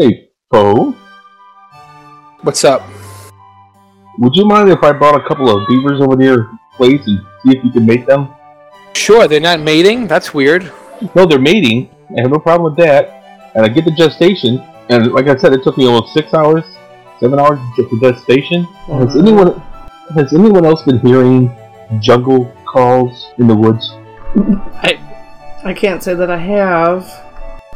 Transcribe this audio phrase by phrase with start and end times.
[0.00, 0.94] Hey, Bo,
[2.42, 2.82] What's up?
[4.20, 7.18] would you mind if I brought a couple of beavers over to your place and
[7.42, 8.28] see if you can mate them?
[8.94, 10.06] Sure, they're not mating.
[10.06, 10.70] That's weird.
[11.16, 11.90] No, they're mating.
[12.16, 13.50] I have no problem with that.
[13.56, 16.62] And I get the gestation, and like I said, it took me almost six hours,
[17.18, 18.62] seven hours to get the gestation.
[18.62, 19.18] Has uh-huh.
[19.18, 19.60] anyone
[20.14, 21.50] has anyone else been hearing
[21.98, 23.90] jungle calls in the woods?
[24.80, 25.00] I
[25.64, 27.27] I can't say that I have,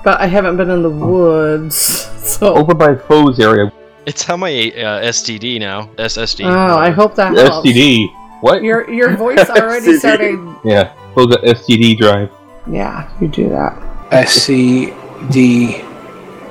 [0.05, 1.77] but I haven't been in the woods,
[2.23, 2.55] so.
[2.55, 3.73] Over by Foe's area,
[4.07, 5.89] It's on my uh, STD now.
[5.97, 6.45] SSD.
[6.45, 7.67] Oh, I hope that helps.
[7.67, 8.09] STD.
[8.41, 8.63] What?
[8.63, 9.99] Your your voice already STD.
[9.99, 10.39] started.
[10.65, 12.31] Yeah, Foe's got STD drive.
[12.67, 13.79] Yeah, you do that.
[14.11, 15.83] SCD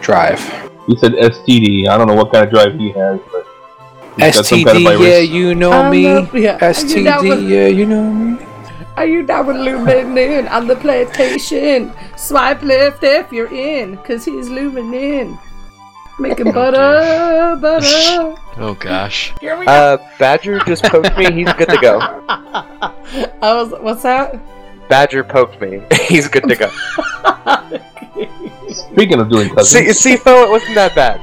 [0.01, 0.39] drive.
[0.87, 1.87] You said STD.
[1.87, 3.45] I don't know what kind of drive he has, but
[4.17, 6.03] he's got some STD, kind of yeah, you know Um, me.
[6.03, 6.57] yeah.
[6.61, 8.37] Are you down STD, yeah, you know me.
[8.97, 11.91] Are you down with looming in on the PlayStation?
[12.19, 15.37] Swipe left if you're in, cause he's looming in.
[16.19, 18.35] Making butter, butter.
[18.57, 19.33] Oh gosh.
[19.39, 19.71] Here we go.
[19.71, 21.31] Uh, Badger just poked me.
[21.31, 21.99] He's good to go.
[22.29, 22.93] I
[23.41, 23.71] was.
[23.79, 24.35] What's that?
[24.89, 25.81] Badger poked me.
[26.07, 26.69] He's good to go.
[28.71, 31.19] Speaking of doing cousins, See, see, Sifo, it wasn't that bad.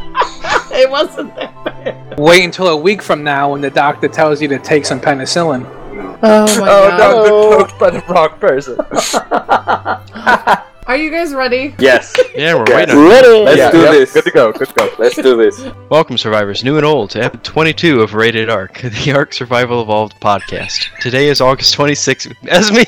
[0.72, 2.18] it wasn't that bad.
[2.18, 5.64] Wait until a week from now when the doctor tells you to take some penicillin.
[6.00, 6.98] Oh my Oh god.
[6.98, 8.76] no, I've been poked by the wrong person.
[10.88, 11.74] Are you guys ready?
[11.78, 12.16] Yes.
[12.34, 12.76] Yeah, we're Yes.
[12.88, 12.96] waiting.
[12.96, 13.44] on- Ready.
[13.44, 14.12] Let's Yeah, do yep, this.
[14.14, 14.52] Good to go.
[14.52, 14.90] Good to go.
[14.98, 15.60] Let's do this.
[15.90, 20.18] Welcome, survivors, new and old, to episode 22 of Rated Arc, the Arc Survival Evolved
[20.20, 20.86] podcast.
[21.00, 22.32] Today is August 26th.
[22.48, 22.84] As me.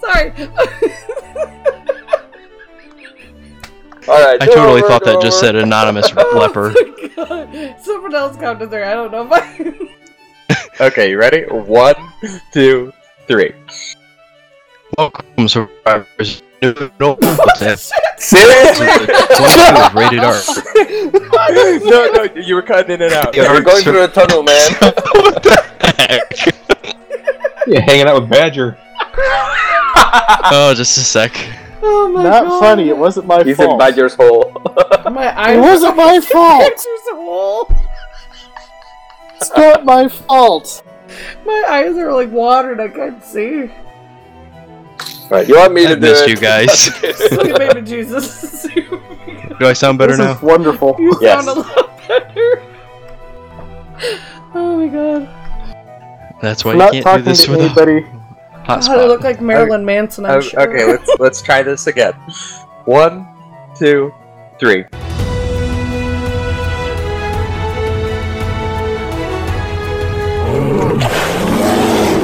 [0.00, 0.32] Sorry.
[4.08, 4.40] All right.
[4.42, 6.74] I totally thought that just said anonymous leper.
[7.16, 8.84] Oh my Someone else counted there.
[8.84, 9.88] I don't know if I.
[10.80, 11.44] Okay, you ready?
[11.44, 11.94] One,
[12.52, 12.92] two,
[13.28, 13.52] three.
[14.98, 17.22] Welcome, survivors, No, and old,
[18.18, 18.86] Seriously?
[19.94, 20.44] Rated Arc.
[21.84, 23.32] no, no, you were cutting in and out.
[23.32, 24.72] The We're going Sur- through a tunnel, man.
[24.80, 25.62] what the
[25.96, 27.66] heck?
[27.68, 28.76] yeah, hanging out with Badger.
[30.50, 31.32] Oh, just a sec.
[31.86, 32.60] Oh my Not God.
[32.60, 32.88] funny.
[32.88, 33.46] It wasn't my fault.
[33.46, 33.78] He's in fault.
[33.80, 34.52] Badger's hole.
[35.10, 35.56] My eyes.
[35.56, 36.62] It wasn't my fault.
[36.62, 37.70] Pictures of wall.
[39.36, 40.82] It's not my fault.
[41.44, 42.80] My eyes are like watered.
[42.80, 43.70] I can't see.
[45.30, 45.46] right.
[45.46, 46.30] You want me I to do missed it?
[46.30, 47.02] you guys.
[47.32, 48.62] Look at baby Jesus.
[48.62, 50.32] Do I sound better this now?
[50.36, 50.96] is wonderful.
[50.98, 51.44] you Yes.
[51.44, 52.62] sound a lot better.
[54.56, 55.28] Oh my god.
[56.42, 57.74] That's why I'm you not can't do talking this to with a
[58.68, 58.86] anybody.
[58.86, 60.24] God, I look like Marilyn Manson.
[60.24, 60.60] I'm Oh, sure.
[60.60, 62.12] Okay, let's let's try this again.
[62.84, 63.26] One,
[63.76, 64.12] two,
[64.58, 64.84] three.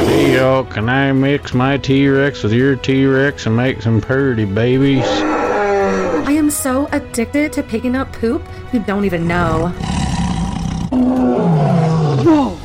[0.07, 5.05] Hey y'all, can I mix my T-Rex with your T-Rex and make some purdy babies?
[5.07, 9.69] I am so addicted to picking up poop you don't even know.
[12.23, 12.59] Whoa!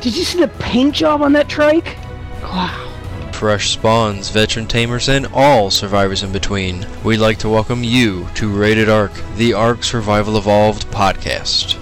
[0.00, 1.96] Did you see the paint job on that trike?
[2.42, 2.88] Wow.
[3.32, 6.86] fresh spawns, veteran tamers, and all survivors in between.
[7.04, 11.78] We'd like to welcome you to Rated Arc, the Arc Survival Evolved podcast.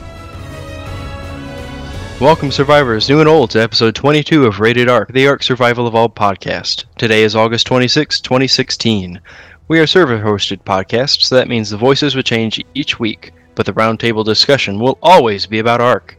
[2.20, 6.14] Welcome, survivors, new and old, to episode 22 of Rated Arc, the Arc Survival Evolved
[6.14, 6.84] podcast.
[6.98, 9.20] Today is August 26, 2016.
[9.68, 13.64] We are server hosted podcasts, so that means the voices will change each week, but
[13.66, 16.16] the roundtable discussion will always be about Arc.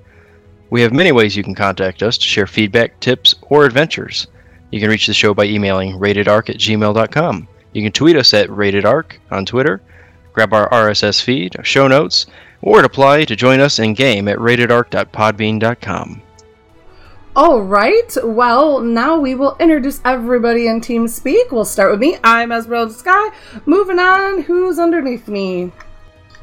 [0.72, 4.28] We have many ways you can contact us to share feedback, tips, or adventures.
[4.72, 7.48] You can reach the show by emailing ratedarc at gmail.com.
[7.74, 9.82] You can tweet us at ratedarc on Twitter,
[10.32, 12.26] grab our RSS feed, show notes,
[12.62, 16.22] or apply to join us in game at ratedarc.podbean.com.
[17.36, 18.18] All right.
[18.24, 21.52] Well, now we will introduce everybody in Team Speak.
[21.52, 22.18] We'll start with me.
[22.24, 23.30] I'm Esmeralda Sky.
[23.66, 24.44] Moving on.
[24.44, 25.74] Who's underneath me?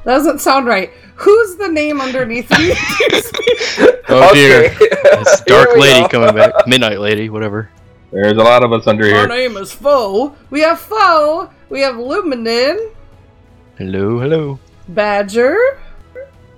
[0.08, 0.90] That doesn't sound right.
[1.16, 2.72] Who's the name underneath me?
[4.10, 4.74] Oh dear.
[4.80, 6.08] It's Dark Lady go.
[6.08, 6.66] coming back.
[6.66, 7.68] Midnight Lady, whatever.
[8.10, 9.16] There's a lot of us under here.
[9.16, 9.36] Our here.
[9.50, 10.34] name is Foe.
[10.48, 11.50] We have Foe.
[11.68, 12.92] We have Luminin,
[13.76, 14.58] Hello, hello.
[14.88, 15.58] Badger,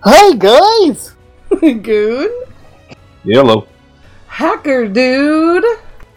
[0.04, 1.16] Hey guys!
[1.60, 2.30] Goon,
[3.24, 3.66] Yellow.
[4.28, 5.64] Hacker Dude,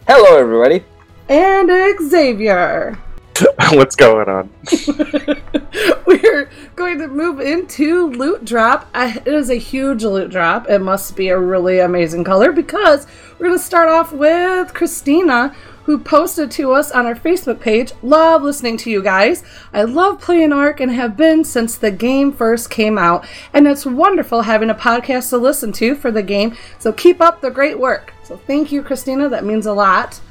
[0.08, 0.86] Hello, everybody.
[1.30, 1.72] and
[2.12, 3.00] Xavier.
[3.72, 4.50] What's going on?
[6.06, 8.90] We're going to move into loot drop.
[8.94, 10.70] It is a huge loot drop.
[10.70, 15.56] It must be a really amazing color because we're going to start off with Christina,
[15.86, 17.94] who posted to us on our Facebook page.
[18.04, 19.44] Love listening to you guys.
[19.74, 23.26] I love playing Ark and have been since the game first came out.
[23.52, 26.56] And it's wonderful having a podcast to listen to for the game.
[26.78, 28.14] So keep up the great work.
[28.24, 29.28] So thank you, Christina.
[29.28, 30.22] That means a lot.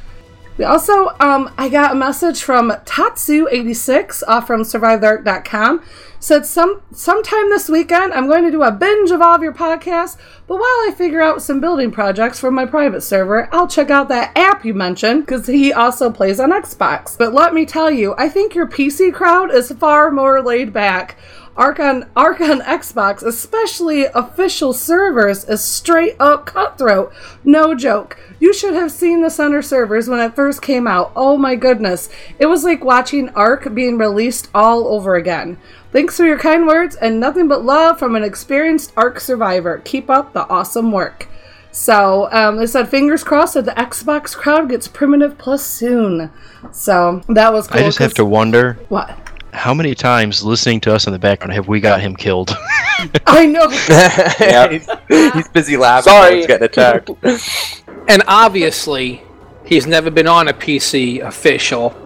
[0.58, 5.82] We also, um, I got a message from Tatsu86 off from SurviveTheArk.com.
[6.20, 9.52] Said some sometime this weekend I'm going to do a binge of all of your
[9.52, 10.16] podcasts,
[10.46, 14.08] but while I figure out some building projects for my private server, I'll check out
[14.10, 17.18] that app you mentioned because he also plays on Xbox.
[17.18, 21.18] But let me tell you, I think your PC crowd is far more laid back.
[21.56, 27.12] Arc on Arc on Xbox, especially official servers, is straight up cutthroat.
[27.44, 28.18] No joke.
[28.40, 31.12] You should have seen the center servers when it first came out.
[31.14, 32.08] Oh my goodness.
[32.38, 35.58] It was like watching Arc being released all over again.
[35.92, 39.82] Thanks for your kind words and nothing but love from an experienced Arc survivor.
[39.84, 41.28] Keep up the awesome work.
[41.70, 46.30] So um, they said, fingers crossed that the Xbox crowd gets Primitive Plus soon.
[46.70, 47.80] So that was cool.
[47.80, 49.18] I just have to wonder What?
[49.52, 52.50] How many times listening to us in the background have we got him killed?
[53.26, 53.68] I know.
[54.70, 56.10] he's, he's busy laughing.
[56.10, 56.28] Sorry.
[56.30, 57.10] while He's getting attacked.
[58.08, 59.22] And obviously,
[59.64, 61.96] he's never been on a PC official.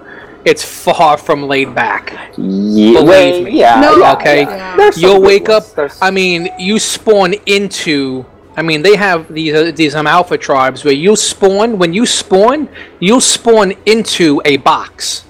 [0.44, 2.12] It's far from laid back.
[2.36, 3.58] Yeah, Believe me.
[3.58, 4.42] yeah, No, yeah, okay.
[4.42, 4.90] yeah.
[4.96, 5.64] You'll wake up.
[5.74, 8.26] There's- I mean, you spawn into.
[8.58, 11.78] I mean, they have these uh, these um, alpha tribes where you spawn.
[11.78, 12.68] When you spawn,
[13.00, 15.24] you'll spawn into a box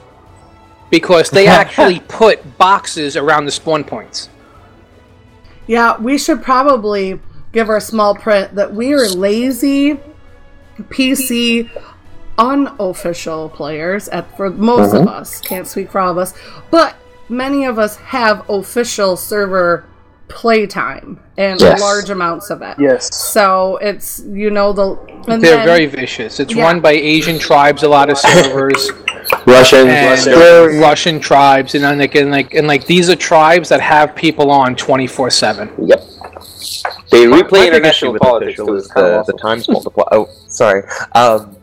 [0.97, 4.31] because they actually put boxes around the spawn points.
[5.67, 7.21] Yeah, we should probably
[7.53, 9.99] give our small print that we are lazy
[10.79, 11.71] PC
[12.39, 15.21] unofficial players at for most of uh-huh.
[15.21, 15.41] us.
[15.41, 16.33] Can't speak for all of us,
[16.71, 16.97] but
[17.29, 19.85] many of us have official server
[20.29, 21.81] playtime and Yes.
[21.81, 22.77] large amounts of it.
[22.79, 23.15] Yes.
[23.15, 24.97] So it's you know the
[25.29, 26.41] and They're then- very vicious.
[26.41, 26.65] It's Yeah.
[26.65, 28.91] run by Asian tribes, a lot of servers,
[29.47, 30.77] Russians, and Russians.
[30.81, 34.51] Russian tribes, and then like and like and like these are tribes that have people
[34.51, 35.71] on twenty four seven.
[35.79, 36.03] Yep.
[37.11, 38.51] They My- my replay international with politics.
[38.59, 40.05] official too, is the, of the times multiply.
[40.13, 40.83] Oh, sorry.
[41.15, 41.57] Um,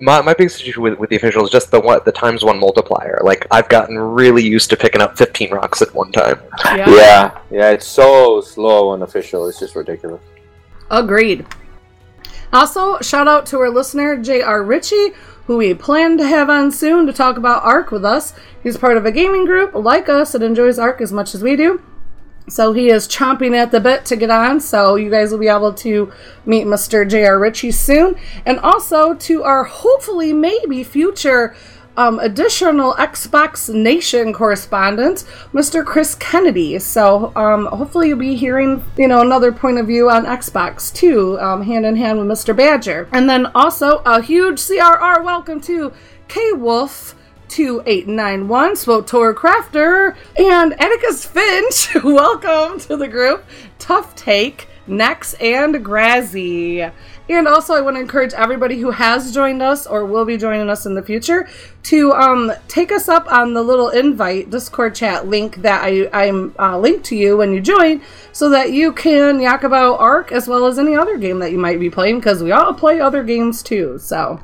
[0.00, 2.58] my, my biggest issue with, with the official is just the one the times one
[2.58, 3.20] multiplier.
[3.22, 6.40] Like I've gotten really used to picking up 15 rocks at one time.
[6.64, 6.88] yeah.
[6.90, 9.48] Yeah, yeah, it's so slow and official.
[9.48, 10.20] It's just ridiculous.
[10.90, 11.46] Agreed.
[12.52, 14.62] Also, shout out to our listener, J.R.
[14.62, 15.12] Ritchie,
[15.46, 18.32] who we plan to have on soon to talk about ARC with us.
[18.62, 21.56] He's part of a gaming group like us that enjoys ARC as much as we
[21.56, 21.82] do.
[22.48, 24.60] So he is chomping at the bit to get on.
[24.60, 26.12] So you guys will be able to
[26.44, 27.08] meet Mr.
[27.08, 27.38] J.R.
[27.38, 28.16] Ritchie soon.
[28.44, 31.54] And also to our hopefully, maybe future
[31.96, 35.84] um, additional Xbox Nation correspondent, Mr.
[35.84, 36.78] Chris Kennedy.
[36.78, 41.38] So um, hopefully you'll be hearing, you know, another point of view on Xbox too,
[41.40, 42.56] um, hand in hand with Mr.
[42.56, 43.08] Badger.
[43.12, 45.92] And then also a huge CRR welcome to
[46.28, 47.14] K Wolf.
[47.48, 51.94] 2891 Swotor Crafter and Atticus Finch.
[52.02, 53.44] Welcome to the group.
[53.78, 56.90] Tough Take, Nex, and Grazzy.
[57.38, 60.68] And also, I want to encourage everybody who has joined us or will be joining
[60.70, 61.48] us in the future
[61.84, 66.54] to um, take us up on the little invite Discord chat link that I, I'm
[66.58, 68.02] uh, linked to you when you join
[68.32, 71.58] so that you can yak about ARC as well as any other game that you
[71.58, 73.98] might be playing because we all play other games too.
[73.98, 74.40] So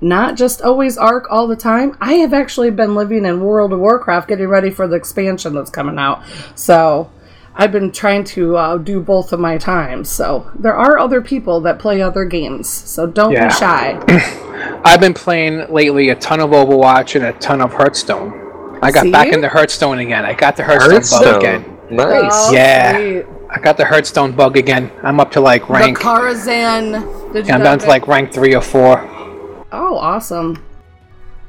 [0.00, 1.96] not just always arc all the time.
[2.00, 5.70] I have actually been living in World of Warcraft, getting ready for the expansion that's
[5.70, 6.22] coming out.
[6.54, 7.10] So
[7.54, 10.08] I've been trying to uh, do both of my times.
[10.08, 12.68] So there are other people that play other games.
[12.68, 13.48] So don't Yeah.
[13.48, 14.80] be shy.
[14.84, 18.78] I've been playing lately a ton of Overwatch and a ton of Hearthstone.
[18.82, 19.10] I got See?
[19.10, 20.24] back into Hearthstone again.
[20.24, 21.78] I got the Hearthstone, bug again.
[21.90, 22.30] Nice.
[22.32, 22.96] Oh, Yeah.
[22.96, 23.26] sweet.
[23.50, 24.90] I got the Hearthstone bug again.
[25.02, 25.98] I'm up to like The rank.
[25.98, 27.32] Karazhan.
[27.32, 29.00] Did you Yeah, I'm get down to like rank three or four.
[29.72, 30.62] Oh, awesome.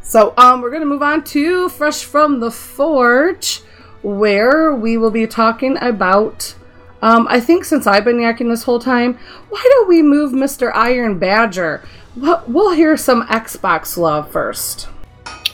[0.02, 3.62] So, um, we're gonna move on to Fresh from the Forge,
[4.04, 6.56] where we will be talking about.
[7.02, 9.18] Um, I think since I've been yakking this whole time,
[9.50, 10.72] why don't we move Mr.
[10.76, 11.84] Iron Badger?
[12.16, 14.88] We'll, we'll hear some Xbox love first.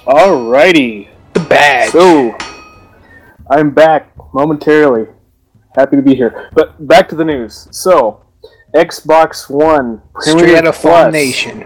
[0.05, 1.09] Alrighty.
[1.33, 1.91] The badge.
[1.91, 2.37] So,
[3.49, 5.07] I'm back momentarily.
[5.75, 6.49] Happy to be here.
[6.53, 7.67] But back to the news.
[7.71, 8.25] So,
[8.73, 11.61] Xbox One Straight Primitive out of Plus Nation.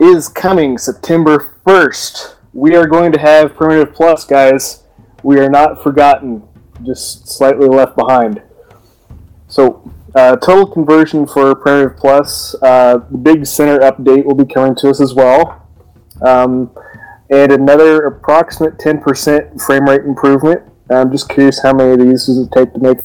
[0.00, 2.34] is coming September 1st.
[2.52, 4.82] We are going to have Primitive Plus, guys.
[5.26, 6.44] We are not forgotten,
[6.84, 8.40] just slightly left behind.
[9.48, 9.82] So,
[10.14, 14.88] uh, total conversion for Primitive Plus, uh, the big center update will be coming to
[14.88, 15.66] us as well.
[16.22, 16.70] Um,
[17.28, 20.62] and another approximate 10% frame rate improvement.
[20.90, 22.98] I'm just curious how many of these does it take to make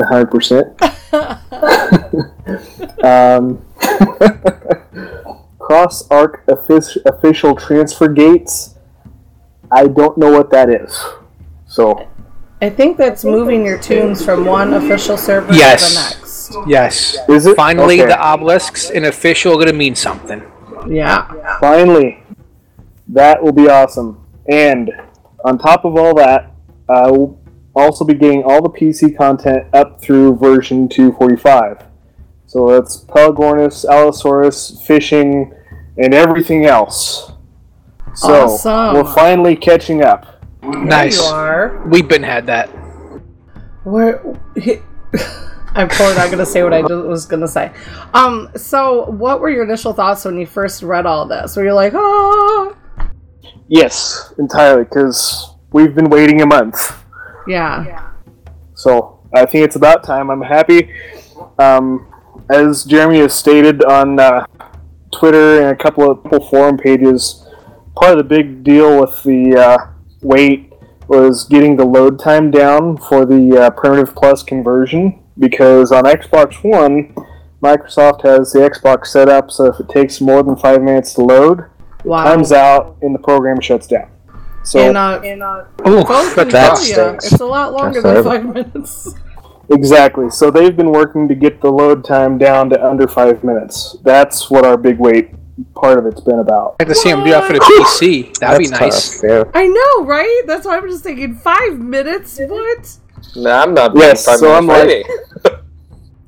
[0.00, 0.72] 100%.
[3.04, 3.62] um,
[5.58, 8.76] Cross Arc offic- official transfer gates.
[9.70, 10.98] I don't know what that is.
[11.68, 12.08] So,
[12.60, 15.88] I think that's moving your tunes from one official server Yes.
[15.88, 16.68] to the next.
[16.68, 17.16] Yes.
[17.28, 17.54] is it?
[17.56, 18.08] Finally, Okay.
[18.10, 20.42] the obelisks in official are gonna mean something.
[20.88, 21.26] Yeah.
[21.60, 22.22] Finally,
[23.08, 24.18] that will be awesome.
[24.48, 24.90] And
[25.44, 26.50] on top of all that,
[26.88, 27.36] uh, we'll
[27.76, 31.84] also be getting all the PC content up through version 245.
[32.46, 35.52] So that's Pelagornis, Allosaurus, fishing,
[35.98, 37.32] and everything else.
[38.14, 38.94] So Awesome.
[38.94, 40.24] we're finally catching up.
[40.62, 41.18] Nice.
[41.18, 41.86] You are.
[41.86, 42.66] We've been had that.
[43.84, 44.22] Where
[44.56, 44.78] he,
[45.74, 47.72] I'm probably not going to say what I was going to say.
[48.14, 48.50] Um.
[48.56, 51.56] So, what were your initial thoughts when you first read all this?
[51.56, 52.76] Were you like, oh,
[53.68, 57.04] Yes, entirely, because we've been waiting a month.
[57.46, 58.12] yeah,
[58.74, 60.30] So I think it's about time.
[60.30, 60.90] I'm happy.
[61.58, 62.10] Um,
[62.50, 64.46] as Jeremy has stated on uh,
[65.12, 67.46] Twitter and a couple of forum pages,
[67.94, 69.76] part of the big deal with the uh,
[70.22, 70.72] wait
[71.08, 76.62] was getting the load time down for the uh, Primitive Plus conversion because on Xbox
[76.62, 77.14] One,
[77.62, 81.22] Microsoft has the Xbox set up so if it takes more than five minutes to
[81.22, 82.24] load, it Wow.
[82.24, 84.08] times out and the program shuts down.
[84.62, 87.32] So and uh, and uh, Ooh, both can that tell stinks.
[87.32, 89.14] it's a lot longer That's than five minutes.
[89.70, 90.30] Exactly.
[90.30, 93.96] So they've been working to get the load time down to under five minutes.
[94.02, 95.30] That's what our big wait
[95.74, 96.76] part of it's been about.
[96.80, 98.34] I'd like to see him do that for the PC.
[98.38, 99.20] That'd be nice.
[99.20, 99.44] tough, yeah.
[99.54, 100.42] I know, right?
[100.46, 102.38] That's why I'm just thinking five minutes.
[102.46, 102.96] What?
[103.36, 103.92] Nah, I'm not.
[103.96, 105.08] Yes, five so I'm minutes
[105.44, 105.54] like-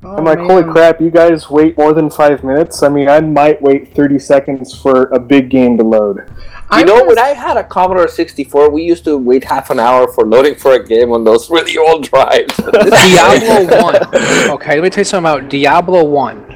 [0.02, 2.82] Oh, I'm like, holy crap, you guys wait more than five minutes?
[2.82, 6.26] I mean, I might wait 30 seconds for a big game to load.
[6.70, 9.68] I You know, was- when I had a Commodore 64, we used to wait half
[9.68, 12.56] an hour for loading for a game on those really old drives.
[12.56, 14.50] Diablo 1.
[14.52, 16.49] Okay, let me tell you something about Diablo 1.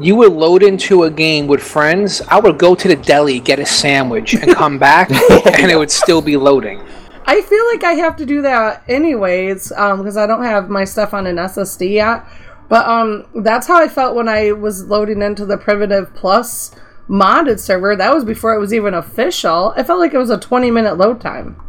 [0.00, 2.20] You would load into a game with friends.
[2.28, 5.90] I would go to the deli, get a sandwich, and come back, and it would
[5.90, 6.80] still be loading.
[7.26, 10.84] I feel like I have to do that anyways, um, because I don't have my
[10.84, 12.24] stuff on an SSD yet.
[12.68, 16.74] But um, that's how I felt when I was loading into the Primitive Plus
[17.08, 17.96] modded server.
[17.96, 19.72] That was before it was even official.
[19.76, 21.60] I felt like it was a 20 minute load time.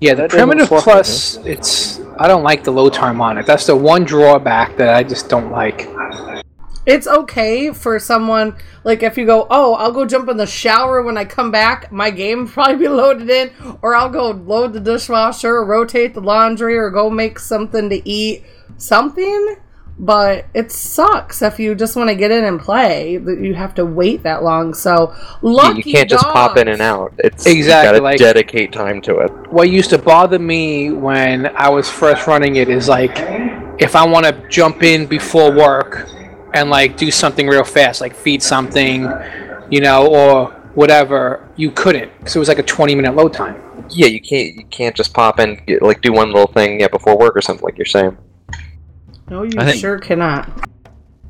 [0.00, 2.00] Yeah, the Primitive Plus, it's.
[2.18, 3.46] I don't like the load time on it.
[3.46, 5.88] That's the one drawback that I just don't like.
[6.86, 11.02] It's okay for someone like if you go, oh, I'll go jump in the shower
[11.02, 11.90] when I come back.
[11.90, 13.50] My game probably be loaded in,
[13.82, 18.06] or I'll go load the dishwasher, or rotate the laundry, or go make something to
[18.08, 18.44] eat,
[18.76, 19.56] something.
[19.96, 23.76] But it sucks if you just want to get in and play that you have
[23.76, 24.74] to wait that long.
[24.74, 27.14] So You, lucky you can't just pop in and out.
[27.18, 29.30] It's Exactly, You gotta like- dedicate time to it.
[29.52, 33.12] what used to bother me when I was first running it is like
[33.78, 36.08] if I want to jump in before work
[36.54, 39.08] and like do something real fast, like feed something,
[39.70, 43.60] you know, or whatever, you couldn't because it was like a 20 minute load time.
[43.90, 44.54] Yeah, you can't.
[44.56, 47.40] You can't just pop in, get, like do one little thing, yeah, before work or
[47.42, 48.16] something like you're saying.
[49.28, 50.48] No, you think- sure cannot.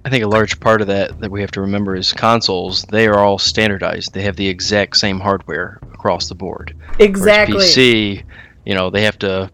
[0.06, 2.82] I think a large part of that that we have to remember is consoles.
[2.82, 4.12] They are all standardized.
[4.12, 6.74] They have the exact same hardware across the board.
[6.76, 7.56] Whereas Exactly.
[7.64, 8.22] PC,
[8.66, 9.50] you know, they have to,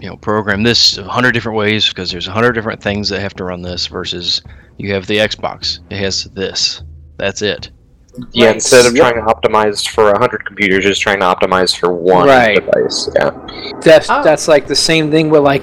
[0.00, 3.20] you know, program this a hundred different ways because there's a hundred different things that
[3.20, 3.86] have to run this.
[3.86, 4.42] Versus
[4.78, 5.80] you have the Xbox.
[5.90, 6.82] It has this.
[7.16, 7.70] That's it.
[8.32, 8.54] Yeah, Right.
[8.56, 9.12] instead of Yep.
[9.12, 12.54] trying to optimize for a hundred computers, you're just trying to optimize for one Right.
[12.64, 13.08] device.
[13.16, 13.30] Yeah.
[13.82, 14.22] That's Oh.
[14.22, 15.62] that's like the same thing with like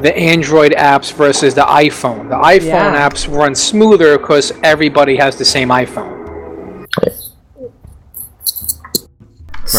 [0.00, 2.28] the Android apps versus the iPhone.
[2.30, 3.08] The iPhone Yeah.
[3.08, 6.86] apps run smoother because everybody has the same iPhone.
[7.02, 7.12] Right.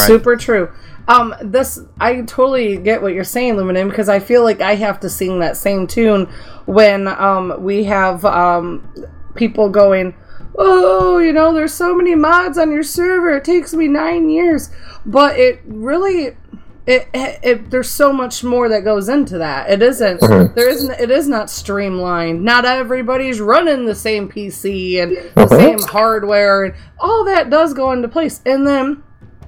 [0.07, 0.69] Super true.
[1.07, 4.99] Um, this I totally get what you're saying, Luminen, because I feel like I have
[5.01, 6.27] to sing that same tune
[6.65, 8.87] when um we have um
[9.35, 10.13] people going,
[10.57, 13.37] oh, you know, there's so many mods on your server.
[13.37, 14.69] It takes me nine years,
[15.05, 16.37] but it really.
[16.85, 19.69] It, it, it there's so much more that goes into that.
[19.69, 22.43] It isn't there isn't it is not streamlined.
[22.43, 27.93] Not everybody's running the same PC and the same hardware and all that does go
[27.93, 28.41] into place.
[28.45, 29.01] And then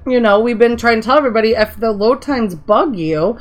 [0.06, 3.38] you know, we've been trying to tell everybody if the load times bug you,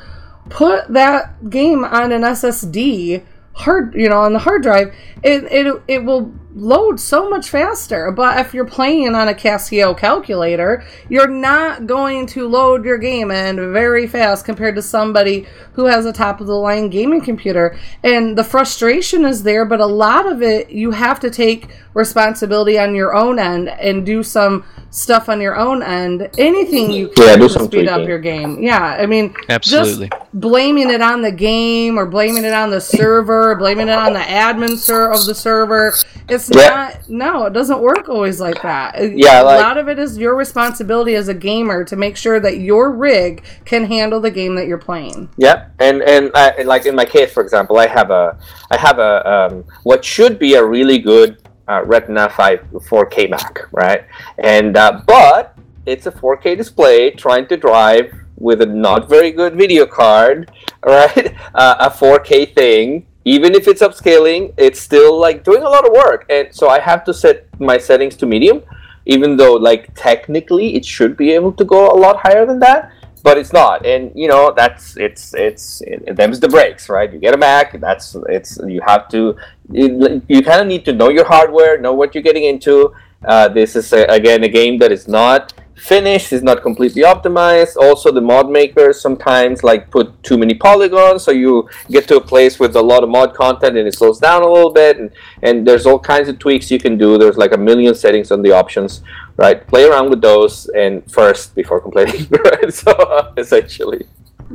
[0.50, 4.94] put that game on an SSD hard, you know, on the hard drive.
[5.24, 8.12] It it it will load so much faster.
[8.12, 13.30] But if you're playing on a Casio calculator, you're not going to load your game
[13.30, 17.78] in very fast compared to somebody who has a top of the line gaming computer.
[18.04, 22.80] And the frustration is there, but a lot of it you have to take responsibility
[22.80, 26.30] on your own end and do some stuff on your own end.
[26.38, 28.62] Anything you can Yeah, do to some speed up your game.
[28.62, 30.08] Yeah, I mean, Absolutely.
[30.10, 34.14] just blaming it on the game or blaming it on the server, blaming it on
[34.14, 35.94] the admin ser- of the server.
[36.30, 36.70] It's Yeah.
[36.70, 37.10] not.
[37.10, 39.16] No, it doesn't work always like that.
[39.16, 42.60] Yeah, a lot of it is your responsibility as a gamer to make sure that
[42.60, 45.30] your rig can handle the game that you're playing.
[45.38, 48.38] Yeah, and and I, like in my case, for example, I have a
[48.72, 53.68] I have a um, what should be a really good uh, Retina 5 4K Mac,
[53.72, 54.06] right?
[54.38, 59.56] And uh, but it's a 4K display trying to drive with a not very good
[59.56, 60.52] video card,
[60.86, 61.36] right?
[61.54, 63.08] Uh, a 4K thing.
[63.26, 66.80] Even if it's upscaling, it's still like doing a lot of work, and so I
[66.80, 68.62] have to set my settings to medium,
[69.06, 72.92] even though like technically it should be able to go a lot higher than that
[73.26, 73.84] but it's not.
[73.88, 77.12] And you know that's it's it's it, them's the breaks right?
[77.12, 79.36] You get a mac that's it's you have to
[79.72, 82.94] you, you kind of need to know your hardware know what you're getting into.
[83.26, 87.76] Uh, this is a, again a game that is not finished is not completely optimized
[87.76, 92.22] also the mod makers sometimes like put too many polygons so you get to a
[92.22, 95.12] place with a lot of mod content and it slows down a little bit and,
[95.44, 98.42] and there's all kinds of tweaks you can do there's like a million settings on
[98.42, 99.02] the options
[99.38, 104.06] right play around with those and first before complaining right so uh, essentially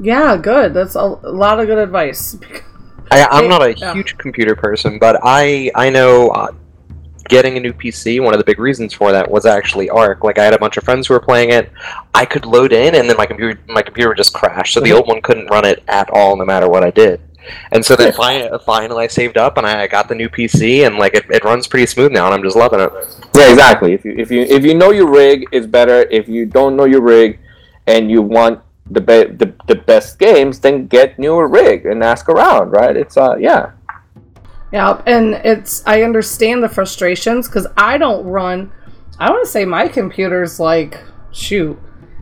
[0.00, 0.72] Yeah, good.
[0.74, 2.36] That's a, a lot of good advice.
[3.10, 3.92] I, I'm not a Yeah.
[3.92, 6.52] huge computer person, but I I know uh,
[7.30, 8.22] getting a new PC.
[8.22, 10.22] One of the big reasons for that was actually Arc.
[10.22, 11.72] Like I had a bunch of friends who were playing it.
[12.12, 14.74] I could load in, and then my computer my computer would just crash.
[14.74, 17.20] So the old one couldn't run it at all, no matter what I did.
[17.72, 20.98] And so then finally, finally I saved up, and I got the new PC, and
[20.98, 22.92] like it, it runs pretty smooth now, and I'm just loving it.
[23.34, 26.44] yeah exactly if you if you if you know your rig it's better if you
[26.44, 27.38] don't know your rig
[27.86, 28.60] and you want
[28.90, 33.16] the, be- the the best games then get newer rig and ask around right it's
[33.16, 33.70] uh yeah
[34.72, 38.72] Yeah, and it's I understand the frustrations because I don't run.
[39.18, 41.78] I want to say my computer's like shoot,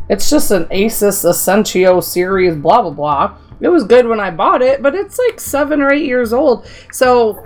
[0.08, 3.36] it's just an Asus Essentio series, blah blah blah.
[3.60, 6.66] It was good when I bought it, but it's like seven or eight years old.
[6.92, 7.42] So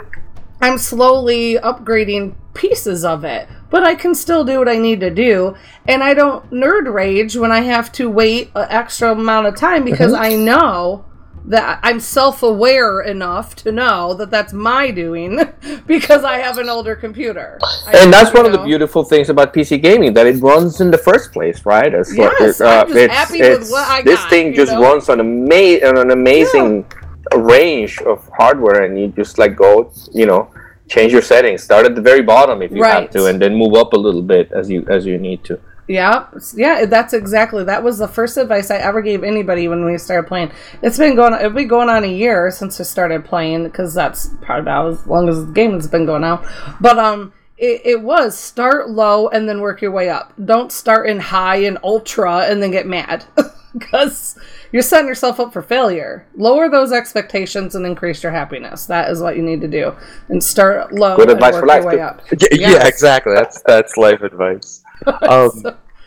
[0.61, 5.11] I'm slowly upgrading pieces of it, but I can still do what I need to
[5.11, 5.57] do.
[5.89, 9.85] And I don't nerd rage when I have to wait an extra amount of time
[9.85, 11.05] because I know
[11.45, 15.41] that I'm self aware enough to know that that's my doing
[15.87, 17.59] because I have an older computer.
[17.63, 20.91] I- and that's one of the beautiful things about PC gaming that it runs in
[20.91, 21.93] the first place, right?
[21.93, 24.81] It's Yes, it, uh, I'm just happy with what I this got, thing just know?
[24.83, 26.85] runs on ama- on an amazing
[27.35, 30.51] range of hardware, and you just like go, you know,
[30.89, 31.63] change your settings.
[31.63, 34.23] Start at the very bottom if you have to, and then move up a little
[34.23, 35.59] bit as you as you need to.
[35.93, 37.65] Yeah, yeah, that's exactly.
[37.65, 40.51] That was the first advice I ever gave anybody when we started playing.
[40.81, 41.35] It's been going.
[41.35, 45.07] It'll be going on a year since I started playing because that's probably about as
[45.07, 46.49] long as the game has been going on.
[46.81, 50.33] But um, it, it was start low and then work your way up.
[50.43, 53.27] Don't start in high and ultra and then get mad
[53.73, 54.39] because
[54.73, 56.27] you're setting yourself up for failure.
[56.35, 58.87] Lower those expectations and increase your happiness.
[58.87, 59.95] That is what you need to do.
[60.29, 62.01] And start low Good and advice work for your life, way too.
[62.01, 62.23] up.
[62.53, 63.35] Yeah, yeah, exactly.
[63.35, 64.83] That's that's life advice.
[65.29, 65.51] Um,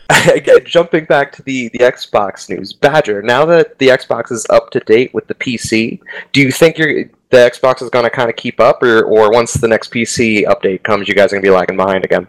[0.32, 3.20] again, jumping back to the the Xbox news, Badger.
[3.22, 6.00] Now that the Xbox is up to date with the PC,
[6.32, 9.30] do you think you're the Xbox is going to kind of keep up, or or
[9.30, 12.26] once the next PC update comes, you guys are going to be lagging behind again?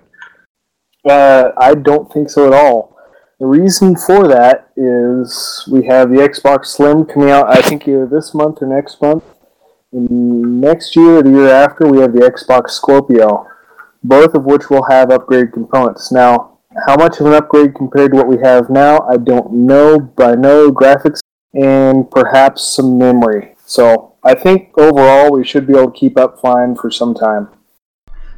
[1.08, 2.97] Uh, I don't think so at all.
[3.40, 8.08] The reason for that is we have the Xbox Slim coming out, I think either
[8.08, 9.24] this month or next month.
[9.92, 13.46] And next year or the year after, we have the Xbox Scorpio,
[14.04, 16.12] both of which will have upgrade components.
[16.12, 20.00] Now, how much of an upgrade compared to what we have now, I don't know,
[20.00, 21.20] but I know graphics
[21.54, 23.56] and perhaps some memory.
[23.66, 27.50] So I think overall we should be able to keep up fine for some time.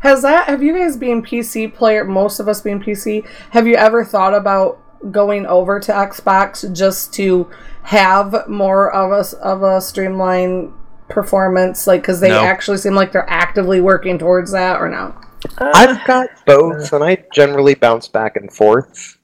[0.02, 3.76] Has that have you guys been PC player most of us being PC, have you
[3.76, 4.80] ever thought about
[5.12, 7.50] going over to Xbox just to
[7.84, 10.74] have more of a of a streamlined
[11.08, 12.44] performance like cuz they No.
[12.44, 15.14] actually seem like they're actively working towards that or no?
[15.58, 19.18] I've got both, and I generally bounce back and forth.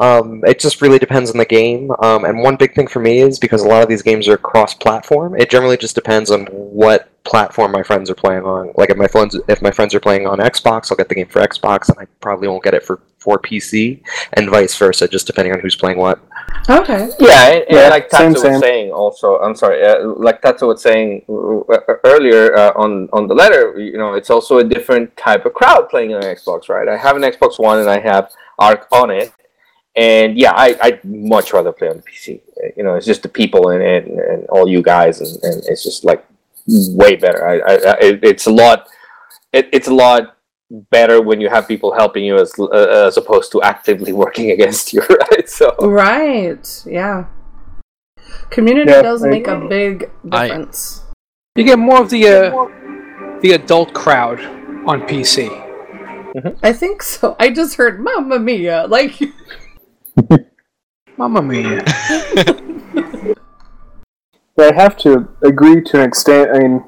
[0.00, 1.90] Um, it just really depends on the game.
[2.02, 4.38] Um, and one big thing for me is because a lot of these games are
[4.38, 5.38] cross-platform.
[5.38, 8.72] It generally just depends on what platform my friends are playing on.
[8.76, 11.28] Like if my friends if my friends are playing on Xbox, I'll get the game
[11.28, 14.00] for Xbox, and I probably won't get it for for PC,
[14.32, 16.18] and vice versa, just depending on who's playing what.
[16.68, 17.10] Okay.
[17.20, 18.52] Yeah, and, and Yeah, like same, Tatsu same.
[18.52, 21.24] was saying, also, I'm sorry, uh, like Tatsu was saying
[22.04, 25.88] earlier uh, on on the letter, you know, it's also a different type of crowd
[25.90, 26.88] playing on Xbox, right?
[26.88, 29.32] I have an Xbox One and I have Arc on it,
[29.94, 32.40] and yeah, I I'd much rather play on the PC.
[32.76, 35.84] You know, it's just the people and and, and all you guys, and, and it's
[35.84, 36.24] just like
[36.96, 37.46] way better.
[37.48, 38.88] I, I, I it's a lot.
[39.52, 40.36] It, it's a lot
[40.90, 42.68] better when you have people helping you as uh,
[43.08, 45.48] as opposed to actively working against you, right?
[45.48, 45.74] So.
[45.80, 46.64] Right.
[46.86, 47.26] Yeah.
[48.50, 49.68] Community Yeah, does I make a agree.
[49.68, 51.02] big I- difference.
[51.56, 54.40] You get more of the uh, the adult crowd
[54.86, 55.50] on PC.
[56.62, 57.34] I think so.
[57.40, 58.86] I just heard Mamma Mia.
[58.86, 59.18] Like
[61.16, 61.84] Mamma mia!
[64.60, 66.50] But I have to agree to an extent.
[66.54, 66.84] I mean,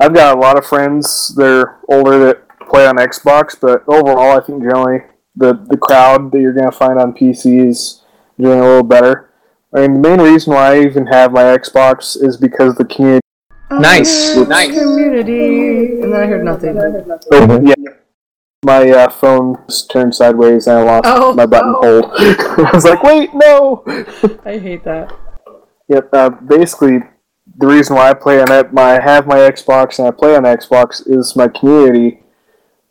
[0.00, 4.38] I've got a lot of friends that are older that play on Xbox, but overall,
[4.38, 5.00] I think generally
[5.36, 8.00] the the crowd that you're going to find on PC is
[8.40, 9.28] doing a little better.
[9.74, 13.20] I mean, the main reason why I even have my Xbox is because the community.
[13.70, 14.70] Nice, Oh, nice.
[14.72, 16.00] Community.
[16.00, 16.78] And then I heard nothing.
[16.78, 17.74] Oh, yeah.
[18.64, 19.58] My uh, phone
[19.90, 21.34] turned sideways and I lost Oh.
[21.34, 22.04] my button hold.
[22.16, 23.82] I was like, wait, no!
[24.46, 25.14] I hate that.
[25.88, 26.08] Yep.
[26.12, 27.00] Uh, basically,
[27.58, 30.34] the reason why I play on it, my I have my Xbox and I play
[30.36, 32.22] on Xbox is my community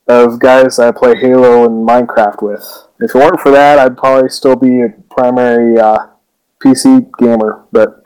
[0.07, 2.87] of guys I play Halo and Minecraft with.
[2.99, 6.07] If it weren't for that, I'd probably still be a primary uh,
[6.63, 7.63] PC gamer.
[7.71, 8.01] But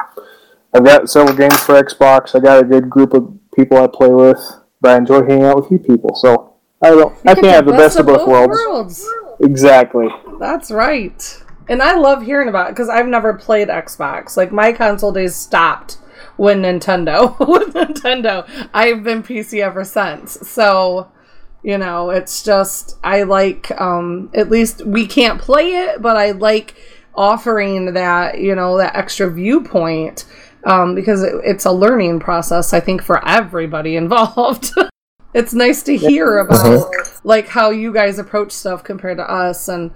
[0.73, 2.35] I've got several games for Xbox.
[2.35, 4.39] I got a good group of people I play with,
[4.81, 6.15] but I enjoy hanging out with you people.
[6.15, 7.11] So I don't.
[7.25, 8.51] I You can't get have the best of both worlds.
[8.67, 9.05] worlds.
[9.41, 10.07] Exactly.
[10.39, 11.41] That's right.
[11.67, 14.38] And I love hearing about it because I've never played Xbox.
[14.38, 15.97] Like my console days stopped
[16.38, 18.47] when Nintendo with Nintendo.
[18.73, 20.47] I've been PC ever since.
[20.47, 21.12] So,
[21.63, 26.32] you know, it's just I like um at least we can't play it, but I
[26.32, 26.75] like
[27.15, 30.25] offering that, you know, that extra viewpoint
[30.65, 34.71] um because it, it's a learning process I think for everybody involved.
[35.34, 36.91] it's nice to hear about
[37.23, 39.91] like how you guys approach stuff compared to us and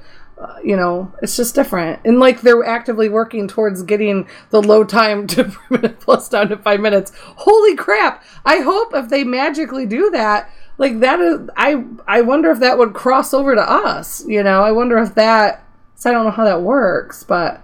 [0.63, 1.99] you know it's just different.
[2.05, 5.45] And like they're actively working towards getting the low time to
[5.99, 7.11] plus down to five minutes.
[7.15, 8.23] Holy crap!
[8.45, 10.49] I hope if they magically do that
[10.79, 14.63] like that is i i wonder if that would cross over to us you know?
[14.63, 15.63] I wonder if that
[15.95, 17.61] so i don't know how that works but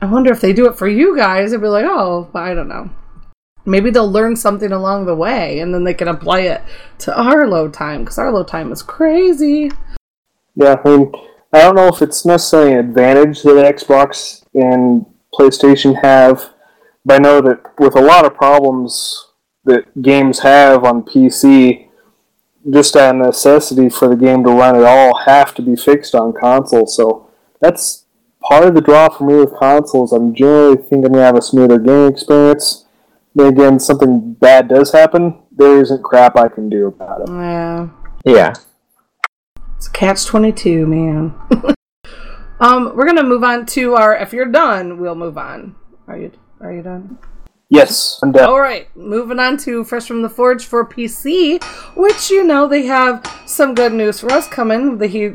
[0.00, 2.68] i wonder if they do it for you guys it'd be like oh i don't
[2.68, 2.90] know.
[3.68, 6.62] Maybe they'll learn something along the way and then they can apply it
[7.00, 9.70] to our load time because our load time is crazy.
[10.54, 11.12] Yeah, I mean,
[11.52, 16.50] I don't know if it's necessarily an advantage that Xbox and PlayStation have,
[17.04, 19.28] but I know that with a lot of problems
[19.64, 21.88] that games have on PC,
[22.70, 26.14] just out of necessity for the game to run at all have to be fixed
[26.14, 26.86] on console.
[26.86, 27.30] So
[27.60, 28.04] that's
[28.42, 30.12] part of the draw for me with consoles.
[30.12, 32.84] I'm generally think I'm gonna have a smoother game experience.
[33.34, 35.38] Then again, something bad does happen.
[35.52, 37.28] There isn't crap I can do about it.
[37.28, 37.88] yeah
[38.24, 38.54] Yeah.
[39.78, 41.32] It's catch 22, man.
[42.60, 44.16] um, we're gonna move on to our.
[44.16, 45.76] If you're done, we'll move on.
[46.08, 46.32] Are you?
[46.60, 47.16] Are you done?
[47.70, 48.48] Yes, I'm done.
[48.48, 51.62] All right, moving on to Fresh from the Forge for PC,
[51.94, 54.98] which you know they have some good news for us coming.
[54.98, 55.34] The Heat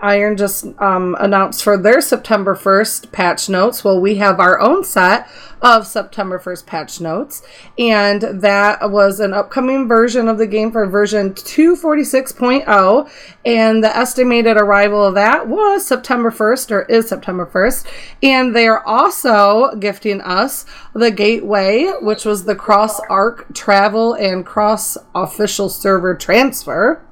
[0.00, 3.84] Iron just um, announced for their September 1st patch notes.
[3.84, 5.28] Well, we have our own set
[5.62, 7.42] of September 1st patch notes,
[7.78, 13.10] and that was an upcoming version of the game for version 246.0,
[13.46, 17.86] and the estimated arrival of that was September 1st, or is September 1st,
[18.22, 24.44] and they are also gifting us the Gateway, which was the cross arc travel and
[24.44, 27.02] cross official server transfer.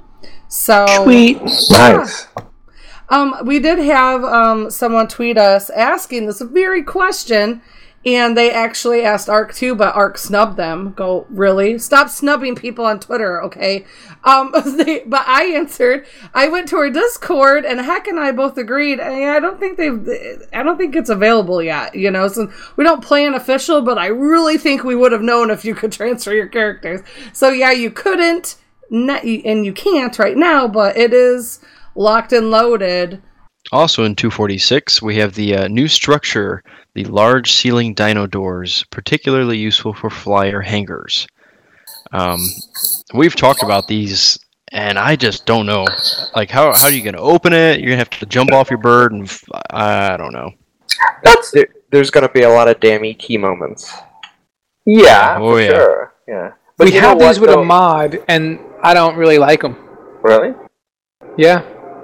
[0.48, 1.40] So sweet,
[1.70, 2.26] Nice.
[3.12, 7.60] Um, we did have um, someone tweet us asking this very question,
[8.06, 10.94] and they actually asked Arc too, but Arc snubbed them.
[10.94, 11.78] Go really?
[11.78, 13.84] Stop snubbing people on Twitter, okay?
[14.24, 16.06] Um, they, but I answered.
[16.32, 18.98] I went to our Discord, and Heck and I both agreed.
[18.98, 20.48] I, I don't think they've.
[20.54, 21.94] I don't think it's available yet.
[21.94, 25.20] You know, so we don't play an official, but I really think we would have
[25.20, 27.02] known if you could transfer your characters.
[27.34, 28.56] So yeah, you couldn't,
[28.90, 31.60] and you can't right now, but it is
[31.94, 33.22] locked and loaded.
[33.70, 36.62] Also in 246, we have the uh, new structure,
[36.94, 41.26] the large ceiling dino doors, particularly useful for flyer hangars.
[42.12, 42.40] Um,
[43.14, 44.38] we've talked about these,
[44.72, 45.86] and I just don't know.
[46.34, 47.78] Like, how, how are you going to open it?
[47.78, 50.50] You're going to have to jump off your bird, and f- I don't know.
[51.22, 53.90] That's There, there's going to be a lot of damn ET moments.
[54.84, 55.68] yeah, Oh, for yeah.
[55.68, 56.14] sure.
[56.28, 56.52] Yeah.
[56.78, 57.62] we have these what, with though?
[57.62, 59.76] a mod, and I don't really like them.
[60.22, 60.52] Really?
[61.38, 61.62] Yeah.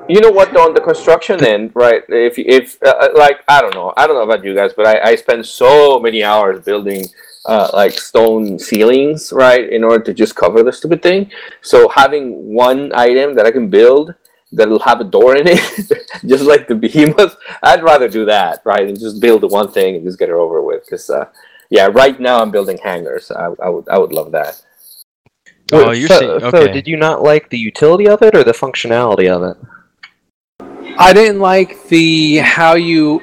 [0.08, 0.56] You know what?
[0.56, 2.02] On the construction end, right?
[2.08, 4.86] If if uh, uh, like I don't know, I don't know about you guys, but
[4.86, 7.04] I, I spend so many hours building
[7.46, 11.30] uh, like stone ceilings, right, in order to just cover the stupid thing.
[11.62, 14.14] So having one item that I can build
[14.50, 15.60] that'll have a door in it,
[16.26, 19.96] just like the behemoth, I'd rather do that, right, and just build the one thing
[19.96, 20.86] and just get it over with.
[20.86, 21.26] Because uh,
[21.68, 23.30] yeah, right now I'm building hangars.
[23.30, 24.62] I, I would I would love that.
[25.70, 28.52] Oh, you're so, saying- so did you not like the utility of it or the
[28.52, 29.56] functionality of it?
[30.98, 33.20] I didn't like the how you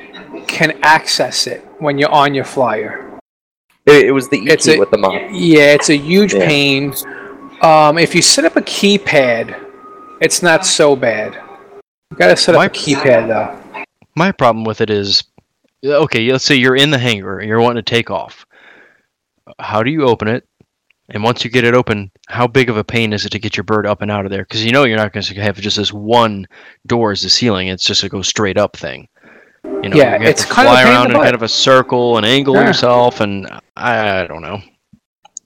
[0.48, 3.20] can access it when you're on your flyer.
[3.86, 5.14] It, it was the ET It's a- with the mod.
[5.32, 6.46] Yeah, it's a huge Yeah.
[6.48, 6.94] pain.
[7.62, 9.56] Um, if you set up a keypad,
[10.22, 11.34] it's not so bad.
[12.12, 13.84] You gotta set up My- a keypad though.
[14.16, 15.24] My problem with it is,
[15.84, 18.46] okay, let's say you're in the hangar and you're wanting to take off.
[19.60, 20.46] How do you open it?
[21.10, 23.56] And once you get it open, how big of a pain is it to get
[23.56, 24.44] your bird up and out of there?
[24.44, 26.48] Because you know you're not going to have just this one
[26.88, 27.68] door as the ceiling.
[27.68, 29.08] It's just a go straight up thing.
[29.64, 31.44] You know, Yeah, you have it's to kind of fly in around in kind of
[31.44, 32.68] a circle and angle Yeah.
[32.68, 34.62] yourself, and I, I don't know.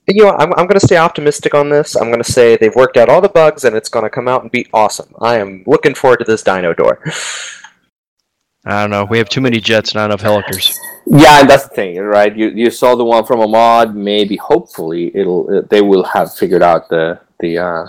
[0.08, 1.94] You know, I'm, I'm going to stay optimistic on this.
[1.94, 4.26] I'm going to say they've worked out all the bugs and it's going to come
[4.26, 5.14] out and be awesome.
[5.20, 7.00] I am looking forward to this dino door.
[8.66, 9.04] I don't know.
[9.04, 10.78] We have too many jets, not enough helicopters.
[11.06, 12.36] Yeah, and that's the thing, right?
[12.36, 13.96] You you saw the one from a mod.
[13.96, 17.86] Maybe, hopefully, it'll uh, they will have figured out the the uh,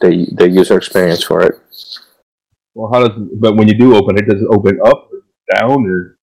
[0.00, 1.54] the the user experience for it.
[2.74, 3.18] Well, how does?
[3.36, 5.22] But when you do open it, does it open up or
[5.54, 6.18] down or?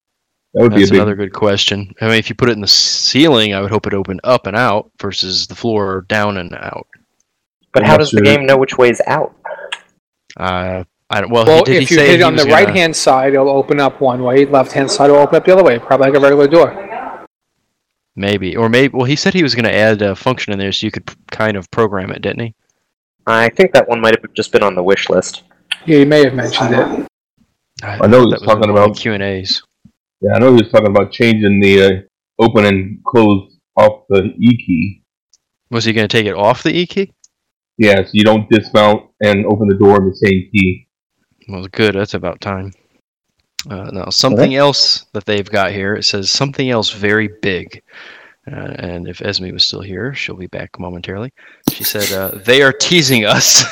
[0.53, 0.95] That would That's be a big.
[0.99, 1.93] another good question.
[1.99, 4.47] I mean, if you put it in the ceiling, I would hope it opened up
[4.47, 6.87] and out versus the floor down and out.
[7.73, 9.35] But I'm how not does the game know which way is out?
[10.37, 11.31] Uh, I don't.
[11.31, 12.95] Well, Well, he, did if he you say hit it on the gonna- right hand
[12.95, 14.45] side, it'll open up one way.
[14.45, 16.81] Left hand side will open up the other way, probably like a regular door.
[18.15, 18.95] Maybe, or maybe.
[18.95, 21.05] Well, he said he was going to add a function in there so you could
[21.05, 22.55] p- kind of program it, didn't he?
[23.27, 25.43] I think that one might have just been on the wish list.
[25.85, 27.07] Yeah, you may have mentioned it.
[27.83, 29.61] I know he was talking about- Q and A's.
[30.21, 31.91] Yeah, I know he was talking about changing the uh,
[32.43, 35.03] open and close off the E key.
[35.69, 37.11] Was he going to take it off the E key?
[37.77, 40.84] Yeah, so you don't dismount and open the door in the same key.
[41.47, 41.95] Well, good.
[41.95, 42.71] That's about time.
[43.69, 45.95] Uh, now, something else that they've got here.
[45.95, 47.81] It says something else very big.
[48.51, 51.31] Uh, and if Esme was still here, she'll be back momentarily.
[51.71, 53.63] She said uh, they are teasing us.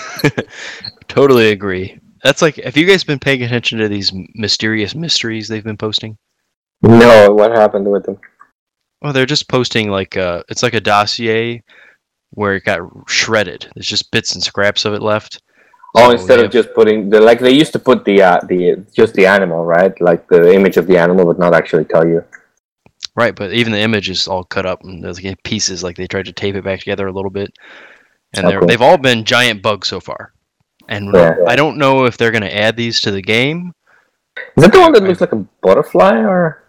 [1.07, 1.99] totally agree.
[2.23, 6.17] That's like, have you guys been paying attention to these mysterious mysteries they've been posting?
[6.81, 8.17] No, what happened with them?
[9.01, 11.61] Well, they're just posting like uh, it's like a dossier
[12.31, 13.69] where it got shredded.
[13.75, 15.42] There's just bits and scraps of it left.
[15.95, 19.13] Oh, instead of just putting the like they used to put the uh, the just
[19.13, 19.93] the animal, right?
[20.01, 22.23] Like the image of the animal would not actually tell you.
[23.15, 25.83] Right, but even the image is all cut up and there's like pieces.
[25.83, 27.53] Like they tried to tape it back together a little bit,
[28.33, 28.67] and Oh, they're, cool.
[28.67, 30.33] they've all been giant bugs so far.
[30.89, 31.35] And Yeah.
[31.47, 33.73] I don't know if they're going to add these to the game.
[34.57, 36.63] Is that the one that looks like a butterfly or?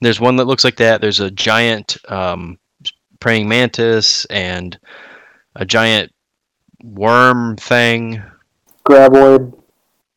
[0.00, 1.00] There's one that looks like that.
[1.00, 2.58] There's a giant um,
[3.18, 4.78] praying mantis and
[5.56, 6.12] a giant
[6.84, 8.22] worm thing.
[8.88, 9.54] Graboid.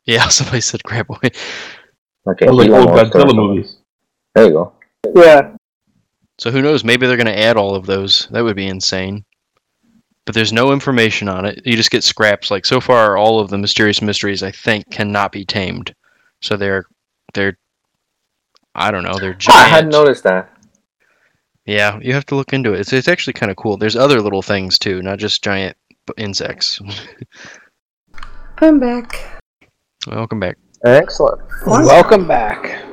[0.05, 1.35] Yeah, somebody said graboid.
[2.27, 3.77] Okay, like old Godzilla movies.
[4.35, 4.73] There you go.
[5.15, 5.55] Yeah.
[6.37, 6.83] So who knows?
[6.83, 8.27] Maybe they're going to add all of those.
[8.31, 9.25] That would be insane.
[10.25, 11.61] But there's no information on it.
[11.65, 12.51] You just get scraps.
[12.51, 15.93] Like so far, all of the mysterious mysteries I think cannot be tamed.
[16.41, 16.85] So they're
[17.33, 17.57] they're
[18.75, 19.17] I don't know.
[19.19, 20.51] They're Ah, I hadn't noticed that.
[21.65, 22.79] Yeah, you have to look into it.
[22.81, 23.77] It's it's actually kind of cool.
[23.77, 25.75] There's other little things too, not just giant
[26.17, 26.79] insects.
[28.61, 29.41] I'm back.
[30.07, 30.57] Welcome back.
[30.85, 31.41] Excellent.
[31.65, 32.83] Welcome back.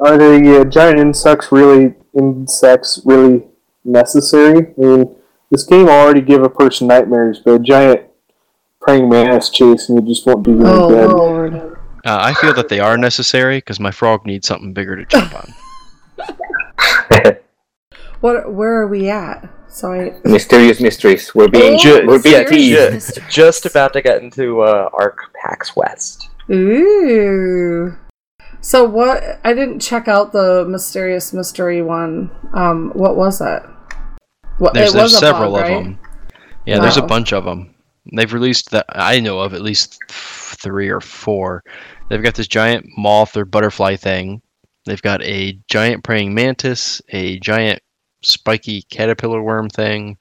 [0.00, 3.44] Are the uh, giant insects really insects really
[3.84, 4.74] necessary?
[4.76, 5.16] I mean,
[5.50, 8.00] this game already give a person nightmares, but a giant
[8.80, 11.10] praying mantis chasing you just won't do you any Oh good.
[11.10, 11.54] lord.
[12.04, 15.32] Uh, I feel that they are necessary because my frog needs something bigger to jump
[15.34, 15.54] on.
[18.20, 18.52] What?
[18.52, 19.48] Where are we at?
[19.72, 20.12] Sorry.
[20.24, 21.34] Mysterious mysteries.
[21.34, 23.20] We're being Oh, we're being mysterious teased.
[23.30, 26.28] Just about to get into uh, Arc PAX West.
[26.50, 27.96] Ooh.
[28.60, 29.40] So what?
[29.44, 32.30] I didn't check out the mysterious mystery one.
[32.52, 33.62] Um, what was that?
[34.58, 35.84] What, There's, it there's was several bug, of right?
[35.84, 35.98] them.
[36.66, 37.74] Yeah, there's a bunch of them.
[38.14, 40.18] They've released that I know of at least th-
[40.60, 41.62] three or four.
[42.08, 44.42] They've got this giant moth or butterfly thing.
[44.84, 47.80] They've got a giant praying mantis, a giant
[48.22, 50.18] spiky caterpillar worm thing.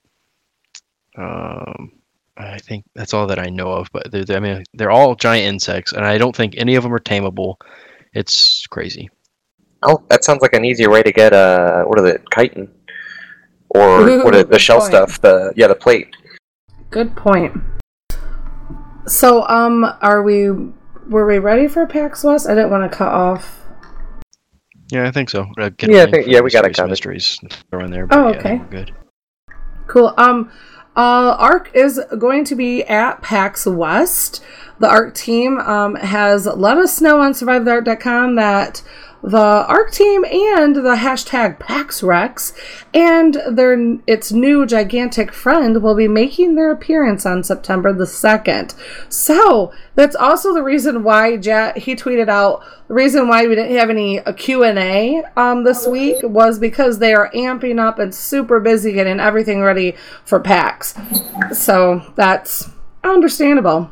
[1.17, 1.93] Um,
[2.37, 3.89] I think that's all that I know of.
[3.91, 6.93] But they're, I mean, they're all giant insects, and I don't think any of them
[6.93, 7.55] are tameable.
[8.13, 9.09] It's crazy.
[9.83, 12.71] Oh, that sounds like an easier way to get uh, what is it, chitin,
[13.69, 14.91] or Ooh, what is the shell point.
[14.91, 15.21] stuff?
[15.21, 16.15] The yeah, the plate.
[16.89, 17.53] Good point.
[19.07, 20.51] So, um, are we?
[21.09, 22.47] Were we ready for PAX West?
[22.47, 23.60] I didn't want to cut off.
[24.91, 25.47] Yeah, I think so.
[25.57, 26.89] Uh, Yeah, I think- yeah, we got it Mysterious covered.
[26.89, 28.05] Mysteries throw in there.
[28.07, 28.57] But Oh, okay.
[28.57, 28.91] we're good.
[29.87, 30.13] Cool.
[30.17, 30.51] Um,
[30.95, 34.43] uh, ARC is going to be at PAX West.
[34.79, 38.81] The ARC team um, has let us know on SurviveTheArk.com that
[39.23, 42.53] the ARC team and the hashtag PAXRex
[42.93, 48.73] and their its new gigantic friend will be making their appearance on September the 2nd.
[49.09, 53.77] So, that's also the reason why Jat, he tweeted out the reason why we didn't
[53.77, 58.59] have any uh, Q&A um, this week was because they are amping up and super
[58.59, 60.95] busy getting everything ready for PAX.
[61.53, 62.69] So, that's
[63.03, 63.91] understandable.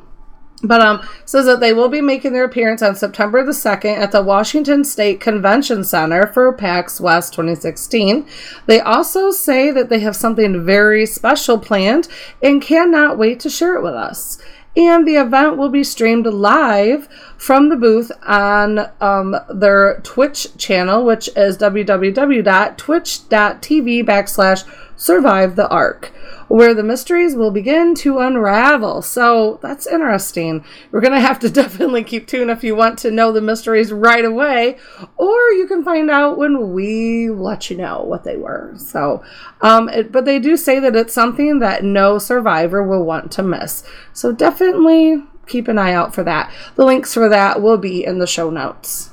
[0.64, 4.12] But um says that they will be making their appearance on September the 2nd at
[4.12, 8.26] the Washington State Convention Center for PAX West 2016.
[8.66, 12.08] They also say that they have something very special planned
[12.44, 14.40] and cannot wait to share it with us.
[14.76, 21.04] And the event will be streamed live from the booth on um, their Twitch channel,
[21.04, 24.64] which is www.twitch.tv backslash
[24.96, 26.12] survive the arc
[26.50, 29.02] where the mysteries will begin to unravel.
[29.02, 30.66] So that's interesting.
[30.92, 33.94] We're going to have to definitely keep tuned if you want to know the mysteries
[33.94, 34.78] right away,
[35.18, 38.74] or you can find out when we let you know what they were.
[38.78, 39.24] So,
[39.62, 43.44] um, it, but they do say that it's something that no survivor will want to
[43.44, 43.84] miss.
[44.14, 46.52] So definitely keep an eye out for that.
[46.76, 49.12] The links for that will be in the show notes.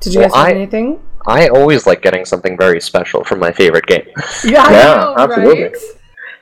[0.00, 1.00] Did you Well, guys have anything?
[1.26, 4.06] I always like getting something very special from my favorite game.
[4.42, 5.64] Yeah, I Yeah, know, absolutely.
[5.64, 5.72] right?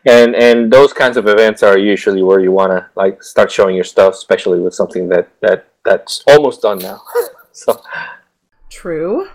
[0.06, 3.74] And and those kinds of events are usually where you want to like start showing
[3.74, 7.00] your stuff, especially with something that that that's almost done now.
[7.52, 7.80] so
[8.68, 9.28] True.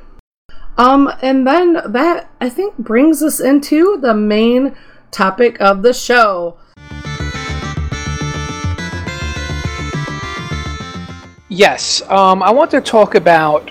[0.77, 4.75] Um, and then that I think brings us into the main
[5.11, 6.57] topic of the show.
[11.49, 13.67] Yes, um, I want to talk about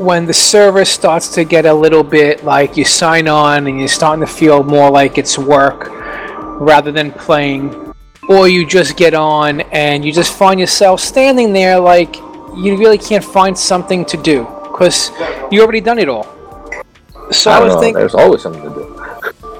[0.00, 3.86] when the service starts to get a little bit like you sign on and you're
[3.86, 5.99] starting to feel more like it's work
[6.60, 7.94] rather than playing,
[8.28, 12.14] or you just get on and you just find yourself standing there like
[12.54, 15.10] you really can't find something to do because
[15.50, 16.24] you already done it all.
[17.32, 17.80] So I, I was know.
[17.80, 18.86] thinking There's always something to do.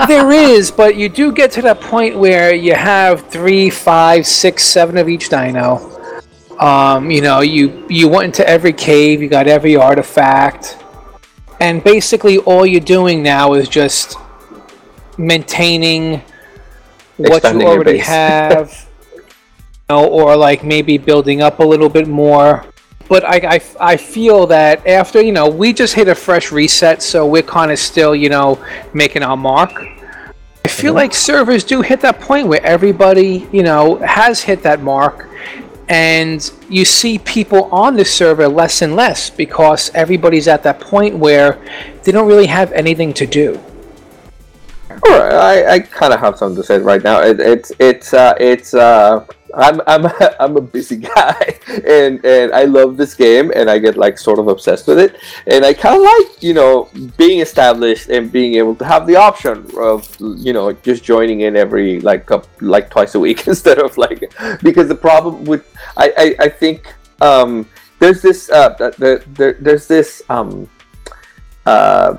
[0.06, 4.64] there is, but you do get to that point where you have three, five, six,
[4.64, 5.86] seven of each dino.
[6.58, 10.78] Um, you know, you you went into every cave, you got every artifact,
[11.60, 14.16] and basically all you're doing now is just
[15.16, 16.22] maintaining
[17.28, 19.22] what you already have, you
[19.88, 22.64] know, or like maybe building up a little bit more.
[23.08, 27.02] But I, I, I feel that after, you know, we just hit a fresh reset,
[27.02, 29.72] so we're kind of still, you know, making our mark.
[30.64, 34.80] I feel like servers do hit that point where everybody, you know, has hit that
[34.80, 35.28] mark,
[35.88, 41.16] and you see people on the server less and less because everybody's at that point
[41.16, 41.58] where
[42.04, 43.60] they don't really have anything to do.
[45.06, 47.20] All right, I, I kind of have something to say right now.
[47.20, 50.06] It, it's it's uh, it's uh, I'm I'm
[50.40, 54.38] I'm a busy guy, and and I love this game, and I get like sort
[54.38, 58.54] of obsessed with it, and I kind of like you know being established and being
[58.54, 62.28] able to have the option of you know just joining in every like
[62.60, 64.32] like twice a week instead of like
[64.62, 65.64] because the problem with
[65.96, 67.66] I I, I think um
[67.98, 70.68] there's this uh the, there, there's this um
[71.66, 72.16] uh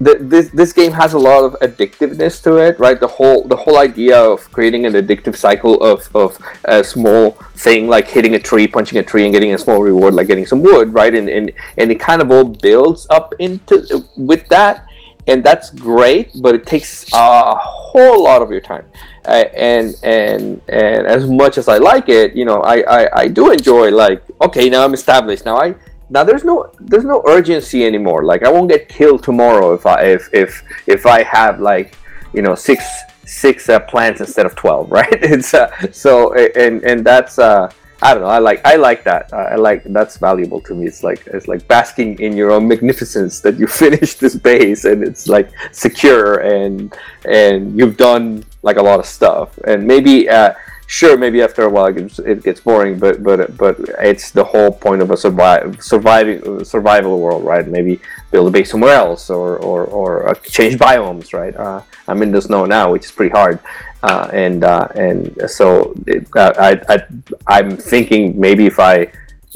[0.00, 2.98] this this game has a lot of addictiveness to it, right?
[2.98, 7.88] The whole the whole idea of creating an addictive cycle of, of a small thing
[7.88, 10.62] like hitting a tree, punching a tree, and getting a small reward like getting some
[10.62, 11.14] wood, right?
[11.14, 14.86] And and and it kind of all builds up into with that,
[15.26, 18.86] and that's great, but it takes a whole lot of your time.
[19.26, 23.28] Uh, and and and as much as I like it, you know, I, I I
[23.28, 25.44] do enjoy like okay, now I'm established.
[25.44, 25.74] Now I
[26.10, 28.24] now there's no there's no urgency anymore.
[28.24, 31.96] Like i won't get killed tomorrow if i if if if i have like
[32.32, 32.84] you know six
[33.26, 35.08] six uh, plants instead of 12 right?
[35.12, 37.70] It's uh, so and and that's uh
[38.02, 38.28] i don't know.
[38.28, 39.32] I like i like that.
[39.32, 40.86] Uh, i like that's valuable to me.
[40.86, 45.02] It's like it's like basking in your own magnificence that you finished this base and
[45.02, 49.58] it's like secure and and you've done like a lot of stuff.
[49.66, 50.52] And maybe uh
[50.86, 54.44] sure maybe after a while it gets, it gets boring but but but it's the
[54.44, 57.66] whole point of a survive surviving survival world right?
[57.66, 61.56] Maybe build a base somewhere else or or, or uh, change biomes right?
[61.56, 63.58] Uh, i'm in the snow now which is pretty hard.
[64.02, 67.06] Uh, and uh, and so it, uh, I, I
[67.46, 69.10] i'm thinking maybe if i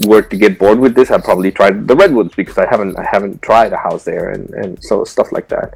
[0.07, 3.05] were to get bored with this i'd probably try the redwoods because i haven't i
[3.05, 5.75] haven't tried a house there and and so stuff like that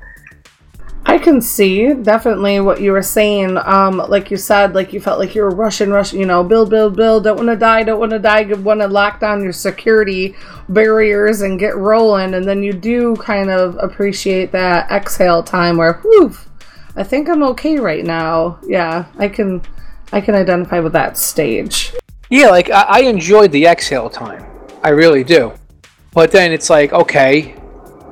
[1.12, 3.59] I can see definitely what you were saying.
[3.59, 6.18] Um, like you said, like you felt like you were rushing, rushing.
[6.18, 7.25] You know, build, build, build.
[7.25, 7.83] Don't want to die.
[7.83, 8.40] Don't want to die.
[8.40, 10.35] you Want to lock down your security
[10.70, 12.33] barriers and get rolling.
[12.33, 16.35] And then you do kind of appreciate that exhale time where, whew,
[16.96, 18.59] I think I'm okay right now.
[18.66, 19.61] Yeah, I can,
[20.12, 21.92] I can identify with that stage.
[22.31, 24.46] Yeah, like I, I enjoyed the exhale time.
[24.83, 25.52] I really do.
[26.15, 27.54] But then it's like, okay,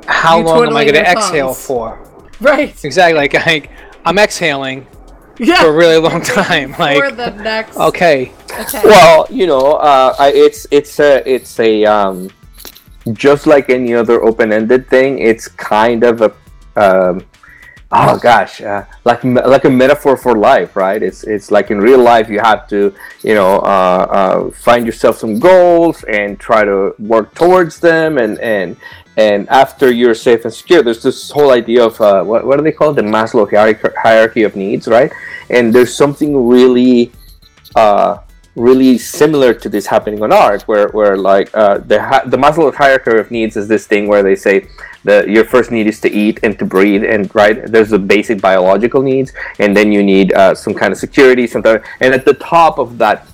[0.07, 1.66] how You long am I going to exhale thumbs.
[1.66, 2.09] for?
[2.51, 2.74] Right.
[2.84, 3.14] Exactly.
[3.18, 3.68] Like I,
[4.05, 4.86] I'm exhaling
[5.38, 5.62] Yeah.
[5.62, 6.74] for a really long time.
[6.78, 7.76] Like For the next.
[7.76, 8.80] okay, Okay.
[8.84, 12.30] Well, you know, uh, I, it's it's a it's a um,
[13.12, 15.18] just like any other open-ended thing.
[15.20, 16.32] It's kind of a
[16.76, 17.22] um,
[17.93, 21.01] oh gosh, uh, like like a metaphor for life, right?
[21.03, 25.18] It's it's like in real life you have to you know uh, uh, find yourself
[25.18, 28.76] some goals and try to work towards them, and and
[29.16, 32.62] and after you're safe and secure, there's this whole idea of uh, what what do
[32.62, 33.48] they call the Maslow
[33.96, 35.12] hierarchy of needs, right?
[35.50, 37.12] And there's something really
[37.74, 38.18] uh,
[38.56, 43.18] really similar to this happening on Ark, where, where like uh, the the Maslow hierarchy
[43.18, 44.68] of needs is this thing where they say
[45.04, 48.40] that your first need is to eat and to breathe, and right there's the basic
[48.40, 52.34] biological needs, and then you need uh, some kind of security, something, and at the
[52.34, 53.26] top of that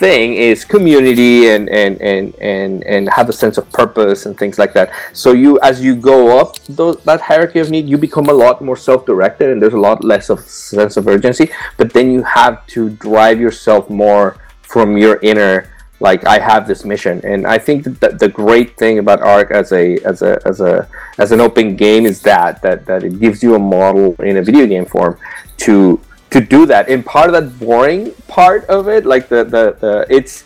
[0.00, 4.58] thing is community and and and and and have a sense of purpose and things
[4.58, 4.88] like that.
[5.12, 8.62] So you as you go up those, that hierarchy of need you become a lot
[8.68, 12.66] more self-directed and there's a lot less of sense of urgency but then you have
[12.74, 14.26] to drive yourself more
[14.62, 15.68] from your inner
[16.00, 17.20] like I have this mission.
[17.24, 20.88] And I think that the, great thing about Ark as a as a as a
[21.18, 24.42] as an open game is that that that it gives you a model in a
[24.42, 25.18] video game form
[25.58, 26.00] to
[26.30, 26.88] to do that.
[26.88, 30.44] And part of that boring part of it like the the, the it's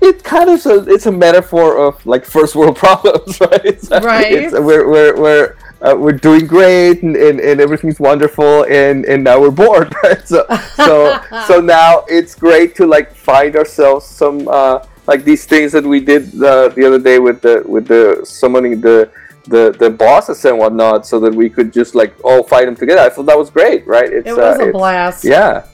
[0.00, 3.64] it kind of a, it's a metaphor of like first world problems right?
[3.64, 4.32] It's, Right.
[4.32, 9.22] it's, we're we're, we're uh, we're doing great and, and, and everything's wonderful and, and
[9.22, 10.26] now we're bored right?
[10.26, 15.72] So so so now it's great to like find ourselves some uh, like these things
[15.72, 19.10] that we did uh, the other day with the with the summoning the
[19.46, 23.00] the the bosses and whatnot so that we could just like all fight them together
[23.02, 25.24] i thought that was great right it's It was uh, a it's- blast.
[25.24, 25.64] yeah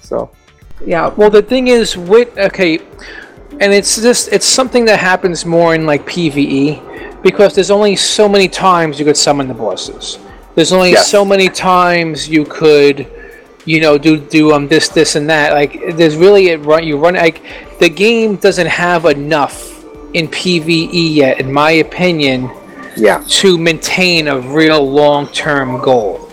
[0.00, 0.30] so
[0.84, 1.08] Yeah.
[1.18, 2.72] Well, the thing is, with okay,
[3.62, 8.28] and it's just it's something that happens more in like PVE because there's only so
[8.28, 10.18] many times you could summon the bosses.
[10.54, 11.08] There's only Yes.
[11.10, 12.96] so many times you could,
[13.64, 15.46] you know, do do um this this and that.
[15.60, 17.40] Like there's really it run you run like
[17.80, 19.56] the game doesn't have enough
[20.12, 22.50] in PVE yet, in my opinion,
[22.96, 26.30] yeah to maintain a real long term goal.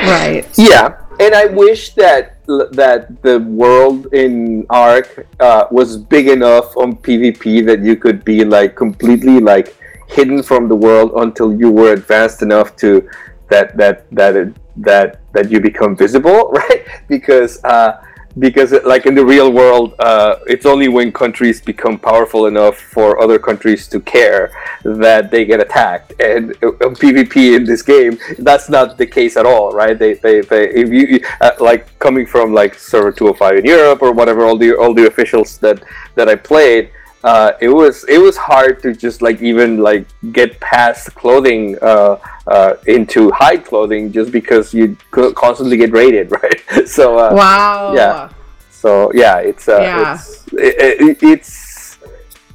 [0.00, 0.46] Right.
[0.58, 6.96] Yeah, and I wish that that the world in Ark uh, was big enough on
[6.96, 9.76] PvP that you could be like completely like
[10.08, 13.08] hidden from the world until you were advanced enough to
[13.48, 16.84] that that that it, that that you become visible, right?
[17.08, 18.03] Because uh,
[18.38, 23.22] because like in the real world, uh, it's only when countries become powerful enough for
[23.22, 24.50] other countries to care
[24.84, 26.12] that they get attacked.
[26.20, 29.98] And on PvP in this game, that's not the case at all, right?
[29.98, 34.12] They, they, they if you uh, like coming from like server 205 in Europe or
[34.12, 35.82] whatever, all the all the officials that
[36.16, 36.90] that I played.
[37.24, 42.16] Uh, it was it was hard to just like even like get past clothing uh,
[42.46, 46.60] uh, into high clothing just because you could constantly get raided, right?
[46.86, 47.94] So uh, Wow.
[48.00, 48.28] yeah.
[48.70, 50.12] So yeah, it's uh, Yeah.
[50.12, 50.74] it's it,
[51.08, 51.98] it, it's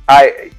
[0.08, 0.52] I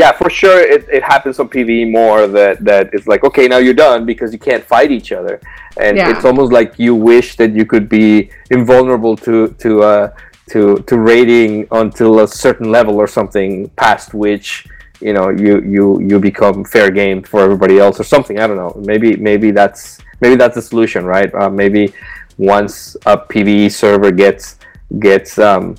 [0.00, 3.58] yeah for sure it, it happens on PVE more that that it's like okay now
[3.58, 5.40] you're done because you can't fight each other
[5.78, 6.10] and Yeah.
[6.10, 10.10] it's almost like you wish that you could be invulnerable to to uh
[10.50, 14.66] to to raiding until a certain level or something past which
[15.00, 18.56] you know you you you become fair game for everybody else or something I don't
[18.56, 21.92] know maybe maybe that's maybe that's the solution right uh, maybe
[22.36, 24.56] once a PVE server gets
[24.98, 25.76] gets um,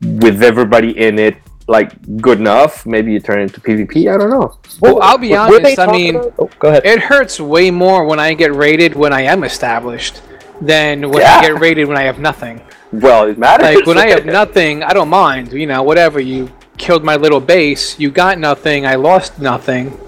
[0.00, 1.36] with everybody in it
[1.68, 4.12] like good enough, maybe you turn into PvP.
[4.12, 4.58] I don't know.
[4.80, 5.78] Well, I'll be honest.
[5.78, 6.84] I mean, oh, go ahead.
[6.84, 10.22] it hurts way more when I get raided when I am established
[10.60, 11.38] than when Yeah.
[11.38, 12.60] I get raided when I have nothing.
[12.92, 13.76] Well, it matters.
[13.76, 15.52] Like when I have nothing, I don't mind.
[15.52, 16.20] You know, whatever.
[16.20, 17.98] You killed my little base.
[17.98, 18.86] You got nothing.
[18.86, 19.98] I lost nothing.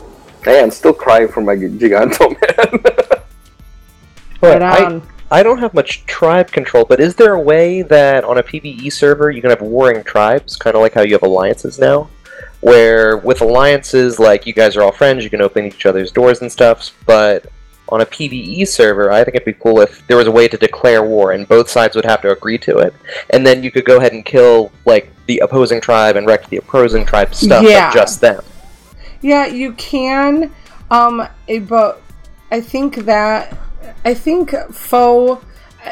[0.45, 2.80] Hey, I'm still crying for my Giganto man.
[4.41, 5.01] But Right I.
[5.30, 8.93] I don't have much tribe control, but is there a way that on a PvE
[8.93, 12.09] server you can have warring tribes, kind of like how you have alliances now?
[12.61, 16.41] Where with alliances, like you guys are all friends, you can open each other's doors
[16.41, 17.47] and stuff, but
[17.89, 20.57] on a PvE server, I think it'd be cool if there was a way to
[20.57, 22.95] declare war and both sides would have to agree to it.
[23.30, 26.57] And then you could go ahead and kill, like, the opposing tribe and wreck the
[26.59, 27.89] opposing tribe's stuff, Yeah.
[27.89, 28.43] but just them.
[29.20, 30.53] Yeah, you can.
[30.91, 32.03] Um, eh, but
[32.51, 33.57] I think that
[34.05, 35.41] I think foe.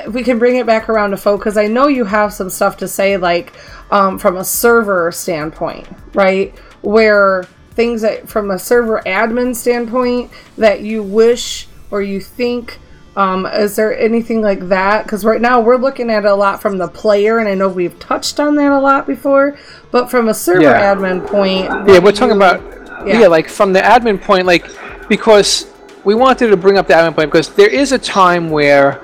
[0.09, 2.77] We can bring it back around to foe because I know you have some stuff
[2.79, 3.53] to say, like
[3.91, 6.55] um, from a server standpoint, right?
[6.83, 12.81] Where things that from a server admin standpoint that you wish or you think.
[13.15, 15.05] Um, is there anything like that?
[15.05, 17.69] Because right now we're looking at it a lot from the player, and I know
[17.69, 19.59] we've touched on that a lot before.
[19.91, 20.95] But from a server Yeah.
[20.95, 22.63] admin point, Yeah, we're talking about
[23.07, 23.21] Yeah.
[23.21, 23.27] yeah.
[23.27, 24.65] like from the admin point, like
[25.09, 25.67] because
[26.05, 28.99] we wanted to bring up the admin point because there is a time where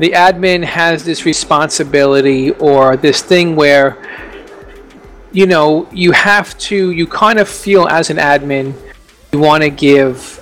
[0.00, 3.96] the admin has this responsibility or this thing where
[5.30, 8.74] you know you have to you kind of feel as an admin
[9.32, 10.41] you want to give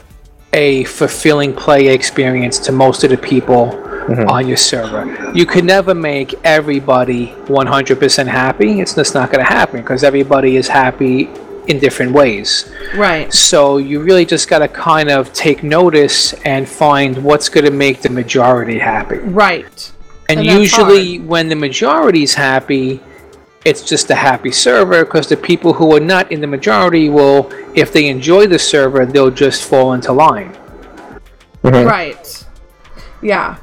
[0.53, 4.29] a fulfilling play experience to most of the people mm-hmm.
[4.29, 5.33] on your server.
[5.33, 8.81] You can never make everybody 100% happy.
[8.81, 11.29] It's just not going to happen because everybody is happy
[11.69, 12.73] in different ways.
[12.95, 13.33] Right.
[13.33, 17.71] So you really just got to kind of take notice and find what's going to
[17.71, 19.19] make the majority happy.
[19.19, 19.93] Right.
[20.29, 23.01] And, And that's usually, when the majority's happy,
[23.65, 27.51] it's just a happy server because the people who are not in the majority will,
[27.75, 30.53] if they enjoy the server, they'll just fall into line.
[31.63, 31.87] Mm-hmm.
[31.87, 32.47] Right.
[33.23, 33.59] Yeah.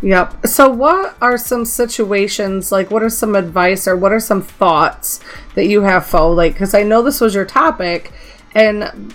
[0.00, 0.46] Yep.
[0.46, 2.90] So, what are some situations like?
[2.90, 5.20] What are some advice or what are some thoughts
[5.54, 6.30] that you have, Fo?
[6.30, 8.12] Like, because I know this was your topic,
[8.54, 9.14] and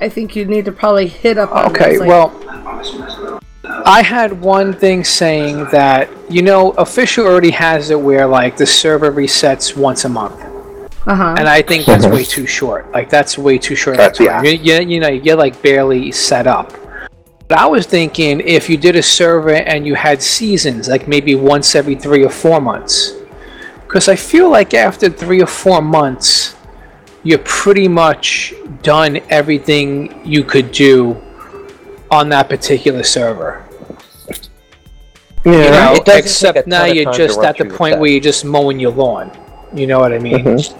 [0.00, 1.52] I think you need to probably hit up.
[1.52, 3.40] On Okay, this, like- well,
[3.84, 8.66] I had one thing saying that, you know, official already has it where, like, the
[8.66, 10.40] server resets once a month.
[11.06, 11.34] Uh huh.
[11.38, 12.90] And I think that's way too short.
[12.92, 14.44] Like, that's way too short of That's- a time.
[14.44, 16.72] You, you, you know, you're, like, barely set up.
[17.48, 21.34] But I was thinking if you did a server and you had seasons, like maybe
[21.34, 23.12] once every three or four months.
[23.86, 26.56] Because I feel like after three or four months,
[27.24, 31.20] you're pretty much done everything you could do
[32.12, 33.66] on that particular server.
[35.44, 38.10] Yeah, You know, it doesn't take except a now you're just at the point where
[38.10, 39.36] you're just mowing your lawn.
[39.74, 40.44] You know what I mean?
[40.44, 40.78] Mm-hmm.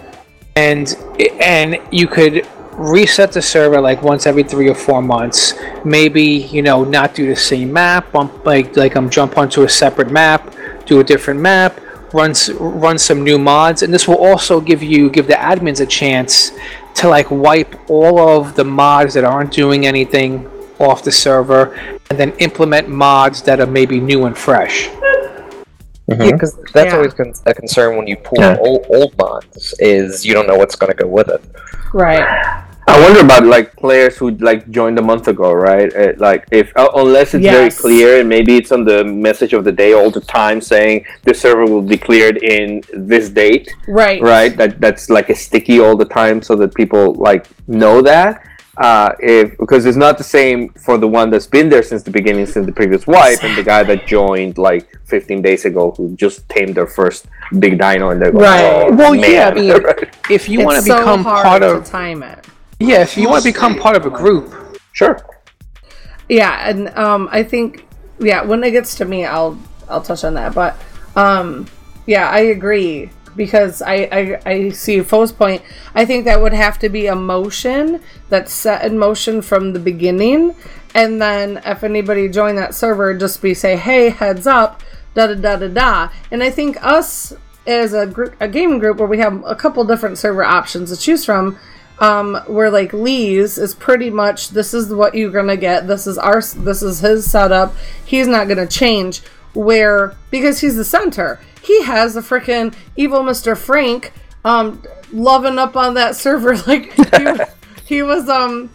[0.55, 0.95] And
[1.41, 5.55] and you could reset the server like once every three or four months.
[5.83, 8.11] Maybe you know not do the same map.
[8.13, 10.53] Bump like like I'm jump onto a separate map,
[10.85, 11.81] do a different map,
[12.13, 15.85] run run some new mods, and this will also give you give the admins a
[15.87, 16.51] chance
[16.93, 20.47] to like wipe all of the mods that aren't doing anything
[20.79, 21.75] off the server,
[22.09, 24.89] and then implement mods that are maybe new and fresh.
[26.07, 26.97] Yeah, because that's Yeah.
[26.97, 28.57] always con- a concern when you pull Yeah.
[28.59, 31.41] old, old mods is you don't know what's going to go with it.
[31.93, 32.25] Right.
[32.85, 35.89] I wonder about like players who like joined a month ago, right?
[35.95, 39.63] Uh, like if uh, unless it's very clear and maybe it's on the message of
[39.63, 44.21] the day all the time saying the server will be cleared in this date, Right.
[44.21, 44.55] right?
[44.57, 48.43] That that's like a sticky all the time so that people like know that.
[48.77, 52.09] Uh, if because it's not the same for the one that's been there since the
[52.09, 56.15] beginning, since the previous wipe, and the guy that joined like 15 days ago who
[56.15, 57.27] just tamed their first
[57.59, 58.87] big dino and they're going, Right.
[58.89, 59.31] oh, Well, man.
[59.31, 59.53] yeah, I
[59.93, 62.47] mean, if you want to so become hard part to of time it.
[62.79, 64.51] yeah, if you want to become part of a group,
[64.91, 65.19] sure.
[66.27, 67.85] Yeah, and um, I think
[68.19, 69.55] yeah, when it gets to me, I'll
[69.87, 70.55] I'll touch on that.
[70.55, 70.75] But
[71.15, 71.67] um,
[72.07, 75.61] yeah, I agree because I I, I see Foe's point.
[75.93, 79.79] I think that would have to be a motion that's set in motion from the
[79.79, 80.55] beginning,
[80.93, 84.81] and then if anybody join that server, just be say, hey, heads up,
[85.13, 86.09] da da da da da.
[86.31, 87.33] And I think us
[87.65, 90.97] as a group, a gaming group where we have a couple different server options to
[90.97, 91.57] choose from
[91.99, 96.17] um where like Lee's is pretty much this is what you're gonna get this is
[96.17, 99.21] our this is his setup he's not gonna change
[99.53, 103.57] where because he's the center he has the freaking evil Mr.
[103.57, 104.13] Frank
[104.45, 107.27] um loving up on that server like he,
[107.85, 108.69] he was um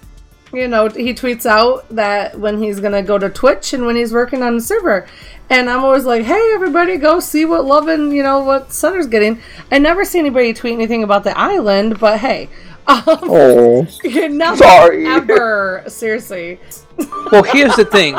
[0.50, 4.14] you know, he tweets out that when he's gonna go to Twitch and when he's
[4.14, 5.06] working on the server.
[5.50, 9.42] And I'm always like, hey, everybody, go see what loving you know, what Sutter's getting.
[9.70, 12.48] I never see anybody tweet anything about the island, but hey.
[12.88, 13.86] Um, Oh.
[14.02, 15.04] you're not Sorry.
[15.06, 15.84] ever.
[15.88, 16.58] Seriously.
[17.30, 18.14] Well, here's the thing.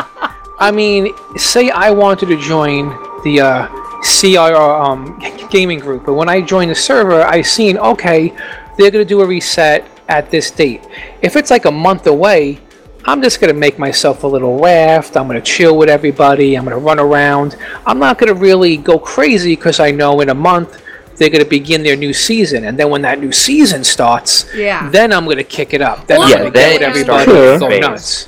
[0.59, 2.89] I mean, say I wanted to join
[3.23, 3.67] the uh,
[4.03, 5.19] CIR um,
[5.49, 8.33] gaming group, but when I joined the server, I seen okay,
[8.77, 10.81] they're gonna do a reset at this date.
[11.21, 12.59] If it's like a month away,
[13.05, 15.17] I'm just gonna make myself a little raft.
[15.17, 16.55] I'm gonna chill with everybody.
[16.55, 17.57] I'm gonna run around.
[17.85, 20.81] I'm not gonna really go crazy because I know in a month
[21.17, 24.89] they're gonna begin their new season, and then when that new season starts, Yeah.
[24.89, 26.07] then I'm gonna kick it up.
[26.07, 28.27] Then Well, I'm yeah, gonna then with everybody and go nuts.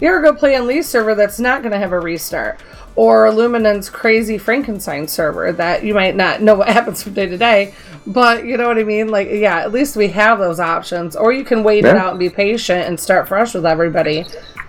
[0.00, 2.60] You ever go play on Lee's server that's not going to have a restart?
[2.98, 7.38] Or Illuminan's crazy Frankenstein server that you might not know what happens from day to
[7.38, 7.72] day,
[8.08, 9.06] but you know what I mean?
[9.06, 11.14] Like, yeah, at least we have those options.
[11.14, 14.24] Or you can wait it out and be patient and start fresh with everybody,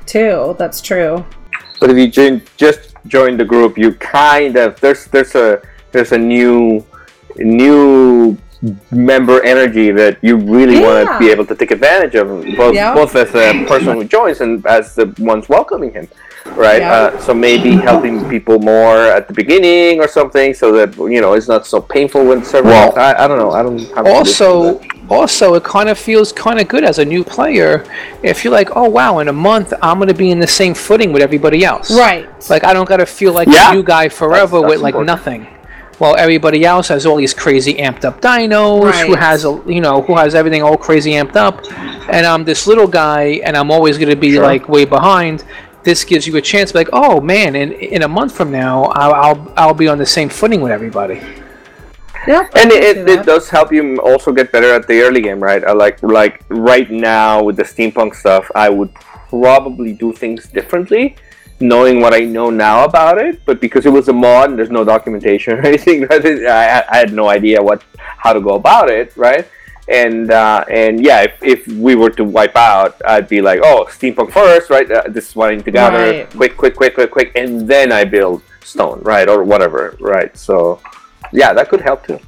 [0.05, 0.55] too.
[0.59, 1.25] That's true.
[1.79, 5.59] But if you join, just join the group, you kind of there's there's a
[5.91, 6.85] there's a new
[7.37, 8.37] new
[8.91, 12.27] member energy that you really want to be able to take advantage of,
[12.57, 12.93] both Yeah.
[12.93, 16.07] both as a person who joins and as the ones welcoming him,
[16.47, 16.81] right?
[16.81, 16.93] Yeah.
[16.93, 21.33] Uh, so maybe helping people more at the beginning or something, so that you know
[21.33, 22.69] it's not so painful when server.
[22.69, 23.51] Well- I, I don't know.
[23.51, 23.79] I don't.
[23.95, 27.83] have also also it kind of feels kind of good as a new player
[28.21, 30.71] if you're like oh wow in a month i'm going to be in the same
[30.75, 32.29] footing with everybody else Right.
[32.47, 33.71] like i don't got to feel like Yeah.
[33.71, 35.07] a new guy forever that's with like important.
[35.07, 35.47] nothing
[35.97, 40.03] while everybody else has all these crazy amped up dinos who has a you know
[40.03, 41.59] who has everything all crazy amped up
[42.13, 45.43] and i'm this little guy and i'm always going to be like way behind
[45.83, 49.13] this gives you a chance, like, oh man, in in a month from now, I'll
[49.13, 51.21] I'll, I'll be on the same footing with everybody.
[52.27, 55.41] Yeah, and it, it, it does help you also get better at the early game,
[55.41, 55.63] right?
[55.63, 58.93] I like like right now with the steampunk stuff, I would
[59.29, 61.15] probably do things differently,
[61.59, 63.45] knowing what I know now about it.
[63.45, 66.25] But because it was a mod, and there's no documentation or anything, right?
[66.25, 69.47] I, I had no idea what how to go about it, right?
[69.89, 73.85] And uh, and yeah, if, if we were to wipe out, I'd be like, oh,
[73.89, 74.89] steampunk first, right?
[74.89, 76.29] Uh, this is what I need to gather, Right.
[76.29, 80.35] quick, quick, quick, quick, quick, and then I build stone, right, or whatever, right?
[80.37, 80.79] So
[81.33, 82.19] yeah, that could help too.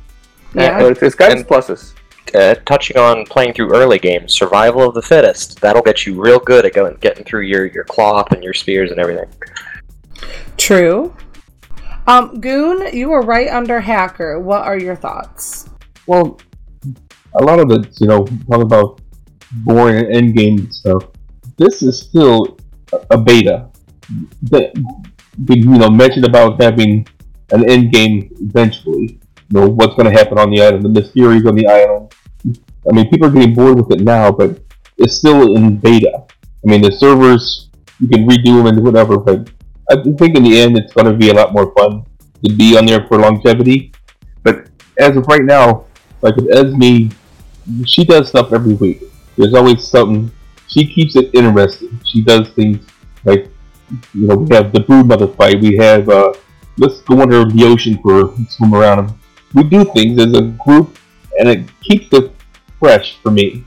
[0.56, 0.80] Yeah.
[0.80, 1.94] Uh, it's, it's got its pluses.
[2.34, 5.60] Uh, touching on playing through early games, survival of the fittest.
[5.62, 8.90] That'll get you real good at going, getting through your, your cloth and your spears
[8.90, 9.30] and everything.
[10.58, 11.16] True.
[12.08, 14.40] Um, Goon, you were right under hacker.
[14.40, 15.70] What are your thoughts?
[16.08, 16.40] Well,
[17.40, 19.02] a lot of it, you know, talk about
[19.64, 21.04] boring end game stuff.
[21.58, 22.58] This is still
[23.10, 23.70] a- beta.
[24.44, 27.08] That you know mentioned about having
[27.52, 29.20] an end game eventually.
[29.50, 32.14] You know what's going to happen on the island, the mysteries on the island.
[32.90, 34.60] I mean, people are getting bored with it now, but
[34.98, 36.24] it's still in beta.
[36.64, 37.70] I mean, the servers
[38.00, 39.50] you can redo them and whatever, but
[39.90, 42.04] I think in the end it's going to be a lot more fun
[42.44, 43.94] to be on there for longevity.
[44.44, 44.68] But
[44.98, 45.86] as of right now,
[46.22, 47.14] like with Esme,
[47.86, 49.04] she does stuff every week.
[49.38, 50.32] There's always something.
[50.68, 52.00] She keeps it interesting.
[52.06, 52.80] She does things
[53.24, 53.50] like,
[54.14, 55.60] you know, we have the brood mother fight.
[55.60, 56.34] We have, uh,
[56.78, 59.14] let's go under the ocean for swim around.
[59.54, 60.98] We do things as a group,
[61.38, 62.32] and it keeps it
[62.80, 63.66] fresh for me.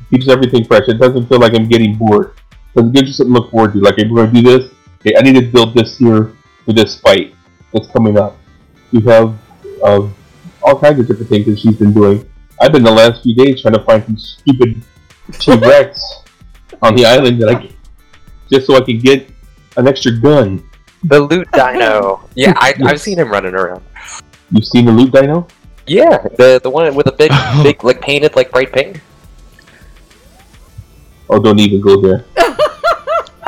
[0.00, 0.88] It keeps everything fresh.
[0.88, 2.34] It doesn't feel like I'm getting bored.
[2.74, 3.80] Because it gives you something to look forward to.
[3.80, 6.32] Like, if we're going to do this, okay, I need to build this here
[6.64, 7.34] for this fight
[7.72, 8.36] that's coming up.
[8.92, 9.38] We have
[9.82, 10.08] uh,
[10.62, 12.29] all kinds of different things that she's been doing.
[12.60, 14.82] I've been the last few days trying to find some stupid
[15.32, 16.04] T Rex
[16.82, 17.74] on the island that I can,
[18.52, 19.30] just so I can get
[19.78, 20.62] an extra gun.
[21.04, 22.28] The loot dino.
[22.34, 23.82] yeah, I, I've seen him running around.
[24.50, 25.46] You've seen the loot dino?
[25.86, 27.32] Yeah, the the one with a big,
[27.62, 29.00] big, like painted like bright pink.
[31.30, 32.26] Oh, don't even go there.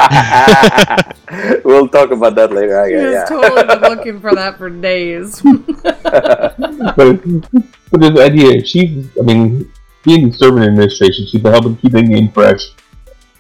[1.65, 2.81] we'll talk about that later.
[2.81, 3.03] I guess.
[3.05, 3.25] was Yeah.
[3.25, 5.41] totally been looking for that for days.
[5.43, 7.23] but,
[7.91, 9.71] but the idea, she, I mean,
[10.05, 12.63] being in servant administration, she's been helping keep the game fresh.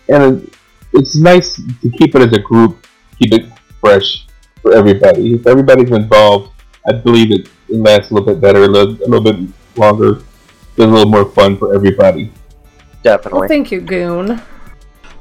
[0.09, 0.51] And
[0.93, 2.87] it's nice to keep it as a group,
[3.19, 3.47] keep it
[3.81, 4.27] fresh
[4.61, 5.35] for everybody.
[5.35, 6.53] If everybody's involved,
[6.89, 10.17] I believe it, it lasts a little bit better, a little, a little bit longer,
[10.19, 12.31] it's a little more fun for everybody.
[13.03, 13.41] Definitely.
[13.41, 14.41] Well, thank you, Goon.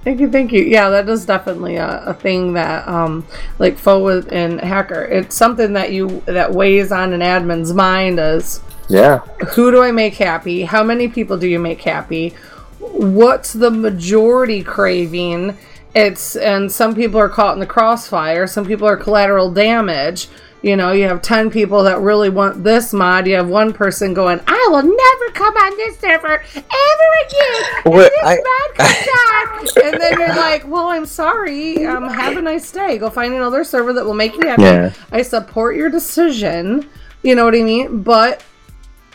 [0.04, 0.64] Thank you, thank you.
[0.64, 3.26] Yeah, that is definitely a, a thing that, um,
[3.60, 8.62] like forward and hacker, it's something that you that weighs on an admin's mind is
[8.90, 9.20] Yeah.
[9.54, 10.64] who do I make happy?
[10.64, 12.34] How many people do you make happy?
[12.80, 15.56] What's the majority craving?
[15.94, 18.48] It's and some people are caught in the crossfire.
[18.48, 20.30] Some people are collateral damage.
[20.64, 23.26] You know, you have ten people that really want this mod.
[23.26, 28.12] You have one person going, "I will never come on this server ever again." What-
[28.12, 28.78] this I- mod
[29.74, 31.84] comes on." and then you're like, "Well, I'm sorry.
[31.86, 33.00] Um, have a nice day.
[33.00, 34.94] Go find another server that will make you happy." Yeah.
[35.12, 36.88] I support your decision.
[37.24, 38.04] You know what I mean?
[38.04, 38.44] But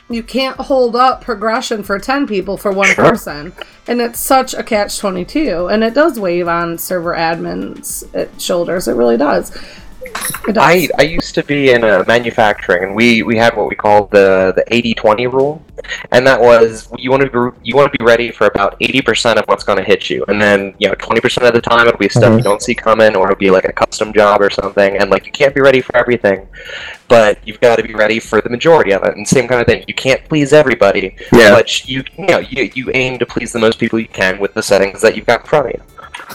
[0.08, 3.52] you can't hold up progression for 10 people for one person
[3.88, 8.86] and it's such a catch 22 and it does wave on server admins uh, shoulders
[8.86, 9.50] it really does.
[10.56, 14.10] I, I used to be in a manufacturing, and we, we had what we called
[14.10, 15.62] the the 80-20 rule,
[16.12, 19.02] and that was you want to be you want to be ready for about eighty
[19.02, 21.60] percent of what's going to hit you, and then you know twenty percent of the
[21.60, 22.38] time it'll be stuff mm-hmm.
[22.38, 25.26] you don't see coming, or it'll be like a custom job or something, and like
[25.26, 26.46] you can't be ready for everything,
[27.08, 29.66] but you've got to be ready for the majority of it, and same kind of
[29.66, 29.84] thing.
[29.88, 31.50] You can't please everybody, Yeah.
[31.50, 34.54] but you you know you, you aim to please the most people you can with
[34.54, 35.82] the settings that you've got in front of you.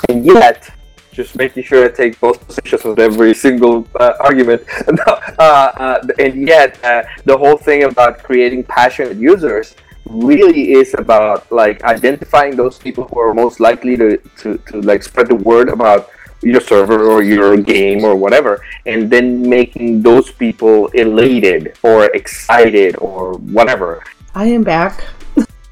[0.09, 0.69] And yet,
[1.11, 4.63] just making sure I take both positions on every single uh, argument.
[4.91, 10.93] No, uh, uh, and yet, uh, the whole thing about creating passionate users really is
[10.97, 15.35] about like identifying those people who are most likely to, to, to like spread the
[15.35, 16.09] word about
[16.41, 22.95] your server or your game or whatever and then making those people elated or excited
[22.97, 24.03] or whatever
[24.33, 25.03] i am back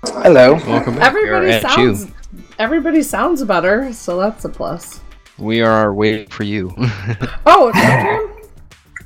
[0.01, 0.53] Hello.
[0.53, 1.13] Welcome back.
[1.13, 2.13] We are everybody sounds you.
[2.57, 5.01] everybody sounds better so that's a plus
[5.39, 6.73] We are waiting for you.
[7.45, 8.49] oh it's my turn?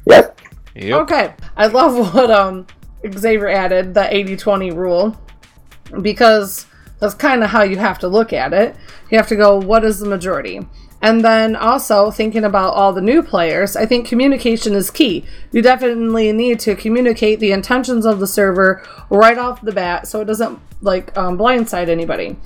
[0.07, 0.41] yep
[0.75, 1.01] yep.
[1.01, 1.33] Okay.
[1.55, 2.67] I love what um
[3.11, 5.19] Xavier added, the 80-20 rule.
[6.01, 6.65] Because
[6.99, 8.75] that's kind of how you have to look at it.
[9.11, 10.61] You have to go, what is the majority?
[11.01, 15.25] And then also thinking about all the new players, I think communication is key.
[15.51, 20.21] You definitely need to communicate the intentions of the server right off the bat so
[20.21, 22.37] it doesn't like um, blindside anybody.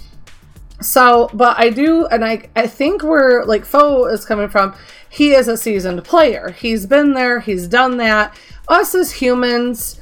[0.80, 4.75] So, but I do, and I, I think where like Foe is coming from,
[5.09, 6.51] he is a seasoned player.
[6.51, 8.38] He's been there, he's done that.
[8.67, 9.99] Us as humans,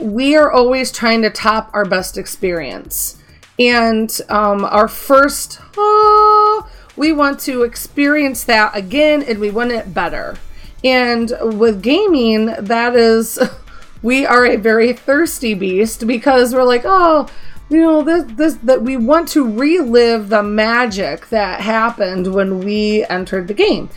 [0.00, 3.20] we are always trying to top our best experience.
[3.58, 9.92] And um, our first, oh, we want to experience that again and we want it
[9.92, 10.36] better.
[10.84, 13.38] And with gaming, that is,
[14.02, 17.28] we are a very thirsty beast because we're like, oh,
[17.70, 23.04] you know this this that we want to relive the magic that happened when we
[23.06, 23.90] entered the game.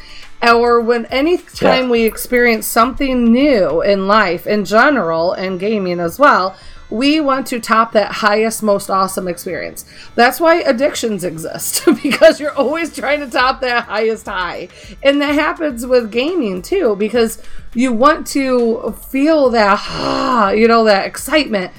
[0.43, 6.17] Or when any time we experience something new in life in general and gaming as
[6.17, 6.55] well
[6.91, 9.86] we want to top that highest most awesome experience.
[10.15, 14.67] That's why addictions exist because you're always trying to top that highest high.
[15.01, 17.41] And that happens with gaming too because
[17.74, 21.72] you want to feel that you know that excitement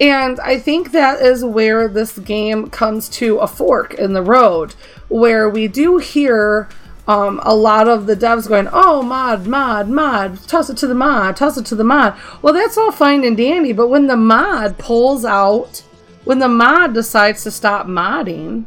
[0.00, 4.74] and I think that is where this game comes to a fork in the road,
[5.08, 6.68] where we do hear
[7.06, 10.94] um, a lot of the devs going, oh, mod, mod, mod, toss it to the
[10.94, 12.16] mod, toss it to the mod.
[12.42, 15.84] Well, that's all fine and dandy, but when the mod pulls out,
[16.24, 18.64] when the mod decides to stop modding,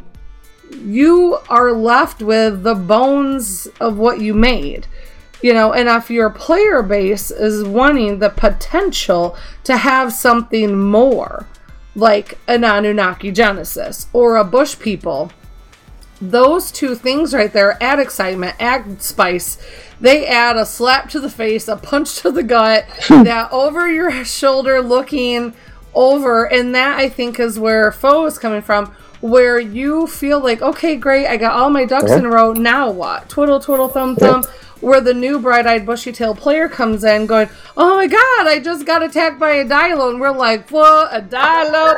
[0.72, 4.88] you are left with the bones of what you made.
[5.42, 11.48] You know, and if your player base is wanting the potential to have something more,
[11.96, 15.32] like an Anunnaki Genesis or a Bush people,
[16.20, 19.58] those two things right there add excitement, add spice.
[20.00, 24.24] They add a slap to the face, a punch to the gut, that over your
[24.26, 25.54] shoulder looking
[25.94, 28.96] over, and that I think is where Foe is coming from.
[29.20, 32.54] Where you feel like, okay, great, I got all my ducks in a row.
[32.54, 33.28] Now what?
[33.28, 34.44] Twiddle, twiddle, thumb, thumb
[34.82, 39.02] where the new bright-eyed bushy-tail player comes in going oh my god i just got
[39.04, 41.96] attacked by a dilo and we're like what a dilo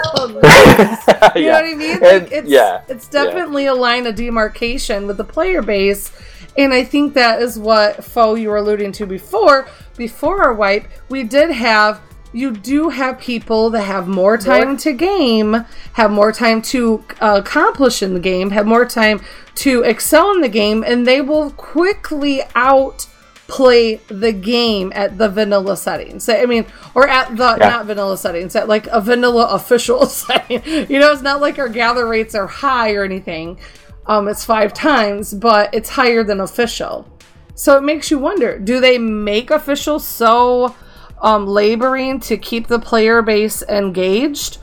[1.36, 1.92] you know what i mean?
[1.94, 6.12] And- like it's, yeah, it's definitely a line of demarcation with the player base.
[6.58, 9.68] And i think that is what foe you were alluding to before
[9.98, 12.02] before our wipe we did have
[12.32, 17.42] you do have people that have more time to game, have more time to uh,
[17.44, 19.20] accomplish in the game, have more time
[19.56, 25.76] to excel in the game, and they will quickly outplay the game at the vanilla
[25.76, 26.30] settings.
[26.30, 27.70] I mean, or at the Yeah.
[27.70, 30.62] not vanilla settings, at like a vanilla official setting.
[30.90, 33.60] You know, it's not like our gather rates are high or anything.
[34.06, 37.08] Um, it's five times, but it's higher than official.
[37.56, 40.76] So it makes you wonder: Do they make official so
[41.22, 44.58] um, laboring to keep the player base engaged?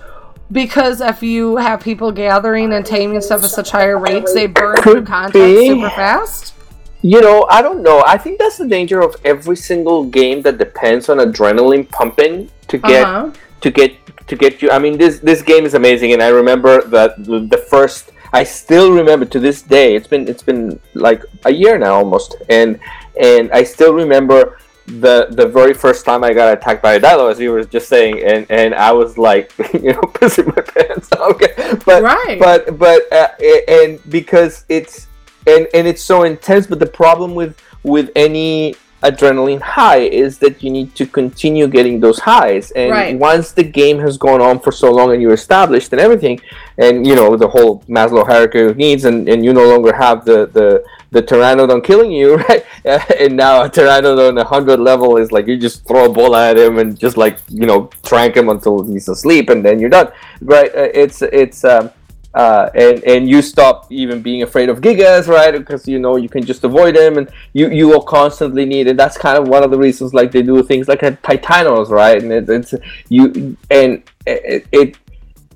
[0.51, 4.77] Because if you have people gathering and taming stuff at such higher rates, they burn
[4.83, 5.67] through content be.
[5.69, 6.55] super fast.
[7.03, 8.03] You know, I don't know.
[8.07, 12.79] I think that's the danger of every single game that depends on adrenaline pumping to
[12.79, 13.31] get Uh-huh.
[13.61, 13.93] to get
[14.29, 14.71] to get you.
[14.71, 18.11] I mean, this this game is amazing, and I remember that the, the first.
[18.33, 19.95] I still remember to this day.
[19.95, 22.79] It's been it's been like a year now almost, and
[23.21, 27.31] and I still remember the the very first time I got attacked by a dilo,
[27.31, 31.09] as you were just saying, and and I was like, you know, pissing my pants.
[31.19, 32.39] Okay, but Right.
[32.39, 33.29] but but uh,
[33.69, 35.09] and because it's
[35.47, 38.75] and and it's so intense but the problem with with any
[39.09, 42.71] adrenaline high is that you need to continue getting those highs.
[42.73, 43.19] And Right.
[43.19, 46.37] once the game has gone on for so long and you're established and everything
[46.79, 50.25] and you know the whole maslow hierarchy of needs and, and you no longer have
[50.31, 50.69] the the
[51.15, 52.63] the pteranodon killing you right?
[53.23, 56.79] And now a pteranodon 100 level is like you just throw a ball at him
[56.79, 57.81] and just like you know
[58.11, 60.09] trank him until he's asleep and then you're done
[60.55, 60.71] right?
[60.83, 61.91] Uh, it's it's um
[62.37, 65.53] uh, and and you stop even being afraid of gigas, right?
[65.53, 68.99] Because you know you can just avoid them, and you you will constantly need, and
[68.99, 72.23] that's kind of one of the reasons like they do things like at Titanos, right?
[72.23, 72.75] And it, it's
[73.09, 74.97] you and it, it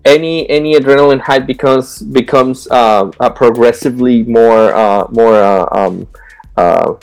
[0.06, 6.08] any any adrenaline high becomes becomes uh, uh, progressively more uh, more uh, um,
[6.56, 6.94] uh,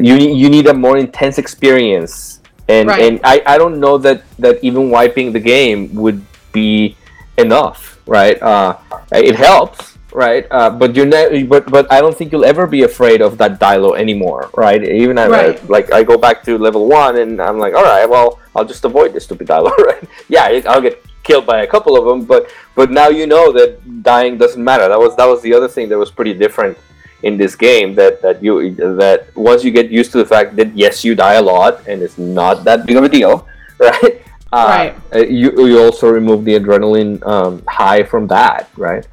[0.00, 3.02] you you need a more intense experience, and Right.
[3.02, 6.96] and I, I don't know that that even wiping the game would be
[7.40, 8.40] enough, right?
[8.42, 8.76] Uh,
[9.12, 10.46] it helps, right?
[10.50, 13.58] Uh, but you're not, but but I don't think you'll ever be afraid of that
[13.60, 14.82] dilo anymore, right?
[14.82, 15.68] Even I, Right.
[15.70, 18.84] like I go back to level one and I'm like, all right, well, I'll just
[18.84, 20.04] avoid this stupid dilo, right?
[20.28, 24.02] Yeah, I'll get killed by a couple of them, but but now you know that
[24.02, 24.88] dying doesn't matter.
[24.88, 26.76] That was that was the other thing that was pretty different
[27.22, 30.74] in this game that that you that once you get used to the fact that
[30.74, 33.46] yes, you die a lot and it's not that big of a deal,
[33.78, 34.22] right?
[34.52, 34.96] Uh, Right.
[35.14, 39.06] uh, you you also remove the adrenaline um, high from that, right?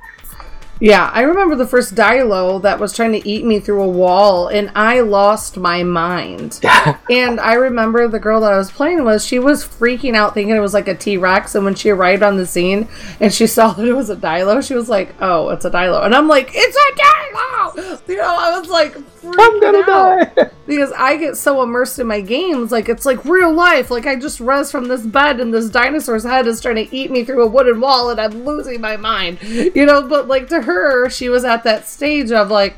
[0.80, 4.48] Yeah, I remember the first Dilo that was trying to eat me through a wall,
[4.48, 6.60] and I lost my mind.
[7.10, 10.56] and I remember the girl that I was playing with, she was freaking out thinking
[10.56, 11.56] it was like a T Rex.
[11.56, 12.88] And when she arrived on the scene
[13.20, 16.06] and she saw that it was a Dilo, she was like, oh, it's a Dilo.
[16.06, 18.08] And I'm like, it's a Dilo!
[18.08, 20.36] You know, I was like, I'm gonna out.
[20.36, 20.50] die.
[20.68, 23.92] because I get so immersed in my games, like it's like real life.
[23.92, 27.12] Like I just res from this bed, and this dinosaur's head is trying to eat
[27.12, 29.42] me through a wooden wall, and I'm losing my mind.
[29.42, 32.78] You know, but like to her, she was at that stage of like,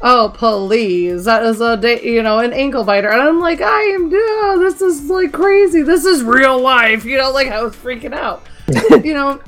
[0.00, 3.82] oh please, that is a da- you know an ankle biter, and I'm like, I
[3.82, 5.82] am, oh, this is like crazy.
[5.82, 7.04] This is real life.
[7.04, 8.42] You know, like I was freaking out.
[9.04, 9.40] you know,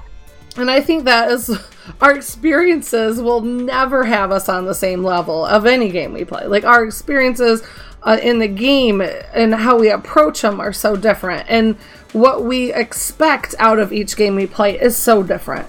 [0.57, 1.51] and I think that is
[2.01, 6.47] our experiences will never have us on the same level of any game we play.
[6.47, 7.63] Like our experiences
[8.03, 11.77] uh, in the game and how we approach them are so different, and
[12.13, 15.67] what we expect out of each game we play is so different.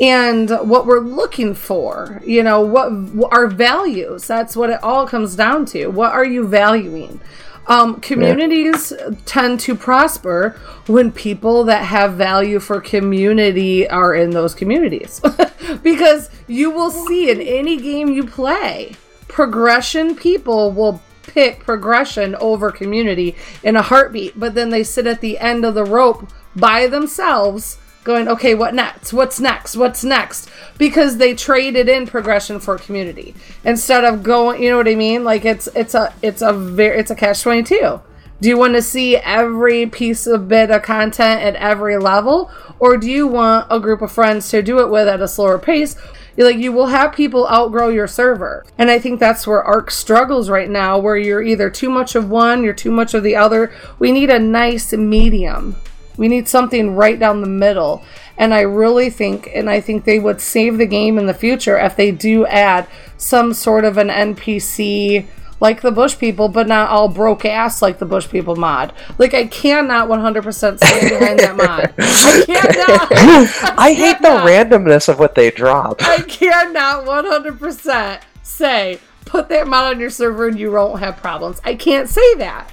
[0.00, 5.06] And what we're looking for, you know, what, what our values, that's what it all
[5.06, 5.88] comes down to.
[5.88, 7.20] What are you valuing?
[7.66, 8.94] Um, communities
[9.26, 15.20] tend to prosper when people that have value for community are in those communities.
[15.82, 18.94] because you will see in any game you play,
[19.26, 25.20] progression people will pick progression over community in a heartbeat, but then they sit at
[25.20, 26.26] the end of the rope
[26.56, 27.78] by themselves
[28.08, 29.12] going, okay, what next?
[29.12, 29.76] What's next?
[29.76, 30.48] What's next?
[30.78, 33.34] Because they traded in progression for community
[33.64, 34.62] instead of going.
[34.62, 35.24] You know what I mean?
[35.24, 38.00] Like it's it's a it's a very it's a catch twenty two.
[38.40, 42.96] Do you want to see every piece of bit of content at every level, or
[42.96, 45.94] do you want a group of friends to do it with at a slower pace?
[46.34, 49.90] You're like you will have people outgrow your server, and I think that's where Ark
[49.90, 53.36] struggles right now, where you're either too much of one, you're too much of the
[53.36, 53.70] other.
[53.98, 55.76] We need a nice medium.
[56.18, 58.04] We need something right down the middle.
[58.36, 61.78] And I really think, and I think they would save the game in the future
[61.78, 65.26] if they do add some sort of an NPC
[65.60, 68.92] like the Bush people, but not all broke ass like the Bush people mod.
[69.18, 71.92] Like, I cannot 100% stand behind that mod.
[71.98, 73.08] I cannot.
[73.78, 76.00] I hate the randomness of what they drop.
[76.02, 81.60] I cannot 100% say, put that mod on your server and you won't have problems.
[81.64, 82.70] I can't say that.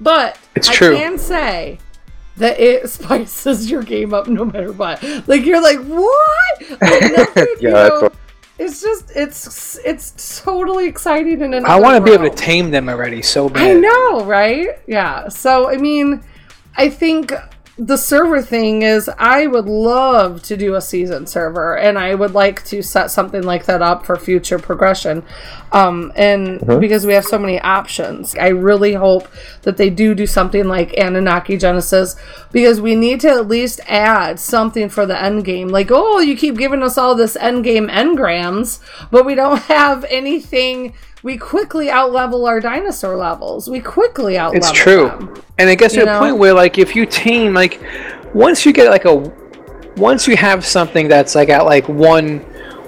[0.00, 0.96] But It's I true.
[0.96, 1.80] can say
[2.38, 5.02] that it spices your game up no matter what.
[5.26, 6.80] Like you're like, what?
[6.80, 8.10] Like, nothing, Yeah, know,
[8.58, 12.88] it's just it's it's totally exciting and I want to be able to tame them
[12.88, 13.76] already so bad.
[13.76, 14.78] I know, right?
[14.86, 15.28] Yeah.
[15.28, 16.22] So I mean,
[16.76, 17.32] I think
[17.78, 22.34] the server thing is I would love to do a season server and I would
[22.34, 25.22] like to set something like that up for future progression.
[25.70, 28.34] Um and because we have so many options.
[28.34, 29.28] I really hope
[29.62, 32.16] that they do do something like Anunnaki Genesis
[32.50, 35.68] because we need to at least add something for the end game.
[35.68, 38.80] Like, oh, you keep giving us all this end game engrams,
[39.12, 43.68] but we don't have anything we quickly outlevel our dinosaur levels.
[43.68, 45.08] We quickly outlevel It's true.
[45.08, 45.42] them.
[45.58, 47.80] And it gets to You a point where, like, if you tame, like,
[48.34, 49.16] once you get like a,
[49.96, 52.40] once you have something that's like at like one,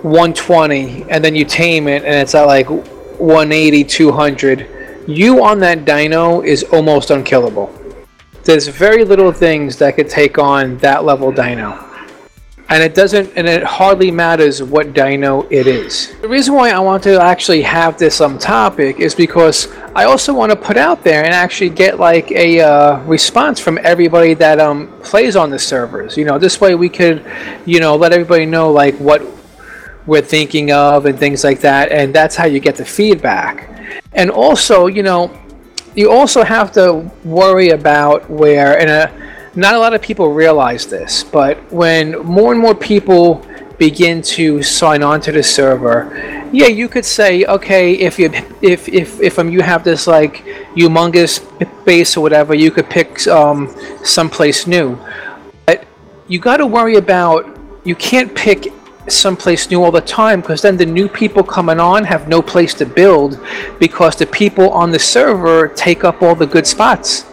[0.03, 5.85] 120, and then you tame it and it's at like 180, 200, you on that
[5.85, 7.75] dino is almost unkillable.
[8.45, 11.90] There's very little things that could take on that level dino.
[12.71, 16.15] And it doesn't, and it hardly matters what dino it is.
[16.21, 20.33] The reason why I want to actually have this um topic is because I also
[20.33, 24.61] want to put out there and actually get like a uh, response from everybody that
[24.61, 26.17] um plays on the servers.
[26.17, 27.25] You know, this way we could,
[27.67, 29.21] you know, let everybody know like what
[30.07, 33.67] we're thinking of and things like that, and that's how you get the feedback.
[34.13, 35.37] And also, you know,
[35.97, 40.87] you also have to worry about where, and uh, not a lot of people realize
[40.87, 43.45] this, but when more and more people
[43.79, 46.09] begin to sign on to the server,
[46.53, 48.31] yeah, you could say, okay, if you
[48.63, 50.45] if if if um, you have this like
[50.75, 51.41] humongous
[51.85, 53.75] base or whatever, you could pick um,
[54.05, 54.99] someplace new.
[55.67, 55.85] But
[56.29, 58.69] you got to worry about you can't pick
[59.09, 62.75] someplace new all the time because then the new people coming on have no place
[62.75, 63.41] to build
[63.81, 67.25] because the people on the server take up all the good spots.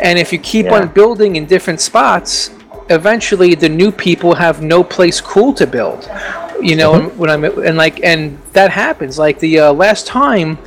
[0.00, 0.76] And if you keep Yeah.
[0.76, 2.50] on building in different spots,
[2.88, 6.08] eventually the new people have no place cool to build.
[6.60, 9.18] You know, and when I'm and like and that happens.
[9.18, 10.58] Like the uh, last time,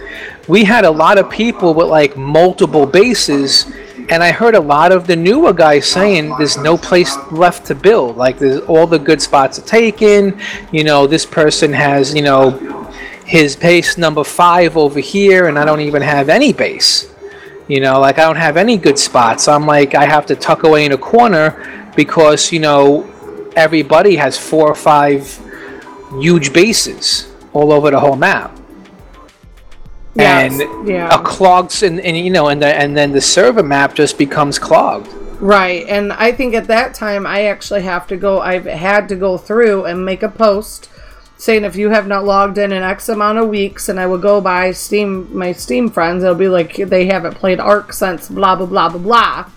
[0.48, 3.72] we had a lot of people with like multiple bases,
[4.10, 7.76] and I heard a lot of the newer guys saying there's no place left to
[7.76, 8.18] build.
[8.18, 10.40] Like there's all the good spots are taken.
[10.72, 12.90] You know, this person has you know
[13.26, 17.13] his base number five over here, and I don't even have any base.
[17.68, 19.48] You know, like I don't have any good spots.
[19.48, 23.10] I'm like I have to tuck away in a corner because you know
[23.56, 25.40] everybody has four or five
[26.20, 28.60] huge bases all over the whole map.
[30.16, 31.10] Yes, and yeah.
[31.14, 34.60] a clogged and, and you know and the, and then the server map just becomes
[34.60, 35.08] clogged.
[35.40, 38.40] Right, and I think at that time I actually have to go.
[38.40, 40.90] I've had to go through and make a post
[41.44, 44.18] saying if you have not logged in in X amount of weeks, and I will
[44.18, 46.24] go by Steam my Steam friends.
[46.24, 49.52] It'll be like they haven't played Ark since blah blah blah blah blah.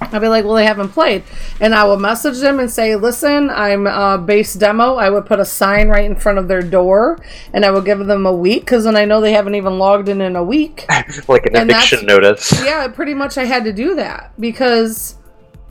[0.00, 1.22] I'll be like, well, they haven't played,
[1.60, 4.96] and I will message them and say, listen, I'm a base demo.
[4.96, 7.18] I would put a sign right in front of their door,
[7.54, 10.08] and I will give them a week because then I know they haven't even logged
[10.08, 10.86] in in a week.
[11.28, 12.52] like an And eviction notice.
[12.64, 15.16] yeah, pretty much I had to do that because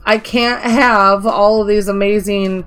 [0.04, 2.64] I can't have all of these amazing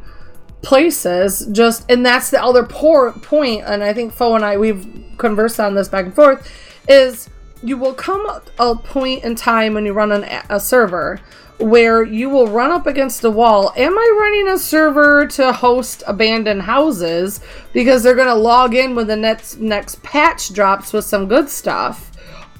[0.61, 4.85] places just and that's the other poor point and I think Fo and I we've
[5.17, 6.51] conversed on this back and forth
[6.87, 7.29] is
[7.63, 8.25] you will come
[8.57, 11.19] a point in time when you run an, a server
[11.59, 13.73] where you will run up against a wall.
[13.75, 17.41] Am I running a server to host abandoned houses
[17.73, 21.49] because they're going to log in when the next next patch drops with some good
[21.49, 22.11] stuff?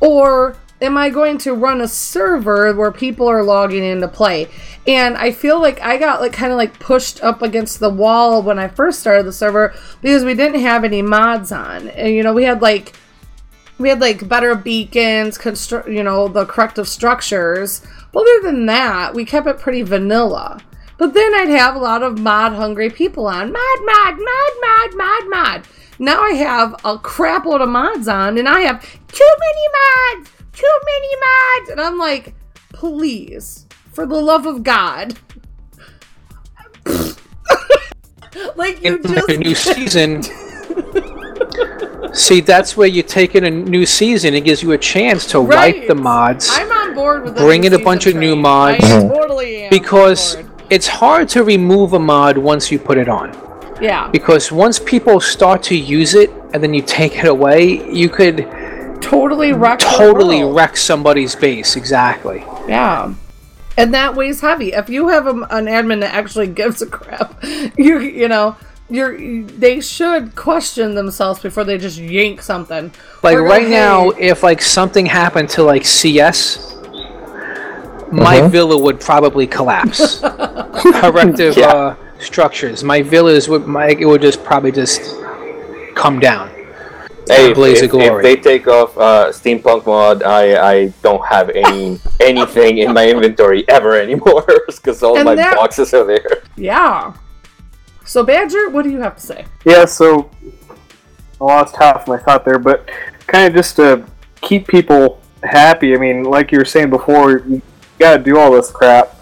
[0.02, 4.48] Or am I going to run a server where people are logging in to play?
[4.88, 8.42] And I feel like I got like kind of like pushed up against the wall
[8.42, 11.90] when I first started the server because we didn't have any mods on.
[11.90, 12.94] And you know, we had like
[13.78, 17.82] we had like better beacons, construct, you know, the corrective structures.
[18.12, 20.62] But other than that, we kept it pretty vanilla.
[20.98, 23.54] But then I'd have a lot of mod hungry people on.
[23.54, 25.68] Mod, mod, mod, mod, mod, mod.
[25.98, 30.32] Now I have a crap load of mods on, and I have too many mods,
[30.54, 31.70] too many mods.
[31.72, 32.34] And I'm like,
[32.74, 35.18] please, for the love of God.
[38.56, 40.24] like you in just a new season.
[42.14, 44.34] See, that's where you take in a new season.
[44.34, 47.74] It gives you a chance to write the mods, I'm on board with bring in
[47.74, 49.70] a bunch of new mods, I totally am.
[49.70, 50.38] because
[50.70, 53.34] it's hard to remove a mod once you put it on.
[53.82, 54.10] Yeah.
[54.10, 58.40] Because once people start to use it and then you take it away, you could
[59.02, 60.56] totally wreck the totally world.
[60.56, 61.76] wreck somebody's base.
[61.76, 62.40] Exactly.
[62.68, 63.14] Yeah.
[63.78, 64.74] And that weighs heavy.
[64.74, 67.42] If you have a, an admin that actually gives a crap,
[67.78, 68.58] you you know,
[68.90, 72.92] you're they should question themselves before they just yank something.
[73.24, 76.76] Like Or go, right "Hey, now, if like something happened to like CS,
[78.12, 78.48] my Uh-huh.
[78.50, 80.20] villa would probably collapse.
[81.00, 81.68] Corrective Yeah.
[81.68, 82.84] uh, structures.
[82.84, 85.02] My villas would my it would just probably just
[85.96, 86.50] come down.
[87.30, 88.08] Hey, if, blaze if, of glory.
[88.18, 93.10] if they take off uh, steampunk mod, I, I don't have any anything in my
[93.10, 96.44] inventory ever anymore because all And my that- boxes are there.
[96.56, 97.14] Yeah.
[98.06, 99.46] So Badger, what do you have to say?
[99.66, 100.32] Yeah, so
[101.40, 102.90] I lost half my thought there, but
[103.28, 104.04] kind of just to
[104.42, 105.94] keep people happy.
[105.94, 107.62] I mean, like you were saying before, you
[108.00, 109.16] got to do all this crap.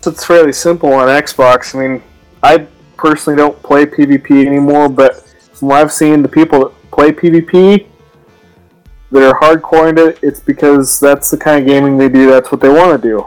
[0.00, 1.74] So it's fairly simple on Xbox.
[1.74, 2.02] I mean,
[2.42, 2.66] I
[2.96, 7.86] personally don't play PvP anymore, but from what I've seen, the people that play PvP
[9.10, 12.30] that are hardcore into it, it's because that's the kind of gaming they do.
[12.30, 13.26] That's what they want to do.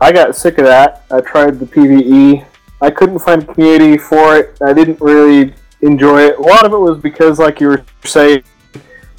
[0.00, 1.04] I got sick of that.
[1.10, 2.44] I tried the PvE.
[2.80, 4.58] I couldn't find a community for it.
[4.60, 6.38] I didn't really enjoy it.
[6.38, 8.42] A lot of it was because, like you were saying,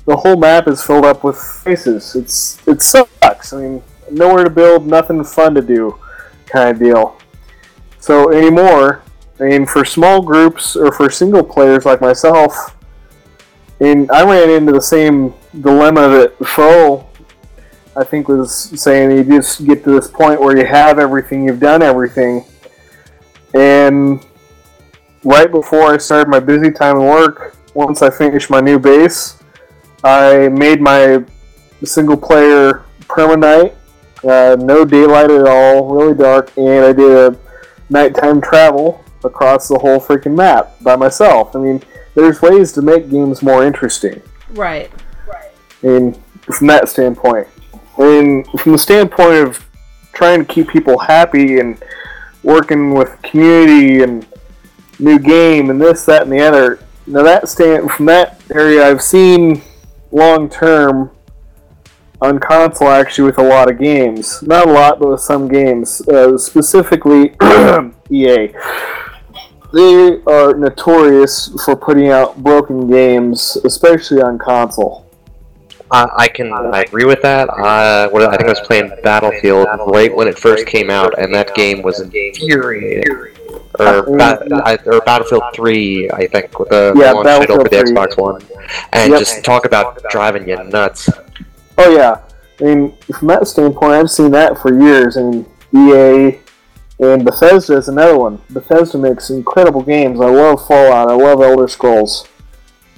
[0.06, 2.16] the whole map is filled up with faces.
[2.16, 3.54] It's it sucks.
[3.54, 5.98] I mean, nowhere to build, nothing fun to do,
[6.46, 7.18] kind of deal.
[8.00, 9.04] So anymore,
[9.40, 12.76] I mean, for small groups or for single players like myself,
[13.84, 17.06] and I ran into the same dilemma that Foe,
[17.96, 19.12] I think, was saying.
[19.12, 22.46] You just get to this point where you have everything, you've done everything,
[23.54, 24.26] and
[25.24, 29.38] right before I started my busy time work, once I finished my new base,
[30.04, 31.24] I made my
[31.84, 33.76] single player permanite,
[34.24, 37.38] uh, no daylight at all, really dark, and I did a
[37.90, 41.56] nighttime travel across the whole freaking map by myself.
[41.56, 41.82] I mean,
[42.16, 44.22] there's ways to make games more interesting.
[44.52, 44.92] Right.
[45.28, 45.52] Right.
[45.82, 47.48] And from that standpoint.
[47.98, 49.70] And from the standpoint of
[50.14, 51.82] trying to keep people happy and
[52.44, 54.26] working with community and
[55.00, 56.80] new game and this, that, and the other.
[57.06, 59.62] Now that stand from that area, I've seen
[60.12, 61.12] long term
[62.22, 64.42] on console actually with a lot of games.
[64.44, 66.02] Not a lot, but with some games.
[66.08, 67.36] Uh, specifically,
[68.10, 68.54] EA.
[69.74, 75.08] They are notorious for putting out broken games, especially on console.
[75.90, 77.50] Uh, I can I agree with that.
[77.50, 81.34] Uh, what, I think I was playing Battlefield right when it first came out, and
[81.34, 83.12] that game was infuriating.
[83.80, 87.92] Or, ba- or Battlefield 3, I think, with the Yeah, launch title for the 3.
[87.92, 88.42] Xbox One.
[88.92, 89.20] And Yep.
[89.20, 91.10] just talk about driving you nuts.
[91.80, 92.20] Oh yeah,
[92.62, 95.18] I mean from that standpoint, I've seen that for years.
[95.18, 95.46] I mean
[95.76, 96.40] EA
[97.04, 98.42] And Bethesda is another one.
[98.50, 100.22] Bethesda makes incredible games.
[100.22, 101.12] I love Fallout.
[101.12, 102.26] I love Elder Scrolls.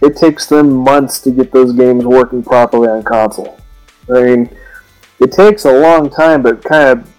[0.04, 3.60] It takes them months to get those games working properly on console.
[4.16, 4.56] I mean,
[5.20, 7.12] it takes a long time, but kind of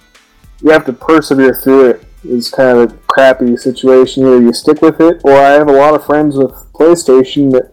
[0.63, 2.05] you have to persevere through it.
[2.23, 4.25] It's kind of a crappy situation.
[4.25, 7.73] Either you stick with it, or I have a lot of friends with PlayStation that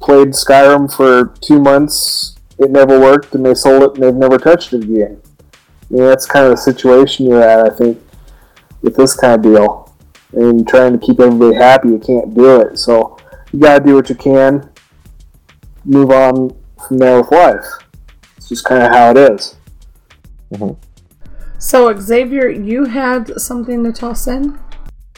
[0.00, 2.36] played Skyrim for two months.
[2.58, 5.20] It never worked, and they sold it, and they've never touched it again.
[5.52, 8.00] I mean, that's kind of the situation you're at, I think,
[8.82, 9.86] with this kind of deal.
[10.32, 12.78] And trying to keep everybody happy, you can't do it.
[12.78, 13.16] So
[13.52, 14.70] you gotta do what you can.
[15.84, 16.56] Move on
[16.86, 17.64] from there with life.
[18.36, 19.56] It's just kind of how it is.
[21.58, 24.58] So Xavier, you had something to toss in?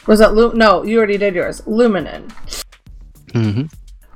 [0.07, 0.83] Was that Lu- no?
[0.83, 1.61] You already did yours.
[1.61, 2.31] Luminen.
[3.33, 3.63] hmm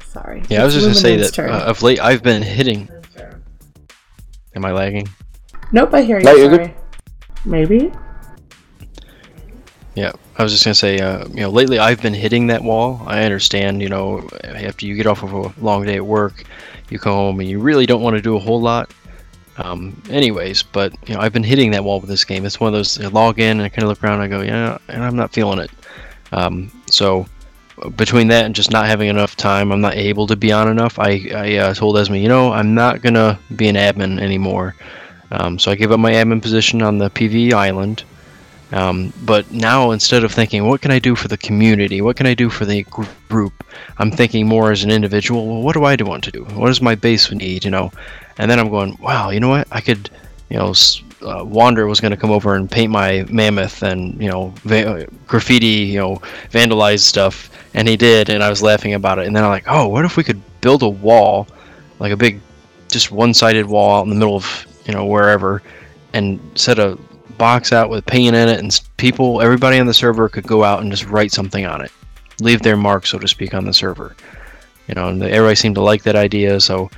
[0.03, 0.41] Sorry.
[0.49, 2.89] Yeah, I was It's just gonna say that uh, of late I've been hitting.
[4.55, 5.07] Am I lagging?
[5.71, 6.25] nope, I hear you.
[6.25, 6.75] No, sorry.
[7.45, 7.91] Maybe.
[9.97, 13.01] Yeah, I was just gonna say, uh, you know, lately I've been hitting that wall.
[13.07, 16.43] I understand, you know, after you get off of a long day at work,
[16.91, 18.91] you come home and you really don't want to do a whole lot.
[19.57, 22.45] Um, anyways, but you know, I've been hitting that wall with this game.
[22.45, 24.37] It's one of those I log in and I kind of look around and I
[24.37, 25.71] go, yeah, and I'm not feeling it.
[26.31, 27.25] Um, so
[27.95, 30.99] between that and just not having enough time, I'm not able to be on enough.
[30.99, 34.75] I, I uh, told Esme, you know, I'm not gonna be an admin anymore.
[35.31, 38.03] Um, so I gave up my admin position on the PV island.
[38.71, 42.01] Um, but now instead of thinking, what can I do for the community?
[42.01, 42.83] What can I do for the
[43.29, 43.63] group?
[43.97, 45.47] I'm thinking more as an individual.
[45.47, 46.43] Well, what do I want to do?
[46.43, 47.63] What does my base need?
[47.63, 47.91] You know,
[48.37, 49.67] and then I'm going, wow, you know what?
[49.71, 50.09] I could,
[50.49, 50.73] you know,
[51.21, 55.07] uh, Wander was going to come over and paint my mammoth and you know va-
[55.27, 59.27] graffiti, you know, vandalize stuff, and he did, and I was laughing about it.
[59.27, 61.47] And then I'm like, oh, what if we could build a wall,
[61.99, 62.39] like a big,
[62.89, 65.61] just one-sided wall out in the middle of you know wherever,
[66.13, 66.97] and set a
[67.37, 70.81] box out with paint in it, and people, everybody on the server could go out
[70.81, 71.91] and just write something on it,
[72.41, 74.15] leave their mark, so to speak, on the server.
[74.87, 76.59] You know, and everybody seemed to like that idea.
[76.59, 76.89] So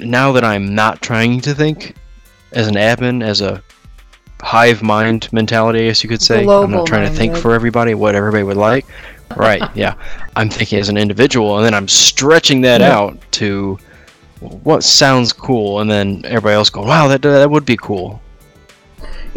[0.00, 1.94] now that I'm not trying to think
[2.52, 3.62] as an admin, as a
[4.42, 7.94] hive mind mentality, I guess you could say, I'm not trying to think for everybody
[7.94, 8.86] what everybody would like.
[9.36, 9.62] Right?
[9.74, 9.94] Yeah,
[10.36, 12.96] I'm thinking as an individual, and then I'm stretching that Yeah.
[12.96, 13.78] out to
[14.40, 18.20] what sounds cool, and then everybody else going, "Wow, that that would be cool,"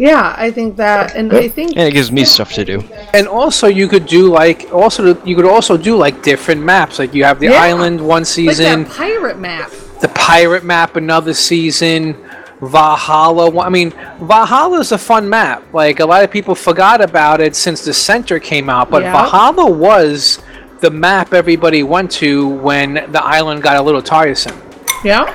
[0.00, 2.82] Yeah, I think that, and I think and it gives me stuff to do.
[3.12, 6.98] And also, you could do like also you could also do like different maps.
[6.98, 7.62] Like you have the Yeah.
[7.68, 9.70] island one like season, that pirate map.
[10.00, 12.16] the pirate map another season,
[12.62, 13.50] Valhalla.
[13.50, 13.92] one- I mean,
[14.22, 15.62] Valhalla is a fun map.
[15.74, 19.12] Like a lot of people forgot about it since the center came out, but Yeah.
[19.12, 20.38] Valhalla was
[20.80, 24.56] the map everybody went to when the island got a little tiresome.
[25.04, 25.26] Yeah,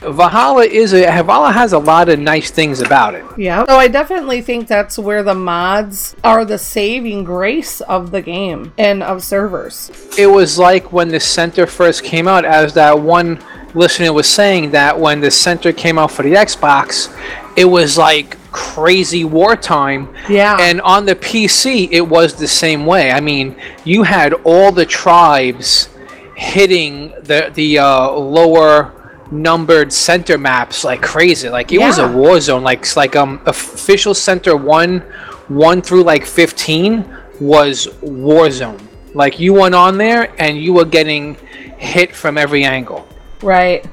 [0.00, 3.24] Valhalla is a Valhalla has a lot of nice things about it.
[3.36, 3.64] yeah.
[3.66, 8.72] So I definitely think that's where the mods are the saving grace of the game
[8.78, 9.90] and of servers.
[10.16, 13.42] it was like when the center first came out as that one
[13.74, 17.12] listener was saying that when the center came out for the xbox
[17.56, 20.56] it was like crazy wartime Yeah.
[20.58, 24.86] and on the pc it was the same way i mean you had all the
[24.86, 25.90] tribes
[26.34, 28.94] hitting the the uh, lower
[29.30, 34.14] numbered center maps like crazy like it was a war zone like like um official
[34.14, 35.00] center 1
[35.48, 37.04] 1 through like 15
[37.40, 38.78] was war zone
[39.14, 41.34] like you went on there and you were getting
[41.76, 43.06] hit from every angle
[43.42, 43.86] Right.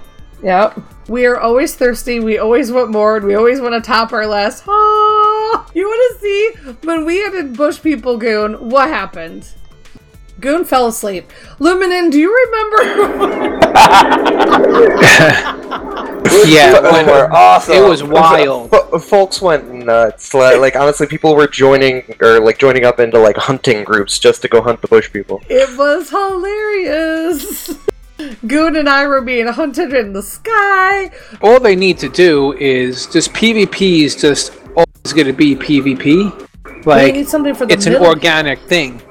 [0.43, 0.79] Yep.
[1.07, 2.19] We are always thirsty.
[2.19, 3.17] We always want more.
[3.17, 4.63] And we always want to top our list.
[4.67, 5.69] Ah!
[5.75, 8.69] You want to see when we had a bush people goon?
[8.69, 9.47] What happened?
[10.39, 11.31] Goon fell asleep.
[11.59, 13.55] Luminen, do you remember?
[16.47, 17.75] yeah when- we're awesome.
[17.75, 20.33] it was wild Fo- Folks went nuts.
[20.33, 24.41] Like, like, honestly, people were joining or like joining up into like hunting groups just
[24.41, 25.41] to go hunt the bush people.
[25.49, 27.75] it was hilarious.
[28.47, 31.11] Goon and I were being hunted in the sky.
[31.41, 36.05] all they need to do is just pvp is just always going to be pvp
[36.05, 39.01] we like need something for the it's an organic thing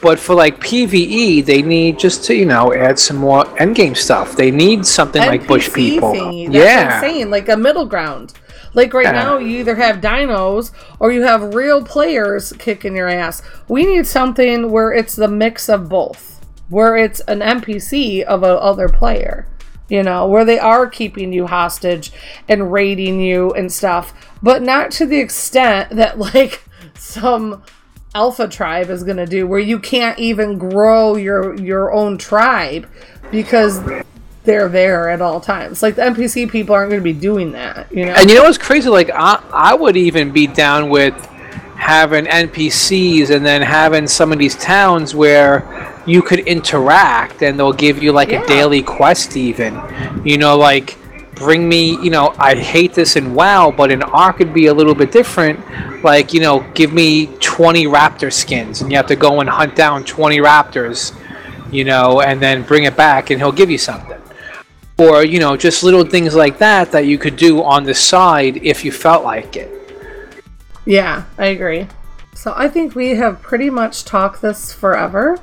[0.00, 4.36] but for like pve they need just to you know add some more endgame stuff
[4.36, 6.46] they need something like bush people thingy.
[6.52, 8.34] That's yeah I'm like a middle ground.
[8.74, 9.12] Like right Yeah.
[9.12, 13.42] now, you either have dinos or you have real players kicking your ass.
[13.66, 18.60] We need something where it's the mix of both, where it's an NPC of a
[18.60, 19.46] other player.
[19.88, 22.12] You know, where they are keeping you hostage
[22.46, 24.12] and raiding you and stuff,
[24.42, 26.62] but not to the extent that like
[26.94, 27.62] some
[28.18, 32.84] alpha tribe is going to do where you can't even grow your your own tribe
[33.30, 33.80] because
[34.44, 35.82] they're there at all times.
[35.82, 38.12] Like the NPC people aren't going to be doing that, you know.
[38.12, 38.88] And you know what's crazy?
[38.88, 41.14] Like I, I would even be down with
[41.76, 45.54] having NPCs and then having some of these towns where
[46.06, 48.42] you could interact and they'll give you like Yeah.
[48.42, 49.80] a daily quest even.
[50.24, 50.96] You know, like
[51.38, 54.74] bring me, you know, I hate this in WoW, but in Ark it'd be a
[54.74, 55.60] little bit different.
[56.02, 59.74] Like, you know, give me 20 raptor skins and you have to go and hunt
[59.74, 61.16] down 20 raptors,
[61.72, 64.20] you know, and then bring it back and he'll give you something
[64.98, 68.58] or you know just little things like that that you could do on the side
[68.58, 69.70] if you felt like it
[70.84, 71.86] Yeah, I agree.
[72.34, 75.38] So I think we have pretty much talked this forever.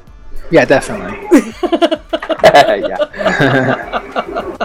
[0.51, 1.17] yeah definitely
[2.43, 2.97] yeah.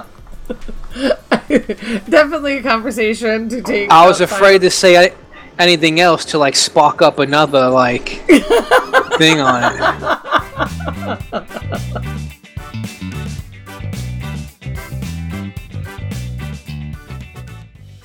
[2.09, 3.91] Definitely a conversation to take.
[3.91, 5.13] i was afraid to say
[5.59, 8.09] anything else to like spark up another like
[9.19, 9.81] thing on it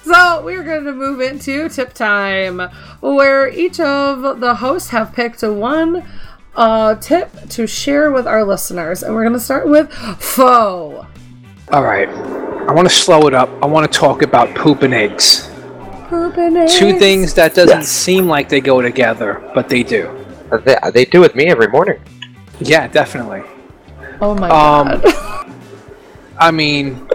[0.03, 2.59] So we're going to move into tip time,
[3.01, 6.07] where each of the hosts have picked one
[6.55, 11.07] uh, tip to share with our listeners, and we're going to start with foe.
[11.71, 14.93] All right i want to slow it up i want to talk about poop and
[14.93, 15.49] eggs
[16.07, 20.09] Poop and two things that doesn't seem like they go together but they do
[20.63, 21.99] They, they do with me every morning.
[22.59, 23.41] yeah definitely
[24.21, 25.49] Oh my Um, god.
[26.37, 27.05] I mean,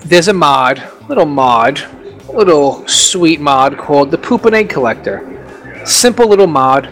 [0.00, 1.80] there's a mod, little mod,
[2.28, 5.24] little sweet mod called the Poop and Egg Collector.
[5.86, 6.90] Simple little mod.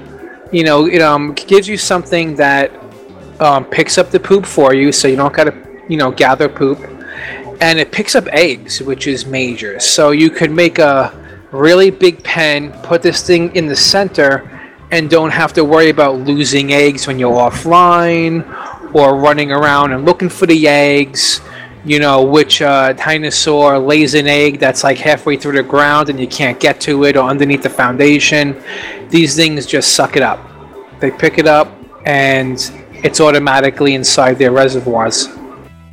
[0.51, 2.71] You know, it um gives you something that
[3.39, 5.53] um, picks up the poop for you, so you don't gotta
[5.89, 6.79] you know gather poop,
[7.61, 9.79] and it picks up eggs, which is major.
[9.81, 11.13] So you could make a
[11.53, 14.51] really big pen, put this thing in the center,
[14.91, 18.45] and don't have to worry about losing eggs when you're offline
[18.95, 21.41] or running around and looking for the eggs.
[21.87, 26.19] You know, which uh, dinosaur lays an egg that's like halfway through the ground and
[26.19, 28.63] you can't get to it or underneath the foundation.
[29.11, 30.41] These things just suck it up.
[31.01, 31.69] They pick it up
[32.07, 32.59] and
[33.05, 35.29] it's automatically inside their reservoirs.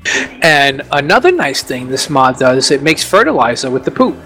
[0.06, 4.18] And another nice thing this mod does, it makes fertilizer with the poop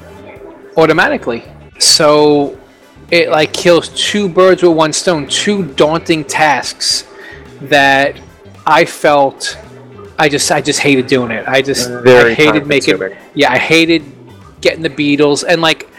[0.78, 1.44] automatically.
[1.80, 2.58] So
[3.12, 7.06] it like kills two birds with one stone, two daunting tasks
[7.62, 8.20] that
[8.66, 9.58] I felt
[10.18, 11.48] I just I just hated doing it.
[11.48, 13.00] I just Very I hated making
[13.34, 14.04] yeah, I hated
[14.62, 15.90] getting the beetles and like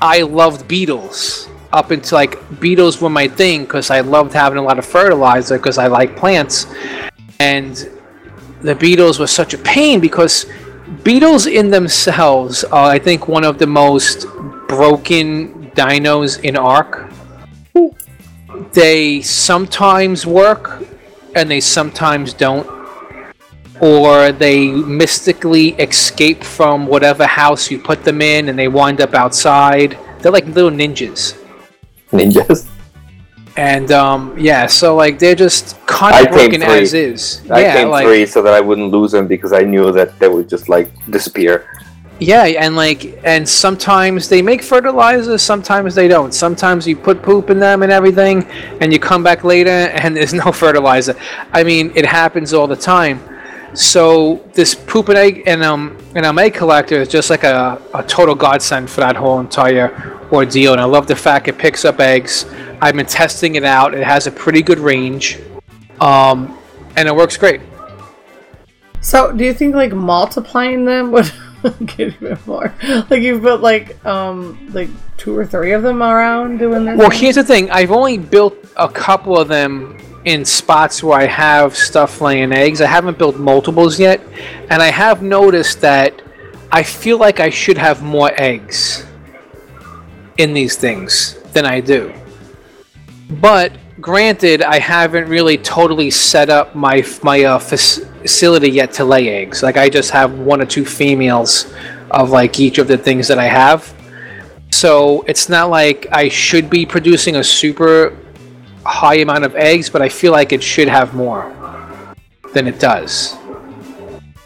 [0.00, 4.62] I loved beetles up until like beetles were my thing because I loved having a
[4.62, 6.66] lot of fertilizer because I like plants
[7.38, 7.88] and
[8.62, 10.46] the beetles were such a pain because
[11.02, 14.26] beetles in themselves are I think one of the most
[14.68, 17.10] broken dinos in Ark.
[18.72, 20.82] They sometimes work
[21.34, 22.66] and they sometimes don't
[23.80, 29.12] or they mystically escape from whatever house you put them in and they wind up
[29.12, 29.98] outside.
[30.20, 31.36] They're like little ninjas.
[32.12, 32.68] Ninjas.
[33.56, 37.42] And um, yeah, so like they're just kind of broken as is.
[37.50, 40.18] I yeah, came like three so that I wouldn't lose them because I knew that
[40.18, 41.66] they would just like disappear.
[42.18, 46.32] yeah, and like and sometimes they make fertilizer, sometimes they don't.
[46.32, 48.44] Sometimes you put poop in them and everything,
[48.80, 51.14] and you come back later and there's no fertilizer.
[51.52, 53.20] I mean, it happens all the time.
[53.74, 57.80] So this poop and egg and um and um egg collector is just like a,
[57.94, 60.72] a total godsend for that whole entire ordeal.
[60.72, 62.44] And I love the fact it picks up eggs.
[62.82, 63.94] I've been testing it out.
[63.94, 65.38] It has a pretty good range,
[66.00, 66.58] um,
[66.96, 67.60] and it works great.
[69.00, 71.30] So, do you think like multiplying them would
[71.86, 72.74] get even more?
[73.08, 76.98] Like you put like um like two or three of them around doing this.
[76.98, 77.70] Well, here's the thing.
[77.70, 82.80] I've only built a couple of them in spots where I have stuff laying eggs.
[82.80, 84.20] I haven't built multiples yet,
[84.70, 86.20] and I have noticed that
[86.72, 89.06] I feel like I should have more eggs
[90.36, 92.12] in these things than I do.
[93.40, 99.28] But granted, I haven't really totally set up my my uh, facility yet to lay
[99.28, 99.62] eggs.
[99.62, 101.72] Like I just have one or two females
[102.10, 103.94] of like each of the things that I have.
[104.70, 108.16] So it's not like I should be producing a super
[108.84, 111.52] high amount of eggs, but I feel like it should have more
[112.52, 113.36] than it does.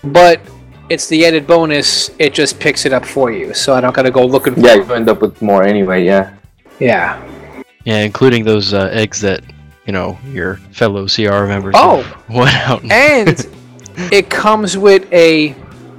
[0.04, 0.40] But
[0.88, 4.10] it's the added bonus, it just picks it up for you, so I don't gotta
[4.10, 6.04] go looking for Yeah, you end up with more anyway.
[6.04, 6.34] Yeah.
[6.78, 7.20] Yeah.
[7.86, 9.42] Yeah, including those uh, eggs that
[9.86, 11.74] you know your fellow CR members.
[11.78, 12.02] Oh.
[12.28, 12.84] went out.
[12.84, 13.46] and-
[14.12, 15.54] it comes with a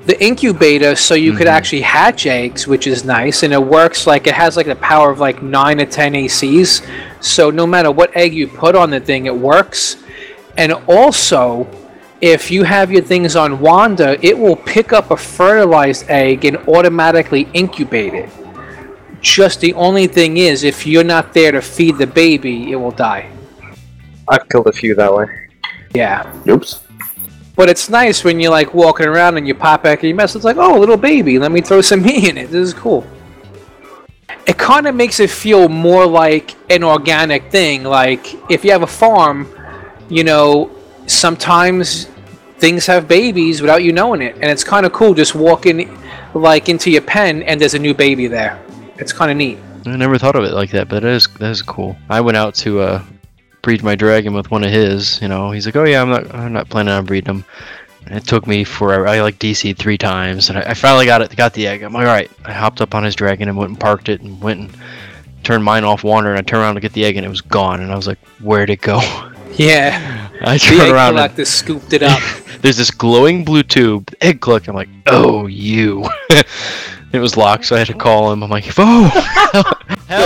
[0.06, 4.26] the incubator so you could actually hatch eggs which is nice and it works like
[4.28, 6.88] it has like the power of like 9 to 10 acs
[7.20, 9.98] so no matter what egg you put on the thing it works
[10.58, 11.68] and also
[12.22, 16.56] if you have your things on wander it will pick up a fertilized egg and
[16.70, 18.30] automatically incubate it
[19.28, 22.92] Just the only thing is, if you're not there to feed the baby, it will
[22.92, 23.30] die.
[24.30, 25.50] I've killed a few that way.
[25.94, 26.34] Yeah.
[26.48, 26.80] Oops.
[27.58, 30.34] But it's nice when you're like walking around and you pop back and you mess.
[30.34, 32.52] It's like, oh, a little baby, let me throw some meat in it.
[32.52, 33.06] This is cool.
[34.48, 37.84] It kind of makes it feel more like an organic thing.
[37.84, 39.54] Like if you have a farm,
[40.08, 40.72] you know,
[41.06, 42.06] sometimes
[42.60, 46.00] things have babies without you knowing it, and it's kind of cool just walking
[46.34, 48.64] like into your pen and there's a new baby there.
[49.00, 49.58] It's kind of neat.
[49.86, 51.96] I never thought of it like that, but that is that is cool.
[52.10, 53.04] I went out to uh,
[53.62, 55.22] breed my dragon with one of his.
[55.22, 57.46] You know, he's like, "Oh yeah, I'm not I'm not planning on breeding him."
[58.06, 59.08] And it took me forever.
[59.08, 61.36] I like DC'd three times, and I, I finally got it.
[61.36, 61.84] Got the egg.
[61.84, 62.32] I'm like, all right.
[62.46, 64.78] I hopped up on his dragon and went and parked it, and went and
[65.44, 66.30] turned mine off wander.
[66.30, 67.82] And I turned around to get the egg, and it was gone.
[67.82, 69.02] And I was like, where'd it go?
[69.58, 70.30] Yeah.
[70.42, 71.08] I The turned egg around.
[71.10, 72.22] And, collector scooped it up.
[72.62, 74.68] there's this glowing blue tube, egg click.
[74.68, 76.08] I'm like, oh, you.
[77.14, 78.44] it was locked, so I had to call him.
[78.44, 79.08] I'm like, oh,
[80.08, 80.24] hell!"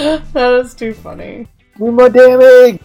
[0.32, 1.48] that is too funny.
[1.78, 2.80] Give me my damn egg!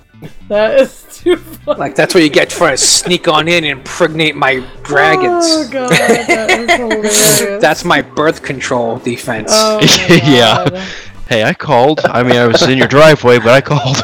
[0.49, 1.80] That is too funny.
[1.80, 5.45] Like that's what you get for sneak on in and impregnate my dragons.
[5.48, 7.61] Oh god, that is hilarious.
[7.61, 9.52] That's my birth control defense.
[9.53, 10.86] Oh my yeah.
[11.28, 12.02] Hey, I called.
[12.06, 13.98] I mean, I was in your driveway, but I called.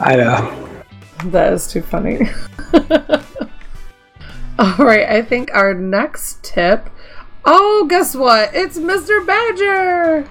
[0.00, 0.82] I know.
[1.26, 2.30] That is too funny.
[4.58, 6.90] Alright, I think our next tip.
[7.44, 8.50] Oh, guess what?
[8.54, 9.24] It's Mr.
[9.26, 10.28] Badger!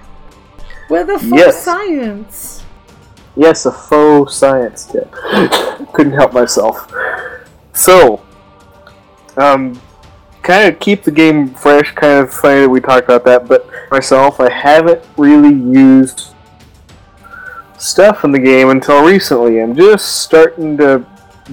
[0.88, 1.62] With a full Yes.
[1.62, 2.62] science.
[3.36, 5.10] Yes, a faux science tip.
[5.92, 6.92] Couldn't help myself.
[7.72, 8.20] So,
[9.36, 9.80] um,
[10.42, 11.92] kind of keep the game fresh.
[11.94, 16.34] Kind of funny that we talked about that, but myself, I haven't really used
[17.78, 19.60] stuff in the game until recently.
[19.60, 21.04] I'm just starting to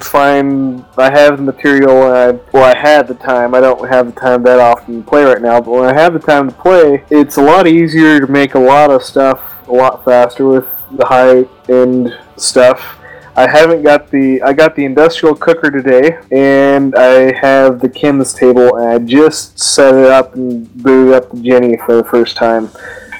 [0.03, 0.85] find.
[0.97, 3.53] I have the material, and I well, I had the time.
[3.53, 6.13] I don't have the time that often to play right now, but when I have
[6.13, 9.73] the time to play, it's a lot easier to make a lot of stuff a
[9.73, 12.97] lot faster with the high end stuff.
[13.35, 18.33] I haven't got the I got the industrial cooker today and I have the Kim's
[18.33, 22.35] table and I just set it up and booted up the Jenny for the first
[22.35, 22.69] time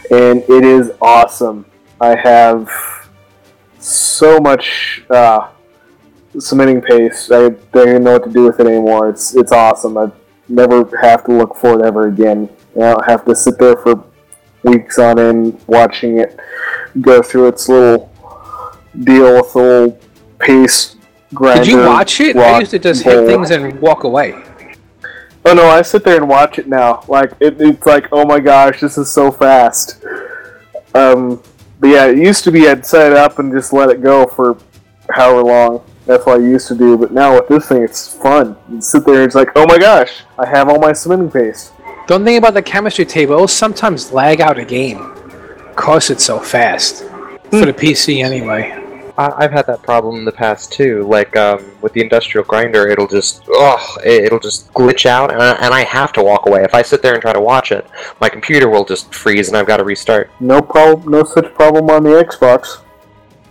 [0.10, 1.66] and it is awesome.
[2.02, 2.72] I have
[3.78, 5.50] so much uh,
[6.40, 7.32] cementing paste.
[7.32, 9.10] I don't even know what to do with it anymore.
[9.10, 9.98] It's it's awesome.
[9.98, 10.12] I
[10.48, 12.50] never have to look for it ever again.
[12.76, 14.04] I don't have to sit there for
[14.64, 16.40] weeks on end watching it
[17.02, 18.12] go through its little
[19.04, 20.00] deal with the little
[20.40, 20.98] paste
[21.34, 21.64] grinder.
[21.64, 22.36] Did you watch it?
[22.36, 24.44] I used to just hit things and walk away.
[25.46, 27.04] Oh no, I sit there and watch it now.
[27.08, 30.04] Like it, it's like, oh my gosh, this is so fast.
[30.94, 31.42] Um,
[31.80, 34.26] but yeah, it used to be I'd set it up and just let it go
[34.28, 34.58] for
[35.10, 35.84] however long.
[36.08, 36.98] That's what I used to do.
[36.98, 38.56] But now with this thing, it's fun.
[38.72, 41.74] You sit there and it's like, oh my gosh, I have all my swimming paste.
[42.08, 45.14] Don't think about the chemistry table, it'll sometimes lag out a game.
[45.76, 47.04] Cause it's so fast.
[47.52, 48.84] For the PC anyway.
[49.18, 51.04] I- I've had that problem in the past too.
[51.08, 55.54] Like um, with the industrial grinder, it'll just oh, it'll just glitch out, and I,
[55.56, 56.64] and I have to walk away.
[56.64, 57.86] If I sit there and try to watch it,
[58.22, 60.30] my computer will just freeze, and I've got to restart.
[60.40, 62.82] No problem, no such problem on the Xbox.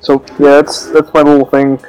[0.01, 1.81] So yeah, that's that's my little thing.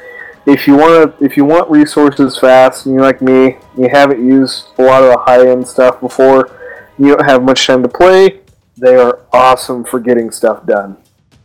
[0.48, 4.26] If you want to, if you want resources fast, and you're like me, you haven't
[4.26, 6.58] used a lot of the high end stuff before,
[6.98, 8.40] you don't have much time to play.
[8.78, 10.96] They are awesome for getting stuff done.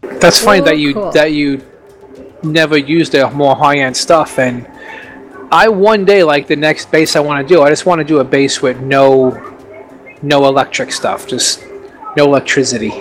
[0.02, 1.10] That's funny Oh, that you cool.
[1.12, 1.62] that you
[2.44, 4.68] never used the more high end stuff and
[5.50, 8.04] I one day like the next base I want to do, I just want to
[8.04, 9.30] do a base with no
[10.22, 11.64] no electric stuff, just
[12.16, 12.92] no electricity.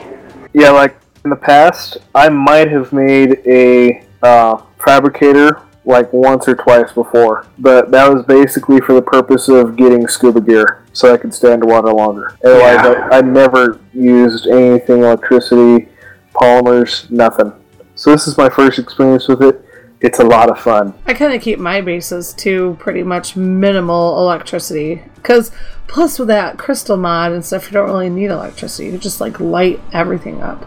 [0.54, 6.56] Yeah, like in the past, I might have made a uh, fabricator like once or
[6.56, 11.18] twice before, but that was basically for the purpose of getting scuba gear so I
[11.18, 12.36] could stay underwater longer.
[12.44, 13.10] Otherwise, Yeah.
[13.12, 15.88] I, I never used anything electricity,
[16.34, 17.52] polymers, nothing.
[17.96, 19.66] So this is my first experience with it.
[20.02, 20.94] It's a lot of fun.
[21.06, 25.04] I kind of keep my bases to pretty much minimal electricity.
[25.16, 25.52] Because,
[25.88, 28.90] plus with that crystal mod and stuff, you don't really need electricity.
[28.90, 30.66] You just like light everything up.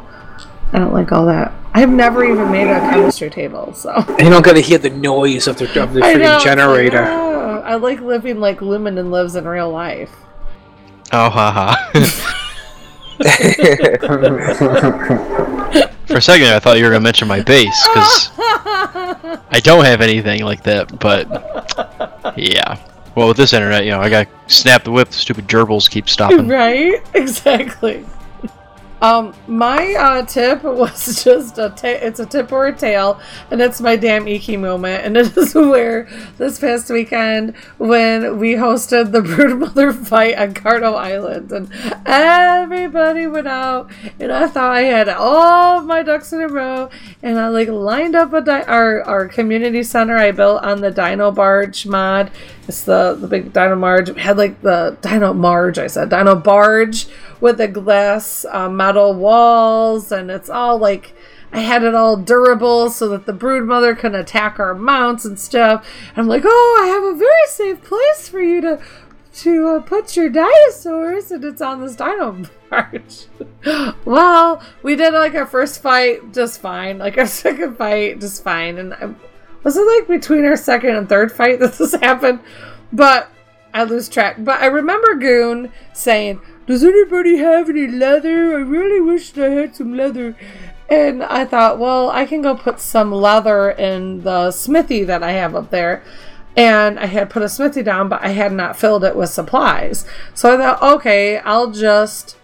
[0.75, 1.53] I don't like all that.
[1.73, 3.95] I've never even made a chemistry table, so.
[4.19, 7.03] You don't get to hear the noise of the of the I know, freaking generator.
[7.03, 10.11] I like living like Luminen lives in real life.
[11.13, 11.77] Oh, haha.
[16.07, 20.01] For a second, I thought you were gonna mention my base because I don't have
[20.01, 20.99] anything like that.
[20.99, 21.29] But
[22.37, 22.77] yeah,
[23.15, 25.09] well, with this internet, you know, I got snap the whip.
[25.09, 26.49] The stupid gerbils keep stopping.
[26.49, 27.01] right?
[27.15, 28.05] Exactly.
[29.03, 33.81] Um, my uh, tip was just a it's a tip or a tail, and it's
[33.81, 36.09] my damn Iki moment, and it is where
[36.39, 41.71] this past weekend when we hosted the Broodmother fight on Cardo Island, and
[42.07, 46.89] everybody went out, and I thought I had all my ducks in a row,
[47.23, 50.91] and I like lined up a di- our our community center I built on the
[50.91, 52.31] Dino Barge mod.
[52.67, 54.11] It's the the big Dino Marge.
[54.11, 55.79] We had like the Dino Marge.
[55.79, 57.07] I said Dino Barge
[57.41, 61.15] with the glass uh, metal walls, and it's all like
[61.53, 65.39] I had it all durable so that the brood mother can attack our mounts and
[65.39, 65.87] stuff.
[66.11, 68.83] And I'm like, oh, I have a very safe place for you to
[69.35, 73.27] to uh, put your dinosaurs, and it's on this dino barge.
[74.05, 78.79] well, we did like our first fight just fine, like our second fight just fine,
[78.79, 79.15] and I,
[79.65, 82.41] was it like between our second and third fight that this happened?
[82.93, 83.31] But
[83.73, 84.37] I lose track.
[84.39, 88.57] But I remember Goon saying, Does anybody have any leather?
[88.57, 90.37] I really wish I had some leather.
[90.89, 95.33] And I thought, well, I can go put some leather in the smithy that I
[95.33, 96.05] have up there.
[96.57, 100.05] And I had put a smithy down, but I had not filled it with supplies.
[100.35, 102.37] So I thought, okay, I'll just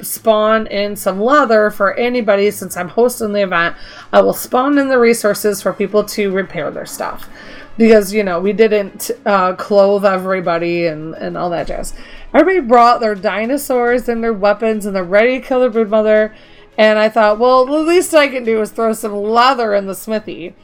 [0.00, 3.76] spawn in some leather for anybody since I'm hosting the event.
[4.12, 7.28] I will spawn in the resources for people to repair their stuff
[7.76, 11.94] because you know we didn't uh, clothe everybody and and all that jazz.
[12.32, 16.34] Everybody brought their dinosaurs and their weapons and they're ready to kill their brood mother.
[16.76, 19.94] And I thought, well, the least I can do is throw some leather in the
[19.94, 20.56] smithy.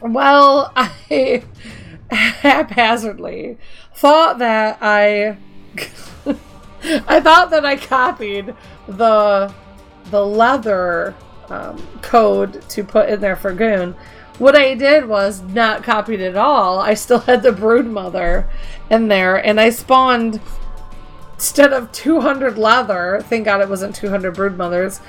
[0.00, 1.42] Well, I
[2.10, 3.58] haphazardly
[3.94, 5.38] thought that I
[6.84, 8.54] I thought that I copied
[8.86, 9.52] the
[10.10, 11.14] the leather
[11.48, 13.94] um, code to put in there for Goon.
[14.38, 16.80] What I did was not copied at all.
[16.80, 18.48] I still had the brood mother
[18.90, 20.40] in there, and I spawned
[21.34, 23.22] instead of 200 leather.
[23.24, 25.00] Thank God it wasn't 200 brood mothers.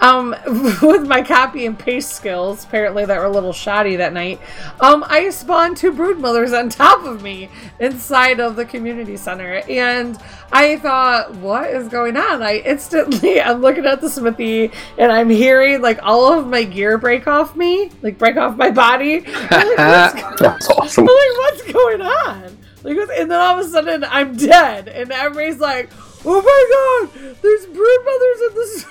[0.00, 0.34] Um,
[0.82, 4.40] with my copy and paste skills, apparently that were a little shoddy that night.
[4.80, 7.48] Um, I spawned two brood mothers on top of me
[7.80, 10.18] inside of the community center, and
[10.52, 12.42] I thought, what is going on?
[12.42, 16.98] I instantly, I'm looking at the smithy, and I'm hearing like all of my gear
[16.98, 19.24] break off me, like break off my body.
[19.26, 21.08] I'm like, what's, That's awesome.
[21.08, 22.58] I'm like, what's going on?
[22.84, 25.90] Like, and then all of a sudden, I'm dead, and everybody's like,
[26.26, 28.86] "Oh my god, there's brood mothers in this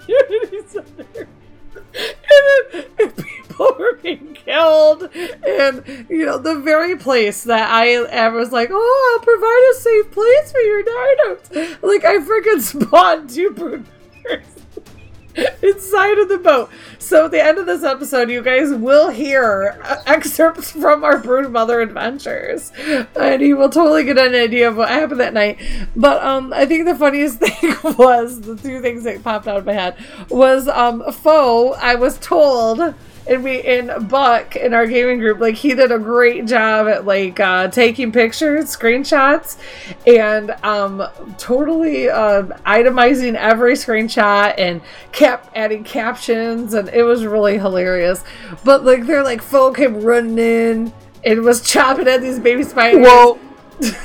[0.00, 1.28] community center."
[1.94, 8.38] And then people were being killed, and you know the very place that I, ever
[8.38, 13.30] was like, "Oh, I'll provide a safe place for your dinos." Like I freaking spawned
[13.30, 13.86] two brood
[14.24, 14.44] mothers
[15.62, 16.70] inside of the boat.
[16.98, 21.18] So at the end of this episode, you guys will hear uh, excerpts from our
[21.18, 22.72] brood mother adventures,
[23.18, 25.58] and you will totally get an idea of what happened that night.
[25.96, 29.66] But um, I think the funniest thing was the two things that popped out of
[29.66, 29.96] my head
[30.28, 31.72] was um, Foe.
[31.74, 32.94] I was told.
[33.24, 37.06] And we and Buck in our gaming group, like he did a great job at
[37.06, 39.58] like uh, taking pictures, screenshots,
[40.06, 41.06] and um,
[41.38, 44.80] totally uh, itemizing every screenshot and
[45.12, 48.24] kept adding captions, and it was really hilarious.
[48.64, 50.92] But like they're like folk came running in
[51.24, 53.02] and was chopping at these baby spiders.
[53.02, 53.38] Well,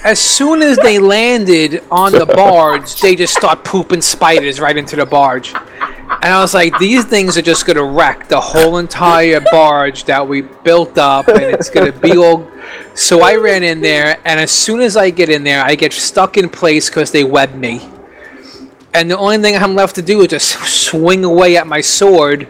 [0.04, 4.96] as soon as they landed on the barge, they just start pooping spiders right into
[4.96, 5.54] the barge.
[5.54, 10.28] And I was like, these things are just gonna wreck the whole entire barge that
[10.28, 12.50] we built up, and it's gonna be all.
[12.94, 15.94] So I ran in there, and as soon as I get in there, I get
[15.94, 17.90] stuck in place because they web me.
[18.94, 20.50] And the only thing I'm left to do is just
[20.90, 22.48] swing away at my sword.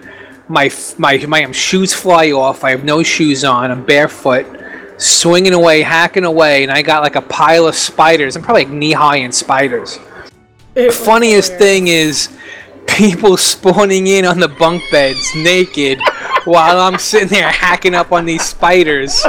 [0.48, 2.64] My my my shoes fly off.
[2.64, 3.70] I have no shoes on.
[3.70, 4.46] I'm barefoot,
[4.98, 8.36] swinging away, hacking away, and I got like a pile of spiders.
[8.36, 10.00] I'm probably like knee high in spiders.
[10.76, 11.60] It was Funniest hilarious.
[11.60, 12.38] thing is
[12.88, 16.00] people spawning in on the bunk beds naked
[16.46, 19.26] while I'm sitting there hacking up on these spiders,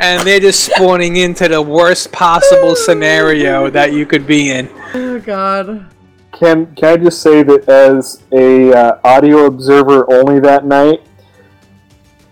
[0.00, 4.68] and they're just spawning into the worst possible scenario that you could be in.
[4.94, 5.86] Oh god.
[6.32, 11.00] Can can I just say that as a uh, audio observer only that night,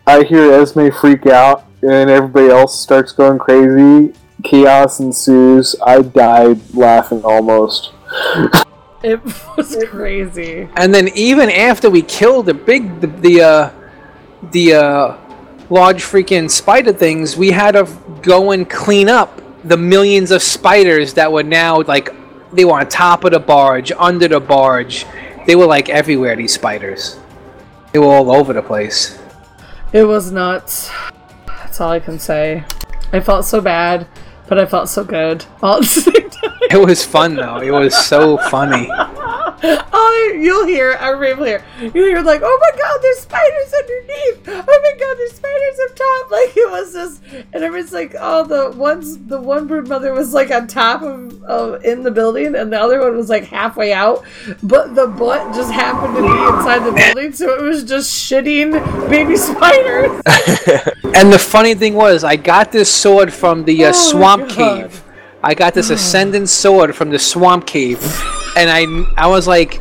[0.07, 4.15] I hear Esme freak out and everybody else starts going crazy.
[4.45, 5.77] Chaos ensues.
[5.85, 7.93] I died laughing almost.
[9.03, 9.21] It
[9.57, 10.69] was crazy.
[10.77, 13.71] And then even after we killed the big the the uh,
[14.53, 15.17] the uh,
[15.71, 17.89] large freaking spider things, we had to
[18.23, 22.11] go and clean up the millions of spiders that were now like
[22.53, 25.07] they were on top of the barge, under the barge.
[25.47, 26.37] They were like everywhere.
[26.37, 27.19] These spiders.
[27.93, 29.19] They were all over the place.
[29.93, 30.91] It was nuts.
[31.73, 32.65] That's all I can say.
[33.15, 34.07] I felt so bad,
[34.47, 36.59] but I felt so good all at the same time.
[36.71, 37.63] It was fun though.
[37.63, 38.91] It was so funny.
[39.65, 40.97] Oh, you'll hear.
[41.01, 41.65] I remember here.
[41.81, 44.49] You hear like, "Oh my God, there's spiders underneath!
[44.49, 47.23] Oh my God, there's spiders up top!" Like it was just,
[47.53, 51.03] and it was like, oh, the ones, the one brood mother was like on top
[51.03, 54.25] of, of in the building, and the other one was like halfway out,
[54.63, 58.73] but the butt just happened to be inside the building, so it was just shitting
[59.11, 60.23] baby spiders.
[61.15, 65.05] And the funny thing was, I got this sword from the uh, Oh swamp cave.
[65.43, 68.01] I got this ascendant sword from the swamp cave,
[68.57, 69.75] and I I was like,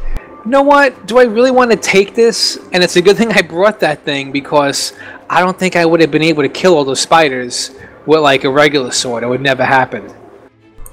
[0.45, 1.05] you know what?
[1.07, 2.57] Do I really want to take this?
[2.71, 4.93] And it's a good thing I brought that thing because
[5.29, 7.71] I don't think I would have been able to kill all those spiders
[8.05, 9.23] with like a regular sword.
[9.23, 10.13] It would never happen.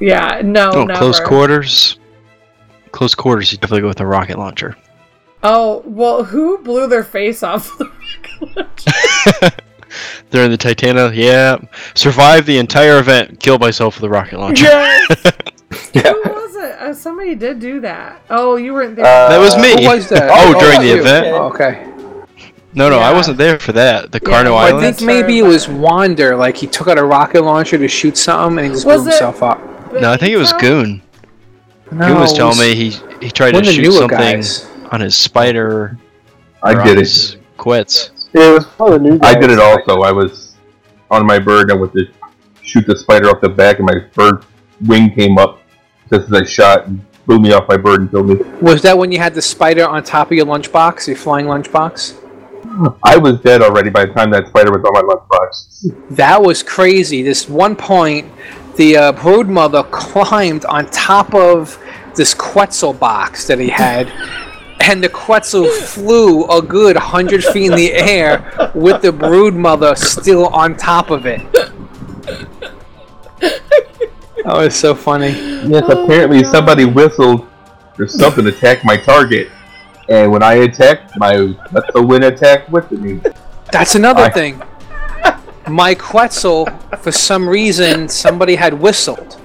[0.01, 0.99] Yeah, no, Oh, never.
[0.99, 1.99] close quarters.
[2.93, 4.77] Close quarters, you definitely go with a rocket launcher.
[5.43, 7.71] Oh well, who blew their face off?
[10.31, 11.57] They're in the Titana, yeah.
[11.95, 14.65] survived the entire event, Killed myself with a rocket launcher.
[14.65, 15.07] yes.
[15.95, 16.48] Who was it?
[16.89, 18.23] Uh, somebody did do that.
[18.31, 19.05] Oh, you weren't there.
[19.05, 19.85] Uh, That was me.
[19.85, 20.31] Who was that?
[20.33, 21.01] Oh, during the you.
[21.01, 21.27] event?
[21.27, 21.85] Oh, okay.
[22.75, 24.11] No, no, I wasn't there for that.
[24.13, 26.37] The Yeah, Carno well, I think maybe it was Wander.
[26.37, 29.09] Like he took out a rocket launcher to shoot something and he just Was blew
[29.11, 29.93] it- himself up.
[29.93, 31.03] No, I think it was Goon.
[31.91, 32.91] No, Goon was it telling me he
[33.21, 34.69] he tried to one of the shoot something guys.
[34.91, 35.99] on his spider.
[36.63, 37.01] I or did it.
[37.01, 38.29] his Quits.
[38.35, 39.35] Yeah, it was one of the new guys.
[39.37, 40.03] I did it also.
[40.03, 40.55] I was
[41.11, 42.05] on my bird and I went to
[42.63, 44.45] shoot the spider off the back, and my bird
[44.87, 45.58] wing came up
[46.11, 48.37] just as I shot and blew me off my bird and killed me.
[48.61, 52.25] Was that when you had the spider on top of your lunchbox, your flying lunchbox?
[53.03, 56.17] I was dead already by the time that spider was on my lunchbox.
[56.17, 57.23] That was crazy.
[57.23, 58.31] This one point,
[58.77, 61.79] the uh, brood mother climbed on top of
[62.15, 64.09] this Quetzal box that he had,
[64.81, 69.95] and the Quetzal flew a good hundred feet in the air with the brood mother
[69.97, 71.43] still on top of it.
[74.49, 75.33] That was so funny.
[75.69, 77.47] Yes, apparently somebody whistled
[77.99, 79.51] or something attacked my target,
[80.09, 83.21] and when I attacked, my that's the win attacked with me.
[83.71, 84.63] That's another I- thing.
[85.69, 86.65] My Quetzal,
[87.01, 89.39] for some reason, somebody had whistled.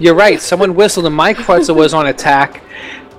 [0.00, 0.40] You're right.
[0.40, 2.64] Someone whistled, and my Quetzal was on attack.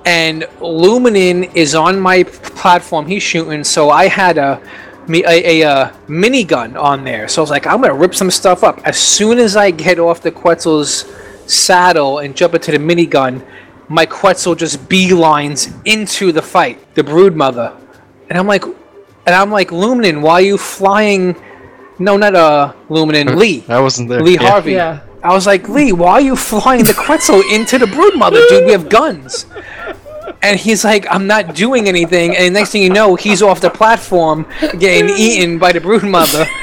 [0.04, 3.06] And Luminin is on my platform.
[3.06, 4.60] He's shooting, so I had a
[5.08, 7.26] me a, a, uh minigun on there.
[7.26, 8.86] So I was like, I'm gonna rip some stuff up.
[8.86, 11.06] As soon as I get off the Quetzal's
[11.52, 13.44] saddle and jump into the minigun,
[13.88, 17.76] my Quetzal just beelines into the fight, the Brood Mother,
[18.28, 21.36] and I'm like, and I'm like, Luminin, why are you flying?
[21.98, 23.64] No, not uh, Luminin, Lee.
[23.68, 24.20] I wasn't there.
[24.22, 24.48] Lee Yeah.
[24.50, 24.72] Harvey.
[24.72, 25.00] Yeah.
[25.22, 28.64] I was like, Lee, why are you flying the Quetzal into the brood mother, dude?
[28.66, 29.46] We have guns.
[30.42, 32.34] And he's like, I'm not doing anything.
[32.36, 34.46] And next thing you know, he's off the platform
[34.80, 36.44] getting eaten by the brood mother.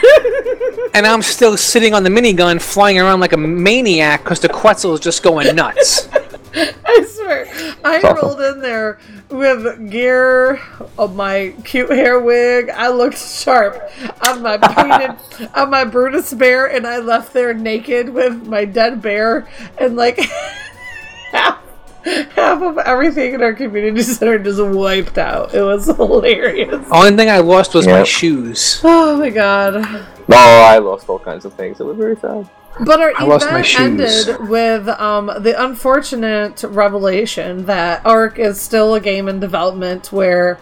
[0.94, 4.94] And I'm still sitting on the minigun flying around like a maniac because the Quetzal
[4.95, 6.10] is just going nuts.
[6.56, 7.48] I swear,
[7.84, 8.16] I awesome.
[8.16, 8.99] rolled in there
[9.30, 10.60] with gear
[10.98, 12.70] of my cute hair wig.
[12.70, 13.80] I looked sharp
[14.26, 19.02] on my painted, on my Brutus bear, and I left there naked with my dead
[19.02, 19.48] bear
[19.78, 20.18] and like
[21.32, 21.60] half,
[22.36, 25.53] half of everything in our community center just wiped out.
[25.53, 26.86] It was hilarious.
[26.91, 28.81] Only thing I lost was my shoes.
[28.84, 29.84] Oh my god.
[30.27, 31.80] No, I lost all kinds of things.
[31.80, 32.49] It was very sad.
[32.86, 34.27] But our I lost my event shoes.
[34.30, 40.60] ended with um, the unfortunate revelation that Ark is still a game in development where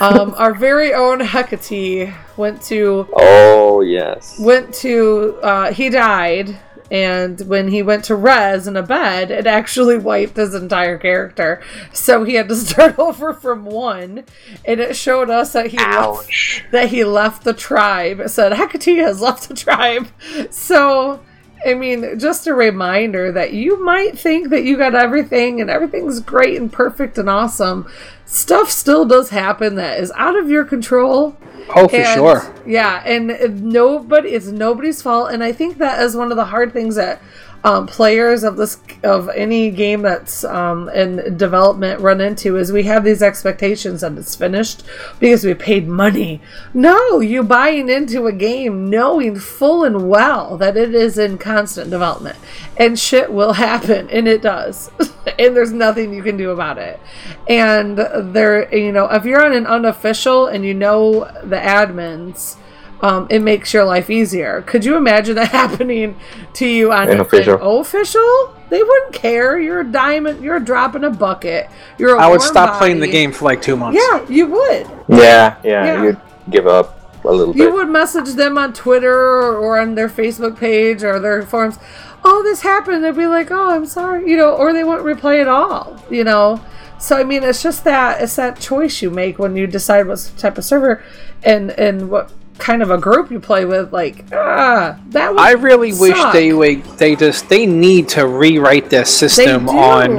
[0.00, 4.38] um, our very own Hecate went to Oh yes.
[4.38, 6.56] went to uh, he died
[6.90, 11.62] and when he went to res in a bed it actually wiped his entire character
[11.92, 14.24] so he had to start over from one
[14.64, 18.98] and it showed us that he left, that he left the tribe it said hecate
[18.98, 20.08] has left the tribe
[20.50, 21.20] so
[21.66, 26.20] I mean, just a reminder that you might think that you got everything and everything's
[26.20, 27.90] great and perfect and awesome.
[28.26, 31.36] Stuff still does happen that is out of your control.
[31.74, 32.54] Oh, for And, sure.
[32.66, 36.72] Yeah, and nobody it's nobody's fault, and I think that is one of the hard
[36.72, 37.20] things that
[37.64, 42.84] um, players of this of any game that's um, in development run into is we
[42.84, 44.84] have these expectations that it's finished
[45.18, 46.40] because we paid money.
[46.72, 51.90] No, you buying into a game knowing full and well that it is in constant
[51.90, 52.36] development,
[52.76, 54.90] and shit will happen, and it does,
[55.38, 57.00] and there's nothing you can do about it.
[57.48, 62.56] And there, you know, if you're on an unofficial and you know the admins
[63.00, 64.62] um, it makes your life easier.
[64.62, 66.16] Could you imagine that happening
[66.54, 67.54] to you on Unofficial.
[67.54, 68.54] an official?
[68.70, 69.58] They wouldn't care.
[69.58, 70.42] You're a diamond.
[70.42, 71.70] You're a drop in a bucket.
[71.96, 72.16] You're.
[72.16, 73.98] A I would warm stop playing the game for like two months.
[74.00, 74.86] Yeah, you would.
[75.08, 76.02] Yeah, yeah, Yeah.
[76.02, 76.20] You'd
[76.50, 80.58] give up a little You would message them on Twitter or, or on their Facebook
[80.58, 81.78] page or their forums.
[82.24, 83.04] Oh, this happened.
[83.04, 86.02] They'd be like, "Oh, I'm sorry," you know, or they wouldn't reply at all.
[86.10, 86.60] You know,
[86.98, 90.30] So I mean, it's just that it's that choice you make when you decide what
[90.36, 91.02] type of server
[91.44, 93.92] and and what kind of a group you play with.
[93.92, 96.84] Like, ah, that would I really wish they would.
[96.98, 100.18] They just they need to rewrite their system on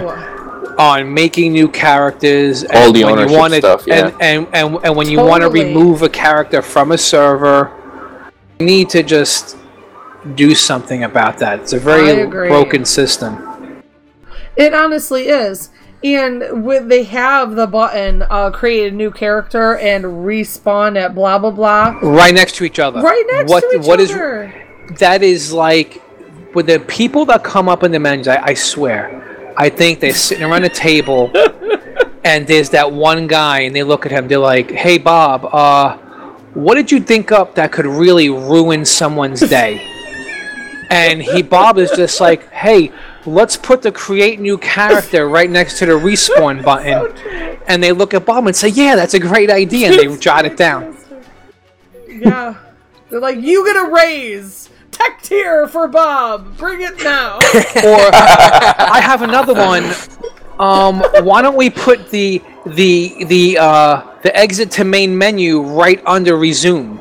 [0.80, 2.64] on making new characters.
[2.64, 4.07] All and the when you ownership wanna- stuff, yeah.
[4.07, 7.72] And, and, and, and when you want to remove a character from a server,
[8.60, 9.57] you need to just
[10.36, 11.60] do something about that.
[11.60, 13.84] It's a very broken system.
[14.56, 15.70] It honestly is.
[16.03, 21.38] And when they have the button, uh, create a new character and respawn at blah
[21.39, 23.01] blah blah, Right next to each other.
[23.01, 24.53] right next what, to each what is- other.
[24.99, 26.01] that is like
[26.53, 28.27] with the people that come up in the menus.
[28.30, 31.31] I, I swear, I think they're sitting around a table,
[32.23, 34.30] and there's that one guy, and they look at him.
[34.30, 35.97] They're like, "Hey, Bob, uh,
[36.53, 39.85] what did you think up that could really ruin someone's day?"
[40.89, 42.91] and he, Bob, is just like, "Hey."
[43.26, 47.16] Let's put the create new character right next to the respawn button.
[47.68, 49.90] And they look at Bob and say, Yeah, that's a great idea.
[49.90, 50.98] And they jot it down.
[52.08, 52.56] yeah,
[53.10, 54.70] they're like, you get a raise.
[54.91, 56.58] Tech tier for Bob.
[56.58, 57.36] Bring it now.
[57.86, 59.94] or I have another one.
[60.60, 66.02] Um, why don't we put the the the uh, the exit to main menu right
[66.06, 67.00] under resume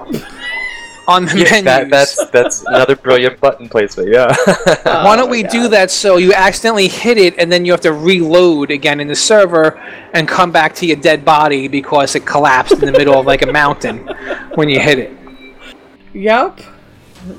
[1.08, 1.64] on the Yeah, menu?
[1.64, 4.10] that, that's that's another brilliant button placement.
[4.10, 4.34] Yeah.
[5.04, 7.92] why don't we do that so you accidentally hit it and then you have to
[7.92, 9.76] reload again in the server
[10.12, 13.42] and come back to your dead body because it collapsed in the middle of like
[13.42, 14.06] a mountain
[14.54, 15.12] when you hit it.
[16.14, 16.60] yep.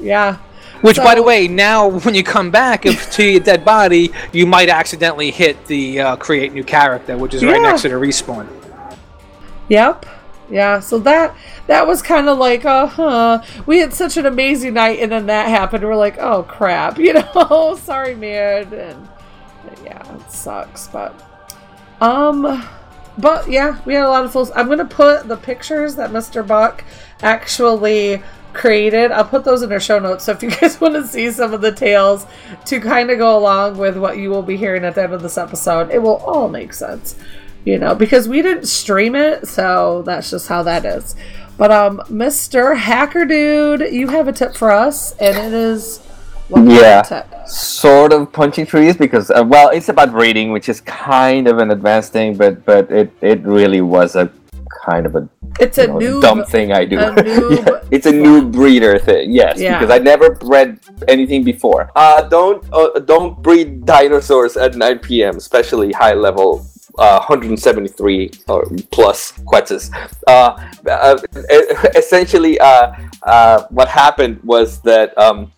[0.02, 0.38] Yeah.
[0.82, 4.46] Which, by the way, now when you come back if, to your dead body, you
[4.48, 8.48] might accidentally hit the uh, create new character, which is right next to the respawn.
[9.68, 10.06] Yep.
[10.50, 11.36] Yeah, so that
[11.70, 13.44] that was kind of like, uh huh.
[13.68, 15.84] We had such an amazing night, and then that happened.
[15.84, 17.78] We're like, oh crap, you know.
[17.80, 18.74] Sorry, man.
[18.74, 19.08] And
[19.84, 21.14] yeah, it sucks, but
[22.02, 22.68] um,
[23.20, 24.52] but yeah, we had a lot of fools.
[24.56, 26.46] I'm gonna put the pictures that Mr.
[26.46, 26.84] Buck
[27.22, 29.12] actually created.
[29.12, 30.24] I'll put those in our show notes.
[30.24, 32.26] So if you guys want to see some of the tales
[32.66, 35.22] to kind of go along with what you will be hearing at the end of
[35.22, 37.16] this episode, it will all make sense
[37.66, 41.16] you know, because we didn't stream it, so that's just how that is.
[41.60, 42.76] But um, Mr.
[42.78, 46.00] Hacker Dude, you have a tip for us, and it is
[46.48, 47.04] what Yeah.
[47.46, 51.70] sort of punching trees because uh, well it's about reading which is kind of an
[51.70, 54.32] advanced thing but but it it really was a
[54.86, 55.30] kind of a
[55.60, 58.98] It's a know, new dumb thing i do a noob- Yeah, it's a new breeder
[58.98, 59.78] thing yes Yeah.
[59.78, 65.38] because i never bred anything before uh don't uh, don't breed dinosaurs at 9 p.m
[65.38, 66.66] especially high level
[66.98, 69.92] uh, 173 or plus quetzes.
[70.28, 70.56] Uh,
[70.90, 71.18] uh,
[71.96, 75.52] essentially, uh, what happened was that um,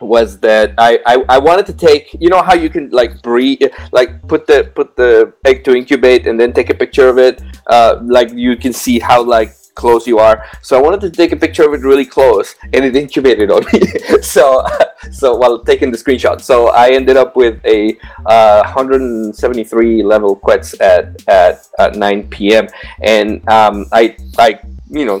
[0.00, 3.70] was that I, I I wanted to take you know how you can like breed
[3.92, 7.42] like put the put the egg to incubate and then take a picture of it
[7.66, 11.32] uh, like you can see how like close you are so I wanted to take
[11.32, 13.80] a picture of it really close and it incubated on me
[14.22, 14.66] so
[15.10, 20.78] so while taking the screenshot so I ended up with a uh, 173 level quets
[20.80, 22.68] at, at at 9 p.m
[23.02, 24.60] and um, I I
[24.90, 25.20] you know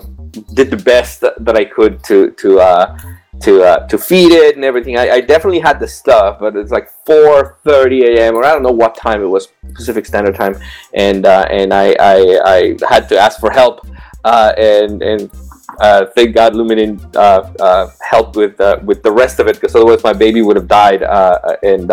[0.54, 2.98] did the best that, that I could to to uh,
[3.40, 4.98] to uh, to feed it and everything.
[4.98, 8.34] I, I definitely had the stuff, but it's like 4:30 a.m.
[8.34, 10.56] or I don't know what time it was Pacific Standard Time,
[10.94, 13.86] and uh, and I, I I had to ask for help,
[14.24, 15.30] uh, and and.
[15.78, 19.74] Uh, thank God Luminin uh, uh, helped with uh, with the rest of it because
[19.74, 21.02] otherwise my baby would have died.
[21.02, 21.90] Uh, and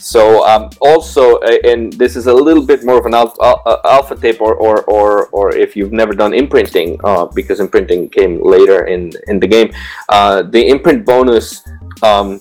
[0.00, 4.40] so um, also, and this is a little bit more of an alpha, alpha tape,
[4.40, 6.98] or, or or or if you've never done imprinting,
[7.34, 9.70] because imprinting came later in in the game.
[10.08, 11.62] The imprint bonus
[12.02, 12.40] um,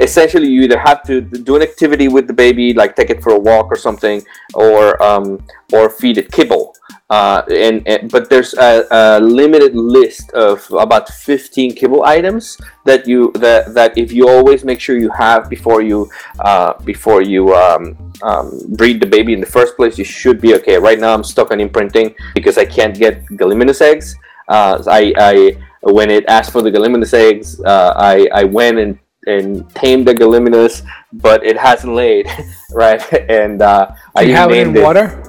[0.00, 3.32] essentially you either have to do an activity with the baby like take it for
[3.32, 4.22] a walk or something
[4.54, 6.74] or um, or feed it kibble
[7.10, 13.06] uh, and, and but there's a, a limited list of about 15 kibble items that
[13.06, 16.10] you that that if you always make sure you have before you
[16.40, 20.54] uh, before you um, um, breed the baby in the first place you should be
[20.54, 24.16] okay right now i'm stuck on imprinting because i can't get gallimimus eggs
[24.48, 28.98] uh, I, I when it asked for the gallimimus eggs, uh, I, I went and,
[29.26, 32.28] and tamed the gallimimus, but it hasn't laid,
[32.72, 33.02] right?
[33.30, 35.22] And uh, I Do you have it in named water?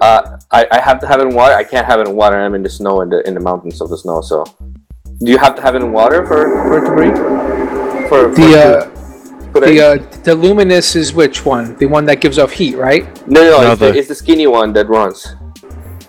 [0.00, 1.54] Uh, I, I have to have it in water.
[1.54, 2.38] I can't have it in water.
[2.38, 4.20] I'm in the snow in the in the mountains of the snow.
[4.20, 4.44] So,
[5.24, 7.16] do you have to have it in water for, for it to breathe?
[8.08, 10.16] For, for The uh, the eggs?
[10.18, 11.76] uh, the luminous is which one?
[11.76, 13.04] The one that gives off heat, right?
[13.28, 15.34] no, no, no, it's, the, the- it's the skinny one that runs.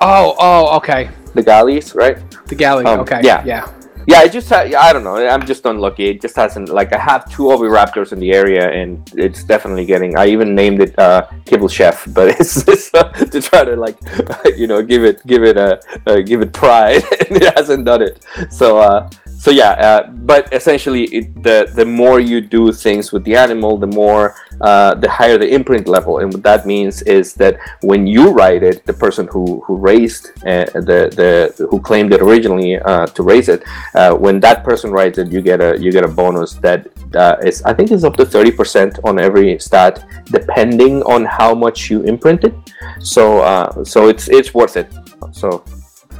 [0.01, 1.09] Oh, oh, okay.
[1.33, 2.17] The galleys, right?
[2.47, 2.85] The galley.
[2.85, 3.21] Um, okay.
[3.23, 3.43] yeah.
[3.45, 3.71] yeah.
[4.05, 5.15] Yeah, it just ha- I don't know.
[5.15, 6.05] I'm just unlucky.
[6.09, 10.17] It just hasn't like I have two oviraptors in the area, and it's definitely getting.
[10.17, 13.97] I even named it uh, Kibble Chef, but it's, it's uh, to try to like
[14.57, 18.01] you know give it give it a uh, give it pride, and it hasn't done
[18.01, 18.25] it.
[18.49, 19.09] So uh,
[19.43, 23.77] so yeah, uh, but essentially, it, the the more you do things with the animal,
[23.77, 28.07] the more uh, the higher the imprint level, and what that means is that when
[28.07, 32.79] you write it, the person who who raised uh, the the who claimed it originally
[32.79, 33.65] uh, to raise it,
[33.95, 37.35] uh, when that person writes it, you get a you get a bonus that uh,
[37.43, 41.89] is I think is up to thirty percent on every stat, depending on how much
[41.89, 42.53] you imprint it.
[43.01, 44.87] So so it's it's worth it.
[45.33, 45.65] So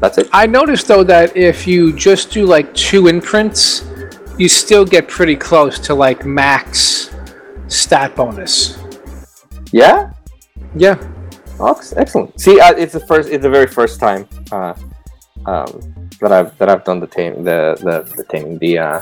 [0.04, 0.28] that's it.
[0.34, 3.86] I noticed though that if you just do like two imprints,
[4.38, 7.10] you still get pretty close to like max
[7.70, 8.78] stat bonus.
[9.72, 10.12] Yeah.
[10.76, 11.00] Yeah.
[11.58, 12.38] Oh, excellent.
[12.38, 13.30] See, uh, it's the first.
[13.30, 14.74] It's the very first time uh,
[15.46, 19.02] um, that I've that I've done the tame the the the taming the uh,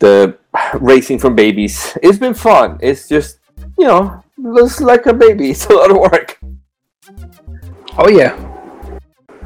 [0.00, 0.36] the
[0.80, 1.96] racing from babies.
[2.02, 2.76] It's been fun.
[2.82, 3.38] It's just
[3.78, 5.50] you know looks like a baby.
[5.54, 6.40] It's a lot of work.
[7.96, 8.51] Oh yeah.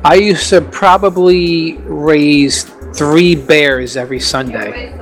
[0.05, 2.65] I used to probably raise
[2.95, 4.93] three bears every Sunday.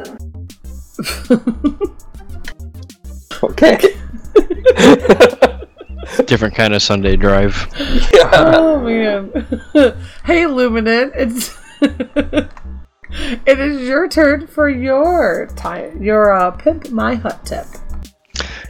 [3.43, 3.77] Okay.
[6.27, 7.69] Different kind of Sunday drive.
[8.33, 9.31] Oh man.
[10.25, 11.55] hey Luminant, it's
[13.47, 17.67] it is your turn for your time your uh, pimp my hut tip.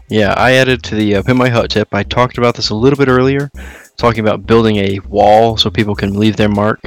[0.09, 1.89] Yeah, I added to the uh, Pimp My Hut tip.
[1.93, 3.51] I talked about this a little bit earlier,
[3.97, 6.81] talking about building a wall so people can leave their mark.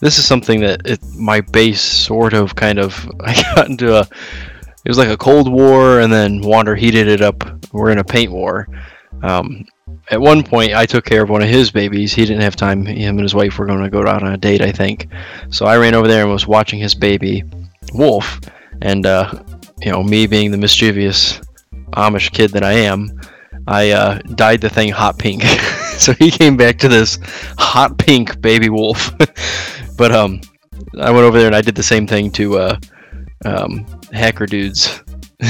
[0.00, 4.00] This is something that it, my base sort of kind of I got into a
[4.84, 7.44] it was like a cold war and then Wander heated it up.
[7.72, 8.66] We're in a paint war.
[9.22, 9.64] Um,
[10.10, 12.12] at one point, I took care of one of his babies.
[12.12, 12.84] He didn't have time.
[12.84, 15.08] Him and his wife were going to go out on a date, I think.
[15.50, 17.44] So I ran over there and was watching his baby,
[17.94, 18.40] Wolf.
[18.80, 19.42] And, uh,
[19.80, 21.40] you know, me being the mischievous
[21.92, 23.20] Amish kid that I am,
[23.66, 25.42] I uh, dyed the thing hot pink.
[25.98, 27.18] so he came back to this
[27.58, 29.12] hot pink baby wolf.
[29.96, 30.40] but um,
[31.00, 32.78] I went over there and I did the same thing to uh,
[33.44, 35.00] um, hacker dudes.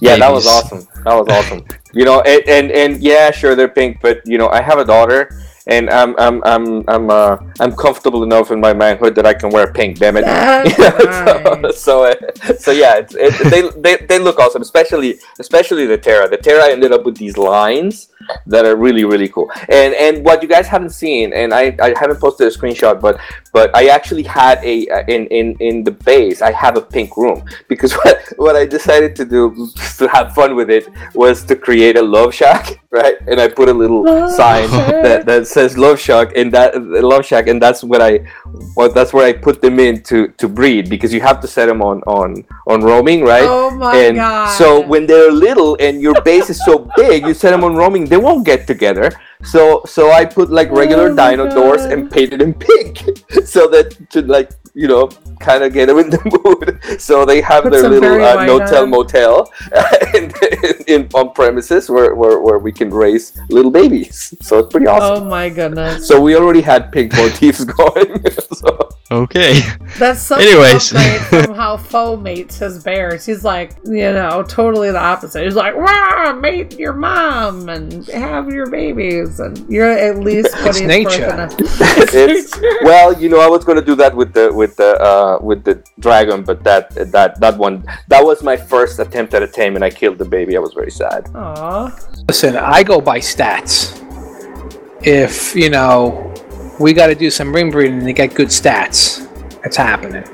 [0.00, 0.86] Yeah, that was awesome.
[1.04, 1.64] That was awesome.
[1.92, 4.84] you know, and, and and yeah, sure they're pink, but you know, I have a
[4.84, 5.30] daughter,
[5.70, 9.50] and I'm I'm I'm I'm uh I'm comfortable enough in my manhood that I can
[9.50, 9.98] wear pink.
[9.98, 10.24] Damn it.
[11.70, 12.14] So, so uh,
[12.58, 16.28] so yeah, it's, it, they, they they look awesome, especially especially the Terra.
[16.28, 18.08] The Terra ended up with these lines
[18.46, 19.50] that are really really cool.
[19.68, 23.20] And and what you guys haven't seen, and I, I haven't posted a screenshot, but
[23.52, 27.16] but I actually had a uh, in in in the base I have a pink
[27.16, 31.44] room because what what I decided to do just to have fun with it was
[31.44, 33.16] to create a love shack, right?
[33.26, 35.02] And I put a little Love sign shack.
[35.02, 38.20] that, that says love shack and that love shack and that's what I
[38.76, 41.66] well, that's where I put them in to to breed because you have to set
[41.66, 43.44] them on on on roaming, right?
[43.44, 44.56] Oh my and god.
[44.58, 48.04] so when they're little and your base is so big, you set them on roaming,
[48.06, 49.10] they won't get together.
[49.42, 52.98] So so I put like regular dino doors and painted them pink,
[53.44, 55.08] so that to like you know
[55.40, 57.00] kind of get them in the mood.
[57.00, 58.90] So they have Put their little Barry uh, no-tell on.
[58.90, 59.50] motel
[60.14, 64.34] in, in, in on premises where, where where we can raise little babies.
[64.42, 65.24] So it's pretty awesome.
[65.24, 66.06] Oh my goodness.
[66.06, 68.22] So we already had pink motifs going.
[68.52, 68.88] so.
[69.12, 69.60] Okay.
[69.98, 70.90] That's such Anyways.
[70.90, 73.26] from how Foe mates his bears.
[73.26, 75.42] He's like, you know, totally the opposite.
[75.42, 80.86] He's like, "Wow, mate your mom and have your babies," and you're at least putting
[80.86, 81.28] nature.
[81.28, 84.92] forth an- it's well, you know, I was gonna do that with the with the
[85.10, 86.84] uh, with the dragon, but that
[87.16, 87.76] that that one
[88.12, 90.52] that was my first attempt at a tame, and I killed the baby.
[90.60, 91.20] I was very sad.
[91.34, 91.88] Aw.
[92.28, 93.96] Listen, I go by stats.
[95.02, 96.34] If, you know,
[96.78, 99.26] we got to do some ring breeding to get good stats,
[99.64, 100.24] it's happening.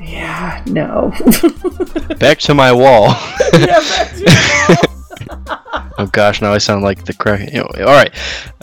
[0.00, 1.12] Yeah, no.
[2.18, 3.08] Back to my wall.
[3.52, 4.85] yeah, back to your wall.
[5.98, 7.52] Oh gosh, now I sound like the crack.
[7.52, 8.12] You know, all right.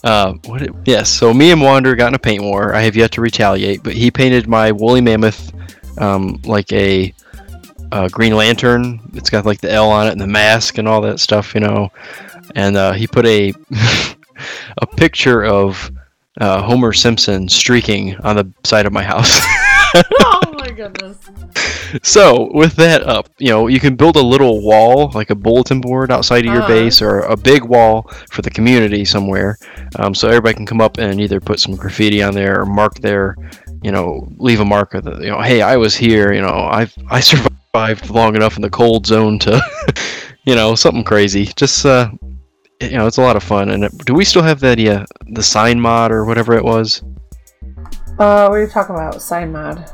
[0.03, 0.61] Uh, what?
[0.61, 1.09] It, yes.
[1.09, 2.75] So me and Wander got in a paint war.
[2.75, 5.51] I have yet to retaliate, but he painted my woolly mammoth
[5.97, 7.13] um, like a,
[7.91, 8.99] uh Green Lantern.
[9.13, 11.61] It's got like the L on it and the mask and all that stuff, you
[11.61, 11.91] know.
[12.55, 13.53] And uh, he put a
[14.77, 15.91] a picture of
[16.39, 19.39] uh, Homer Simpson streaking on the side of my house.
[19.95, 21.17] oh goodness.
[22.01, 25.79] So with that up, you know, you can build a little wall, like a bulletin
[25.79, 26.67] board outside of your Uh-huh.
[26.67, 29.57] base, or a big wall for the community somewhere,
[29.97, 32.95] um, so everybody can come up and either put some graffiti on there or mark
[32.99, 33.35] their,
[33.83, 36.67] you know, leave a mark of the, you know, hey, I was here, you know,
[36.71, 39.61] I've I survived long enough in the cold zone to,
[40.45, 41.45] you know, something crazy.
[41.55, 42.09] Just uh,
[42.81, 43.69] you know, it's a lot of fun.
[43.69, 47.03] And it, do we still have that, yeah, the sign mod or whatever it was?
[48.19, 49.21] Uh, what are you talking about?
[49.21, 49.89] Sign mod.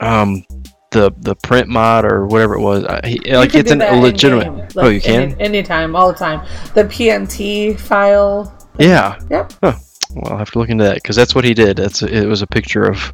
[0.00, 0.44] Um
[0.92, 2.84] the the print mod or whatever it was.
[2.84, 4.46] I, he- like it's an that illegitimate.
[4.46, 5.32] in-game, oh, you can.
[5.32, 6.46] any, anytime, all the time.
[6.74, 8.56] The PNT file.
[8.78, 9.18] yeah.
[9.30, 9.52] Yep.
[9.62, 9.74] Huh.
[10.14, 11.76] Well, I'll have to look into that because that's what he did.
[11.76, 13.12] That's it was a picture of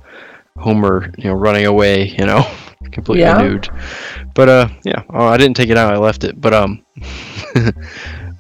[0.59, 2.47] Homer, you know, running away, you know,
[2.93, 3.39] completely Yeah.
[3.39, 3.69] nude.
[4.35, 5.03] But uh, yeah.
[5.11, 5.93] Oh, I didn't take it out.
[5.95, 6.41] I left it.
[6.41, 6.85] But um.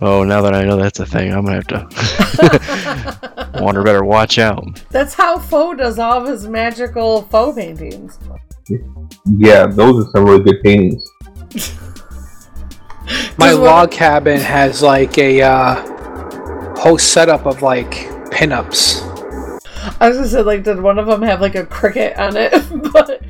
[0.02, 3.50] oh, now that I know that's a thing, I'm gonna have to.
[3.62, 4.82] Wander better watch out.
[4.90, 8.18] That's how Foe does all of his magical Foe paintings.
[9.36, 11.08] Yeah, those are some really good paintings.
[13.36, 17.90] My Just what- log cabin has like a uh, whole setup of like
[18.30, 19.08] pinups.
[20.00, 22.52] I was gonna say, like, did one of them have like a cricket on it?
[22.92, 23.20] but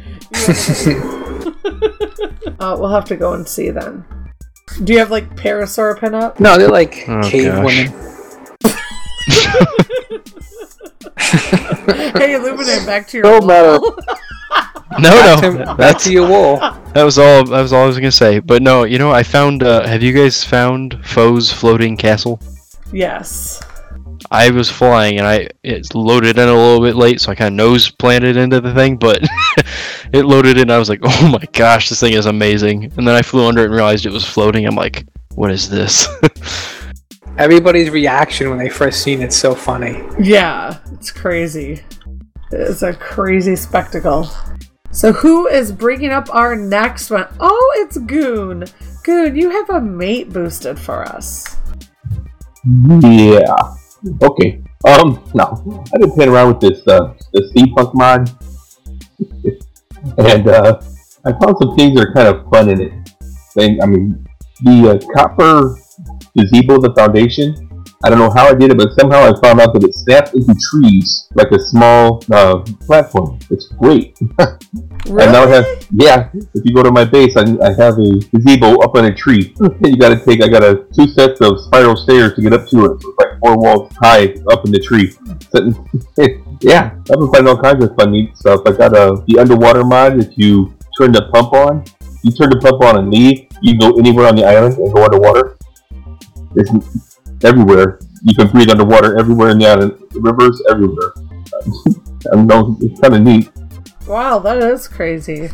[2.60, 4.04] uh, we'll have to go and see then.
[4.84, 6.38] Do you have like Parasaur pinup?
[6.40, 7.64] No, they're like Oh, cave gosh.
[7.64, 7.92] women.
[11.18, 13.78] hey, Illuminate, back to your No matter.
[13.80, 13.96] wall.
[14.98, 16.58] No, Back no, to, back that's to your wall.
[16.92, 17.44] that was all.
[17.44, 18.40] That was all I was gonna say.
[18.40, 19.62] But no, you know, I found.
[19.62, 22.38] Uh, have you guys found Foe's floating castle?
[22.92, 23.62] yes.
[24.30, 27.48] I was flying and I it loaded in a little bit late, so I kind
[27.48, 29.20] of nose planted into the thing, but
[30.12, 30.70] it loaded in.
[30.70, 33.62] I was like, "Oh my gosh, this thing is amazing!" And then I flew under
[33.62, 34.66] it and realized it was floating.
[34.66, 36.08] I'm like, "What is this?"
[37.38, 40.02] Everybody's reaction when they first seen it's so funny.
[40.20, 41.82] Yeah, it's crazy.
[42.50, 44.30] It's a crazy spectacle.
[44.90, 47.26] So, who is bringing up our next one?
[47.40, 48.64] Oh, it's Goon.
[49.04, 51.56] Goon, you have a mate boosted for us.
[52.64, 53.74] Yeah.
[54.22, 54.62] Okay.
[54.84, 55.22] Um.
[55.34, 55.62] No,
[55.94, 58.30] I've been playing around with this uh, the steampunk mod,
[60.18, 60.80] and uh,
[61.24, 62.92] I found some things that are kind of fun in it.
[63.54, 63.80] Thing.
[63.80, 64.26] I mean,
[64.62, 65.78] the uh, copper
[66.36, 67.68] gazebo, the foundation.
[68.04, 70.32] I don't know how I did it, but somehow I found out that it snaps
[70.34, 73.38] into trees like a small uh, platform.
[73.50, 74.18] It's great.
[75.06, 75.24] Really?
[75.24, 78.20] And now I have, yeah, if you go to my base, I, I have a
[78.32, 79.52] gazebo up on a tree.
[79.84, 82.84] You gotta take, I got a two sets of spiral stairs to get up to
[82.84, 83.02] it.
[83.02, 85.12] So it's like four walls high up in the tree.
[86.62, 88.60] Yeah, I've been finding all kinds of fun, neat stuff.
[88.64, 90.20] I got a, the underwater mod.
[90.20, 91.84] If you turn the pump on,
[92.22, 94.94] you turn the pump on and leave, you can go anywhere on the island and
[94.94, 95.58] go underwater.
[96.54, 97.11] It's
[97.44, 98.00] everywhere.
[98.22, 99.98] You can breathe underwater everywhere in the island.
[100.10, 101.12] The rivers everywhere.
[102.32, 103.50] I know, it's kind of neat.
[104.06, 105.50] Wow, that is crazy.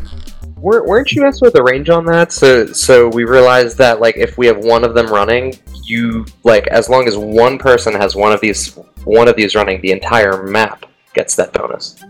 [0.56, 2.32] Were, weren't you asked with the range on that?
[2.32, 5.54] So so we realized that like if we have one of them running,
[5.84, 8.74] you like as long as one person has one of these
[9.04, 10.84] one of these running, the entire map
[11.14, 12.02] gets that bonus.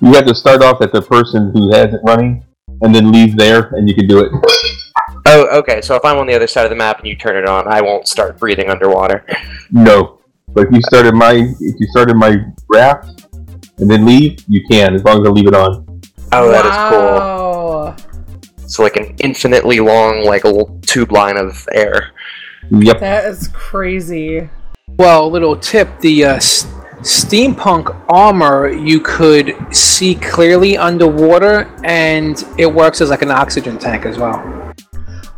[0.00, 2.44] You have to start off at the person who has it running,
[2.82, 4.30] and then leave there, and you can do it.
[5.26, 5.80] Oh, okay.
[5.80, 7.66] So if I'm on the other side of the map and you turn it on,
[7.68, 9.24] I won't start breathing underwater.
[9.70, 10.18] No,
[10.48, 12.36] but if you started my if you started my
[12.68, 13.26] raft
[13.78, 16.00] and then leave, you can as long as I leave it on.
[16.32, 18.06] Oh, that is
[18.56, 18.68] cool.
[18.68, 22.12] So like an infinitely long like a little tube line of air.
[22.70, 23.00] Yep.
[23.00, 24.48] That is crazy.
[24.88, 26.64] Well, little tip: the uh, s-
[27.00, 34.06] steampunk armor you could see clearly underwater, and it works as like an oxygen tank
[34.06, 34.61] as well.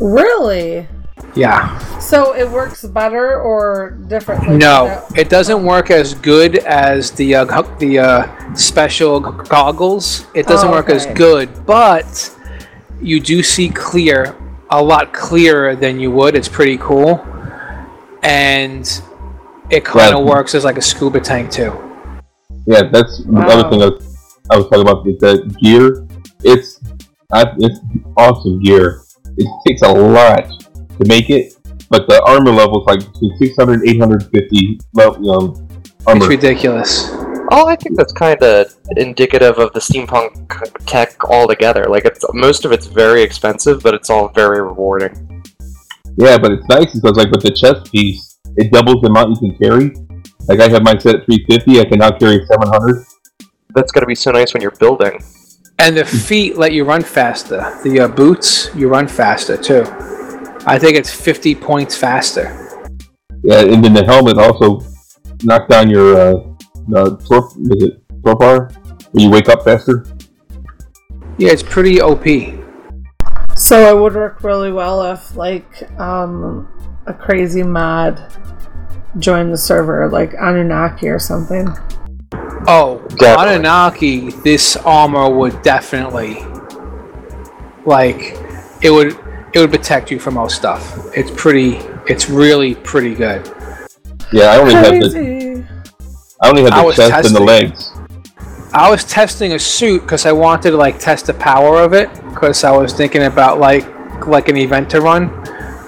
[0.04, 0.86] Really?
[1.34, 1.78] Yeah.
[1.98, 4.46] So it works better or different?
[4.58, 10.26] No, it doesn't work as good as the uh, the uh, special goggles.
[10.34, 12.30] It doesn't Oh, work as good, but
[13.00, 14.36] you do see clear,
[14.70, 16.36] a lot clearer than you would.
[16.36, 17.24] It's pretty cool,
[18.22, 18.84] and
[19.70, 21.72] it kind of works as like a scuba tank too.
[22.66, 26.06] Yeah, that's the other thing I was, I was talking about with the gear.
[26.42, 26.78] It's
[27.32, 27.80] I, it's
[28.18, 29.03] awesome gear.
[29.36, 30.48] It takes a lot
[30.98, 31.54] to make it,
[31.90, 35.58] but the armor level is like between 600 and 850 level,
[36.06, 37.10] um, It's ridiculous.
[37.50, 41.84] Oh, I think that's kind of indicative of the steampunk tech altogether.
[41.84, 45.42] Like it's most of it's very expensive, but it's all very rewarding.
[46.16, 49.50] Yeah, but it's nice because like with the chest piece, it doubles the amount you
[49.50, 49.94] can carry.
[50.48, 53.04] Like I have mine set at 350, I can now carry 700.
[53.74, 55.22] That's gonna be so nice when you're building.
[55.78, 57.78] And the feet let you run faster.
[57.82, 59.84] The uh, boots, you run faster too.
[60.66, 62.78] I think it's 50 points faster.
[63.42, 64.80] Yeah, and then the helmet also
[65.42, 66.34] knocks down your uh,
[66.94, 68.70] uh torp, is it torpor?
[69.12, 70.06] When you wake up faster.
[71.36, 72.24] Yeah, it's pretty OP.
[73.56, 76.68] So it would work really well if like um
[77.06, 78.32] a crazy mod
[79.18, 81.68] joined the server, like Anunnaki or something.
[82.66, 83.54] Oh, Definitely.
[83.54, 86.38] Anunnaki, this armor would definitely
[87.84, 88.38] like
[88.82, 89.18] it would
[89.52, 90.96] it would protect you from most stuff.
[91.14, 91.76] It's pretty
[92.08, 93.46] it's really pretty good.
[94.32, 95.66] Yeah, I only had the
[96.40, 97.90] I only have I the was chest and the legs.
[98.72, 102.12] I was testing a suit because I wanted to like test the power of it
[102.30, 103.86] because I was thinking about like
[104.26, 105.28] like an event to run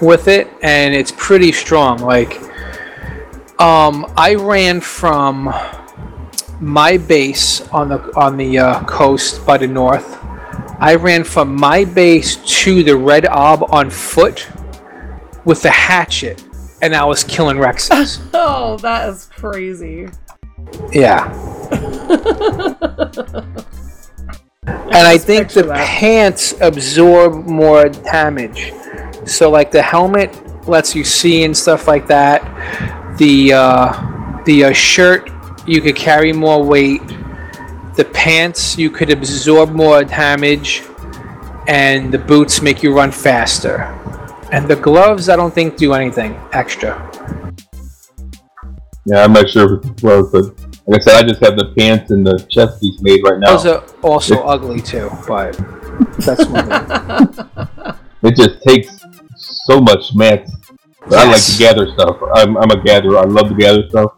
[0.01, 1.97] with it, and it's pretty strong.
[1.99, 2.39] Like,
[3.59, 5.53] um, I ran from
[6.59, 10.17] my base on the on the uh, coast by the north.
[10.79, 14.47] I ran from my base to the Red Ob on foot
[15.45, 16.43] with the hatchet,
[16.81, 18.21] and I was killing Rexes.
[18.33, 20.09] Oh, that is crazy.
[20.91, 21.25] yeah.
[24.67, 25.87] and I think the that.
[25.87, 28.73] pants absorb more damage.
[29.25, 30.35] So like the helmet
[30.67, 32.41] lets you see and stuff like that.
[33.17, 35.29] The uh, the uh, shirt
[35.67, 37.01] you could carry more weight.
[37.95, 40.83] The pants you could absorb more damage,
[41.67, 43.83] and the boots make you run faster.
[44.51, 46.95] And the gloves I don't think do anything extra.
[49.05, 50.57] Yeah, I'm not sure if it's close, but
[50.87, 53.57] like I said, I just have the pants and the chest piece made right now.
[53.57, 55.53] Those are also ugly too, but
[56.19, 57.97] that's one.
[58.23, 58.97] It just takes
[59.35, 60.51] so much mats.
[61.07, 62.17] But I like to gather stuff.
[62.33, 63.19] I'm, I'm a gatherer.
[63.19, 64.16] I love to gather stuff.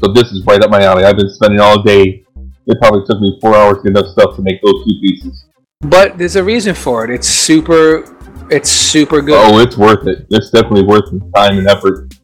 [0.00, 1.04] So this is right up my alley.
[1.04, 2.24] I've been spending all day.
[2.66, 5.44] It probably took me four hours to get enough stuff to make those two pieces.
[5.80, 7.10] But there's a reason for it.
[7.10, 8.04] It's super.
[8.50, 9.36] It's super good.
[9.36, 10.26] Oh, it's worth it.
[10.30, 12.14] It's definitely worth the time and effort.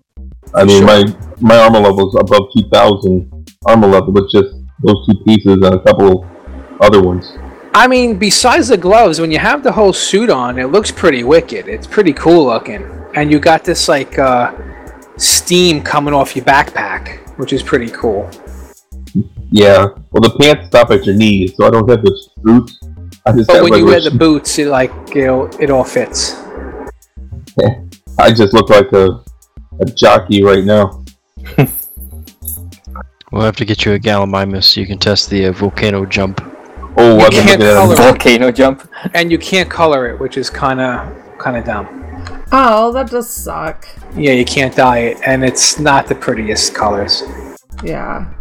[0.54, 0.86] I mean, Sure.
[0.86, 3.30] my my armor level is above 2,000
[3.66, 6.26] armor level with just those two pieces and a couple
[6.80, 7.32] other ones.
[7.74, 11.24] I mean, besides the gloves, when you have the whole suit on, it looks pretty
[11.24, 11.66] wicked.
[11.66, 14.52] It's pretty cool looking, and you got this like uh,
[15.16, 18.28] steam coming off your backpack, which is pretty cool.
[19.50, 19.86] Yeah.
[20.10, 22.78] Well, the pants stop at your knees, so I don't have the boots.
[23.26, 25.70] I just But have when you wear regular the boots, it like it all, it
[25.70, 26.34] all fits.
[28.18, 29.22] I just look like a,
[29.80, 31.04] a jockey right now.
[33.32, 36.40] We'll have to get you a Gallimimus so you can test the uh, volcano jump.
[36.96, 37.98] Oh, You I've been can't looking at color it.
[37.98, 38.02] it.
[38.02, 38.88] Volcano jump.
[39.12, 42.03] And you can't color it, which is kind of kind of dumb.
[42.52, 43.86] Oh, that does suck.
[44.14, 47.22] Yeah, you can't dye it, and it's not the prettiest colors.
[47.82, 48.32] Yeah.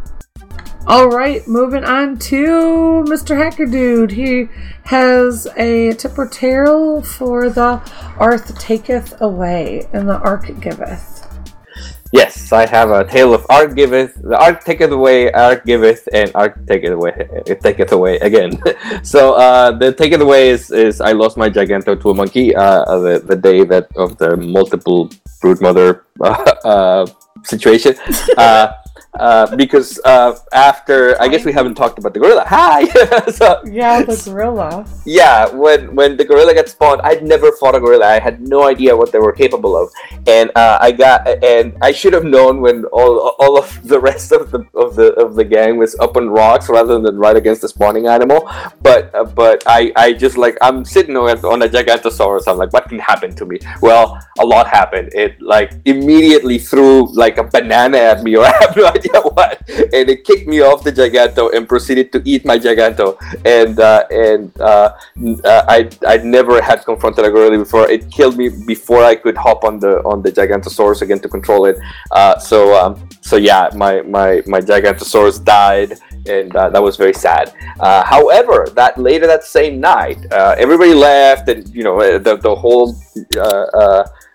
[0.85, 3.38] All right, moving on to Mr.
[3.38, 4.11] Hacker Dude.
[4.11, 4.49] He
[4.85, 7.81] has a tipper tale for the
[8.18, 11.12] Ark taketh away and the Ark giveth.
[12.14, 16.30] Yes, I have a tale of Ark giveth, the Ark taketh away, Ark giveth, and
[16.35, 17.11] Ark taketh away,
[17.48, 18.61] it taketh away again.
[19.03, 22.99] so uh, the taketh away is, is I lost my Giganto to a monkey uh,
[22.99, 25.10] the, the day that of the multiple
[25.41, 26.30] brood mother uh,
[26.64, 27.06] uh,
[27.45, 27.95] situation.
[28.38, 28.73] Uh,
[29.19, 32.44] uh, because uh, after I guess we haven't talked about the gorilla.
[32.48, 32.85] Hi.
[33.31, 34.85] so, Yeah, the gorilla.
[35.06, 38.06] yeah, when when the gorilla gets spawned, I'd never fought a gorilla.
[38.07, 39.91] I had no idea what they were capable of,
[40.27, 44.31] and uh, I got and I should have known when all all of the rest
[44.31, 47.61] of the of the of the gang was up on rocks rather than right against
[47.61, 48.49] the spawning animal.
[48.81, 52.48] But uh, but I I just like I'm sitting on on a gigantosaurus.
[52.48, 53.60] I'm like, what can happen to me?
[53.81, 55.11] Well, a lot happened.
[55.14, 59.61] It like immediately threw like a banana at me, or I have no idea what,
[59.69, 63.17] and it kicked me off the giganto and proceeded to eat my giganto.
[63.45, 64.93] And uh, and uh,
[65.43, 67.89] uh, I I'd never had confronted a gorilla before.
[67.89, 71.65] It killed me before I could hop on the on the gigantosaurus again to control
[71.65, 71.77] it.
[72.11, 75.97] Uh, so um, so yeah, my my my gigantosaurus died.
[76.25, 77.53] And uh, that was very sad.
[77.81, 82.95] However, that later that same night, everybody left, and you know the the whole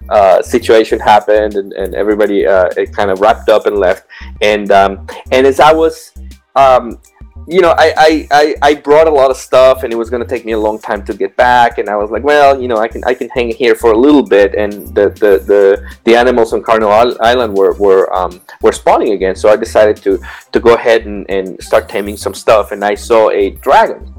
[0.09, 4.07] uh, situation happened, and, and everybody uh, it kind of wrapped up and left.
[4.41, 6.13] And um, and as I was,
[6.57, 6.99] um,
[7.47, 10.23] you know, I, I, I, I brought a lot of stuff, and it was going
[10.23, 11.79] to take me a long time to get back.
[11.79, 13.99] And I was like, well, you know, I can I can hang here for a
[13.99, 14.55] little bit.
[14.55, 19.35] And the the, the, the animals on Cardinal Island were were um, were spawning again,
[19.35, 20.19] so I decided to
[20.53, 22.73] to go ahead and, and start taming some stuff.
[22.73, 24.18] And I saw a dragon.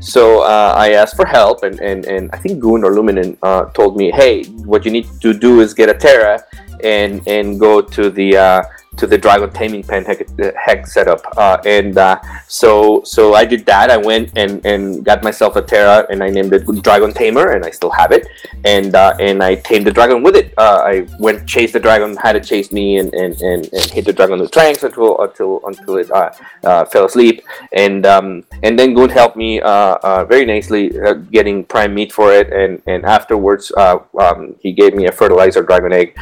[0.00, 3.66] So uh, I asked for help, and, and, and I think Goon or Luminen uh,
[3.66, 6.42] told me, hey, what you need to do is get a Terra
[6.82, 8.62] and and go to the uh,
[8.96, 10.26] to the dragon taming pen heck,
[10.56, 11.22] heck setup.
[11.36, 13.90] Uh, and uh, so so I did that.
[13.90, 17.64] I went and, and got myself a Terra, and I named it Dragon Tamer, and
[17.64, 18.26] I still have it.
[18.64, 20.52] And uh, and I tamed the dragon with it.
[20.58, 24.04] Uh, I went chase the dragon, had it chase me, and, and, and, and hit
[24.04, 26.30] the dragon with tranks until until until it uh,
[26.64, 27.42] uh, fell asleep.
[27.72, 30.90] And um, and then Goon helped me very nicely
[31.30, 32.52] getting prime meat for it.
[32.52, 36.18] And and afterwards, um, he gave me a fertilizer dragon egg.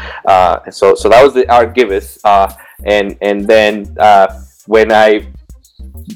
[0.71, 2.19] So so that was the Ark giveth.
[2.85, 5.29] And and then uh, when I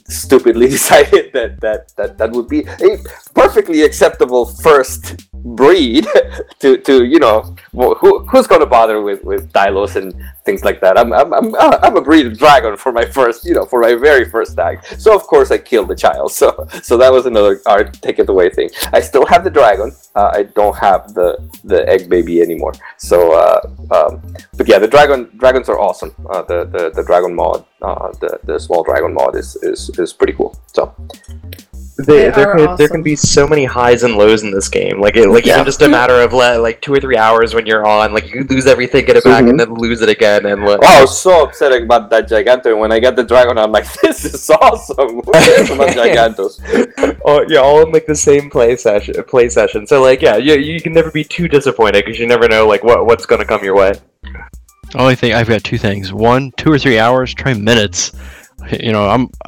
[0.09, 2.99] stupidly decided that that that that would be a
[3.35, 6.07] perfectly acceptable first breed
[6.61, 10.15] to, to you know wh- who, who's to bother with, with Dilos and
[10.45, 10.99] things like that.
[10.99, 13.81] I'm, I'm, I'm, uh, I'm a breed of dragon for my first you know for
[13.81, 14.85] my very first tag.
[14.99, 16.33] So of course I killed the child.
[16.33, 18.71] So so that was another Ark take it away thing.
[18.93, 19.93] I still have the dragon.
[20.15, 22.73] Uh, I don't have the the egg baby anymore.
[22.99, 23.61] So uh,
[23.91, 24.23] um,
[24.57, 26.15] but yeah, the dragon dragons are awesome.
[26.31, 30.13] Uh, the, the the dragon mod, uh, the the small dragon mod is is, is
[30.13, 30.57] pretty cool.
[30.73, 30.95] So
[31.99, 34.69] They, They there, are can, there can be so many highs and lows in this
[34.69, 35.01] game.
[35.01, 35.55] Like, it, like Yeah.
[35.55, 38.33] even just a matter of le- like two or three hours when you're on, like
[38.33, 39.73] you lose everything, get it back, and mm-hmm.
[39.73, 42.79] then lose it again, and like, Oh, I was so upset about that Giganto.
[42.79, 45.21] When I got the dragon, I'm like, this is awesome.
[45.25, 47.21] Who cares Gigantos?
[47.25, 49.23] oh yeah, all in like the same play session.
[49.25, 49.87] Play session.
[49.87, 52.83] So like, yeah, you, you can never be too disappointed because you never know like
[52.83, 53.93] what what's gonna come your way.
[54.95, 56.13] Only thing I've got two things.
[56.13, 57.35] One, two or three hours.
[57.35, 58.13] Try minutes.
[58.71, 59.29] You know, I'm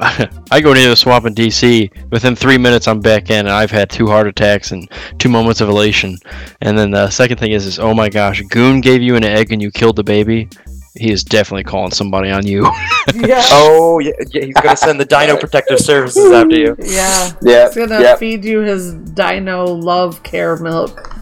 [0.51, 1.89] I go into the swamp in DC.
[2.11, 4.89] Within three minutes, I'm back in, and I've had two heart attacks and
[5.19, 6.17] two moments of elation.
[6.61, 9.51] And then the second thing is, is oh my gosh, Goon gave you an egg
[9.51, 10.49] and you killed the baby.
[10.97, 12.69] He is definitely calling somebody on you.
[13.13, 13.43] Yeah.
[13.51, 16.75] Oh yeah, yeah he's gonna send the Dino Protective Services after you.
[16.79, 17.31] Yeah.
[17.41, 18.15] Yeah, He's gonna yeah.
[18.15, 21.15] feed you his dino love care milk.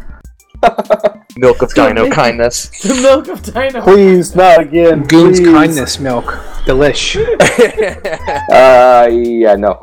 [1.38, 2.70] Milk of Dino kindness.
[2.84, 3.82] The milk of dino.
[3.82, 5.04] Please, not again.
[5.04, 5.50] Goon's please.
[5.50, 6.26] kindness milk.
[6.66, 7.16] Delish.
[8.54, 9.80] Uh, yeah, no.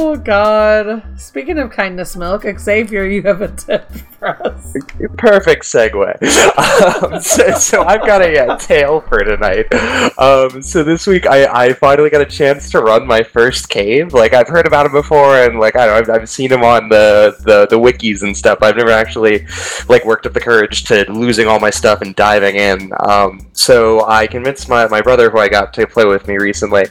[0.00, 1.02] Oh god.
[1.18, 4.76] Speaking of kindness milk, Xavier, you have a tip for us.
[5.16, 6.14] Perfect segue.
[6.88, 9.72] Um, so, so I've got a, uh tale for tonight.
[10.18, 14.12] Um, so this week I, I finally got a chance to run my first cave.
[14.12, 16.62] Like I've heard about him before, and like I don't know, I've, I've seen him
[16.62, 18.58] on the, the the wikis and stuff.
[18.62, 19.46] I've never actually
[19.88, 22.92] like worked up the courage to losing all my stuff and diving in.
[23.00, 26.84] Um, so I convinced my my brother, who I got to play with me recently,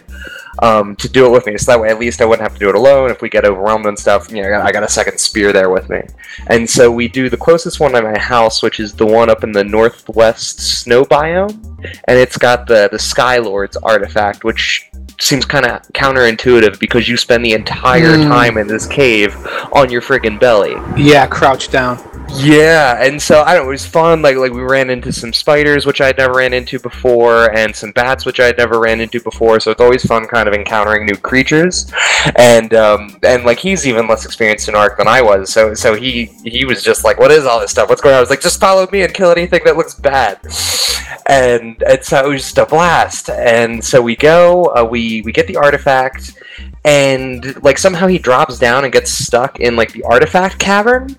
[0.60, 1.58] um, to do it with me.
[1.58, 3.12] So that way, at least I wouldn't have to do it alone.
[3.12, 5.54] If we get overwhelmed and stuff, you know, I got, I got a second spear
[5.54, 6.02] there with me.
[6.48, 9.44] And so we do the closest one to my house, which is the one up
[9.44, 11.52] in the northwest snow biome,
[12.08, 14.90] and it's got the the Skylord's artifact, which
[15.20, 18.30] seems kind of counterintuitive because you spend the entire Hmm.
[18.30, 19.36] time in this cave
[19.74, 20.76] on your friggin' belly.
[20.96, 21.98] Yeah, crouch down.
[22.30, 24.22] Yeah, and so I don't it was fun.
[24.22, 27.92] Like like we ran into some spiders, which I'd never ran into before, and some
[27.92, 29.60] bats, which I'd never ran into before.
[29.62, 31.92] So it's always fun, kind of encountering new creatures.
[32.36, 35.96] And um, and like he's even less experienced in Ark than I was, so so
[35.96, 37.88] he he was just like, "What is all this stuff?
[37.90, 40.40] What's going on?" I was like, "Just follow me and kill anything that looks bad."
[41.28, 43.30] And and so it was just a blast.
[43.30, 46.34] And so we go, uh, we we get the artifact.
[46.86, 51.18] And like somehow he drops down and gets stuck in like the artifact cavern,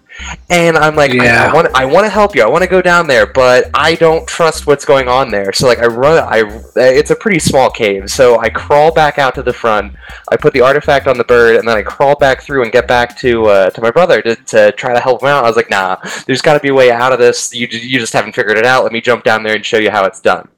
[0.50, 2.42] and I'm like, I- I, want I want to help you.
[2.42, 5.52] I want to go down there, but I don't trust what's going on there.
[5.52, 6.18] So like I run.
[6.22, 6.44] I
[6.76, 9.94] it's a pretty small cave, so I crawl back out to the front.
[10.30, 12.88] I put the artifact on the bird, and then I crawl back through and get
[12.88, 15.44] back to uh, to my brother to, to try to help him out.
[15.44, 15.96] I was like, Nah,
[16.26, 17.54] there's got to be a way out of this.
[17.54, 18.82] You you just haven't figured it out.
[18.84, 20.48] Let me jump down there and show you how it's done.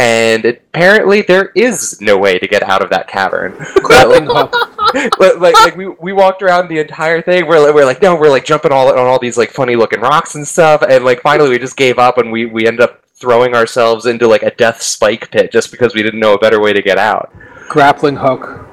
[0.00, 3.56] And apparently, there is no way to get out of that cavern.
[3.82, 4.54] Grappling hook.
[4.94, 7.46] Like, like, like we, we walked around the entire thing.
[7.46, 10.00] We're, like- we're like, no, we're like jumping all on all these like funny looking
[10.00, 10.82] rocks and stuff.
[10.82, 14.26] And like finally, we just gave up and we we ended up throwing ourselves into
[14.28, 16.98] like a death spike pit just because we didn't know a better way to get
[16.98, 17.32] out.
[17.68, 18.64] Grappling hook.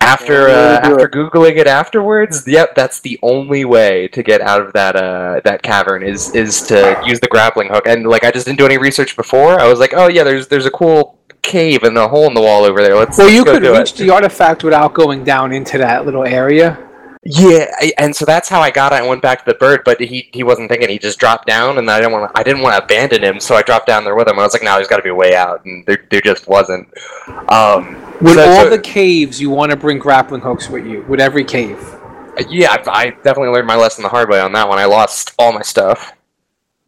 [0.00, 4.42] After uh, really do after googling it afterwards, yep, that's the only way to get
[4.42, 7.86] out of that uh that cavern is is to use the grappling hook.
[7.86, 9.58] And like I just didn't do any research before.
[9.58, 12.40] I was like, oh yeah, there's there's a cool cave and a hole in the
[12.40, 12.96] wall over there.
[12.96, 13.96] Let's Well, let's you could reach it.
[13.98, 16.78] the artifact without going down into that little area.
[17.26, 18.96] Yeah, I- and so that's how I got it.
[18.96, 20.90] I went back to the bird, but he, he wasn't thinking.
[20.90, 22.38] He just dropped down, and I didn't want to.
[22.38, 24.38] I didn't want to abandon him, so I dropped down there with him.
[24.38, 26.46] I was like, "No, there's got to be a way out," and there, there just
[26.48, 26.86] wasn't.
[27.48, 31.02] Um, With so- all so- the caves, you want to bring grappling hooks with you.
[31.08, 31.78] With every cave.
[32.50, 34.78] yeah, I, I definitely learned my lesson the hard way on that one.
[34.78, 36.12] I lost all my stuff.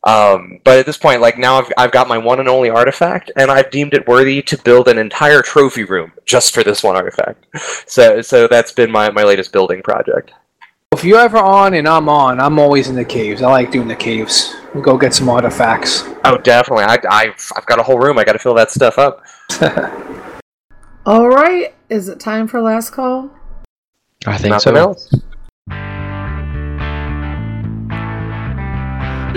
[0.06, 3.32] Um, but at this point, like now, I've, I've got my one and only artifact,
[3.34, 6.94] and I've deemed it worthy to build an entire trophy room just for this one
[6.94, 7.44] artifact.
[7.88, 10.30] So, so that's been my, my latest building project.
[10.92, 13.42] If you're ever on and I'm on, I'm always in the caves.
[13.42, 14.54] I like doing the caves.
[14.72, 16.04] We'll go get some artifacts.
[16.24, 16.84] Oh, definitely.
[16.84, 18.16] I, I've, I've got a whole room.
[18.16, 19.24] I got to fill that stuff up.
[21.06, 23.30] All right, is it time for last call?
[24.26, 24.80] I think Nothing so.
[24.80, 25.14] else.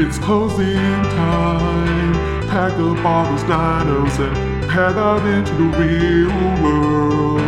[0.01, 2.13] It's closing time.
[2.47, 6.31] Pack up all those dinos and head out into the real
[6.63, 7.41] world.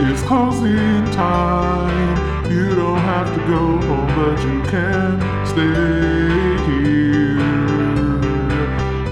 [0.00, 2.16] It's closing time.
[2.48, 7.40] You don't have to go home, but you can stay here.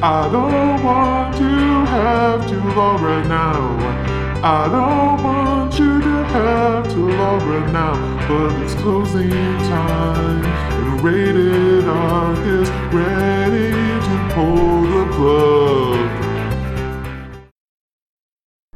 [0.01, 1.51] I don't want to
[1.91, 3.59] have to go right now.
[4.45, 5.56] I don't want
[6.37, 7.95] have to log right now,
[8.29, 10.45] but it's closing time.
[10.45, 13.71] And Rated R is ready
[14.07, 15.57] to pull the plug.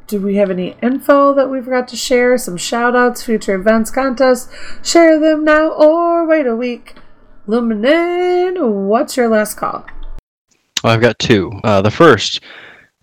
[0.07, 2.37] Do we have any info that we forgot to share?
[2.37, 4.53] Some shout outs, future events, contests?
[4.82, 6.95] Share them now or wait a week.
[7.47, 9.87] Luminin, what's your last call?
[10.82, 11.53] I've got two.
[11.62, 12.41] Uh, the first,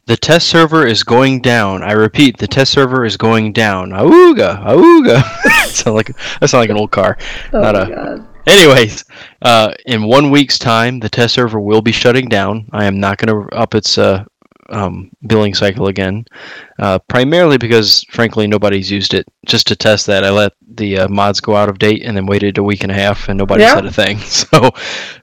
[0.08, 1.84] the test server is going down.
[1.84, 3.92] I repeat, the test server is going down.
[3.92, 5.22] Auga, auga.
[5.68, 6.08] sound like
[6.40, 7.18] that sound like an old car.
[7.54, 7.90] Oh Not my a.
[7.90, 8.28] god.
[8.48, 9.04] Anyways,
[9.42, 12.68] uh, in one week's time, the test server will be shutting down.
[12.72, 14.24] I am not going to up its uh,
[14.70, 16.24] um, billing cycle again,
[16.80, 19.26] uh, primarily because, frankly, nobody's used it.
[19.46, 22.26] Just to test that, I let the uh, mods go out of date and then
[22.26, 23.74] waited a week and a half, and nobody Yeah.
[23.76, 24.18] said a thing.
[24.28, 24.72] So,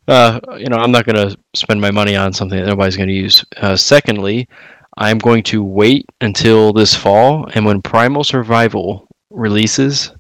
[0.07, 3.09] uh, you know, I'm not going to spend my money on something that nobody's going
[3.09, 3.43] to use.
[3.57, 4.47] Uh, secondly,
[4.97, 10.13] I'm going to wait until this fall, and when Primal Survival releases,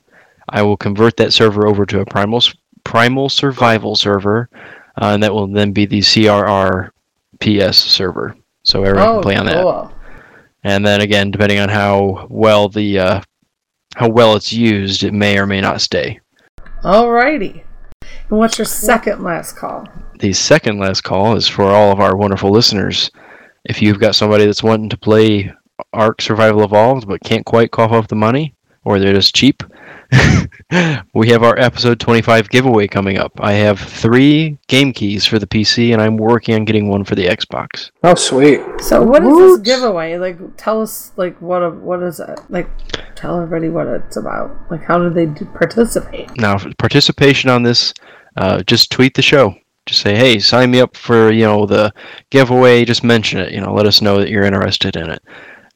[0.49, 2.41] I will convert that server over to a Primal
[2.85, 4.49] Primal Survival server,
[5.01, 6.91] uh, and that will then be the CRR
[7.41, 8.37] PS server.
[8.65, 9.63] So everyone Oh, can play on that.
[9.63, 9.93] cool.
[10.65, 13.21] And then again, depending on how well the uh,
[13.97, 16.21] how well it's used, it may or may not stay.
[16.83, 17.63] Alrighty.
[18.31, 19.87] And what's your second last call?
[20.19, 23.11] The second last call is for all of our wonderful listeners.
[23.65, 25.53] If you've got somebody that's wanting to play
[25.93, 28.55] Ark Survival Evolved but can't quite cough up the money,
[28.85, 29.63] or they're just cheap,
[31.15, 33.33] we have our episode 25 giveaway coming up.
[33.41, 37.15] I have three game keys for the PC, and I'm working on getting one for
[37.15, 37.91] the Xbox.
[38.03, 38.61] Oh, sweet.
[38.81, 40.19] So what is this giveaway?
[40.19, 42.39] Like, tell us, like, what a, what is it?
[42.49, 42.69] Like,
[43.15, 44.55] tell everybody what it's about.
[44.71, 46.37] Like, how do they do participate?
[46.39, 47.95] Now, participation on this,
[48.37, 49.55] uh, just tweet the show.
[49.87, 51.93] Just say, "Hey, sign me up for you know the
[52.31, 53.53] giveaway." Just mention it.
[53.53, 55.23] You know, let us know that you're interested in it.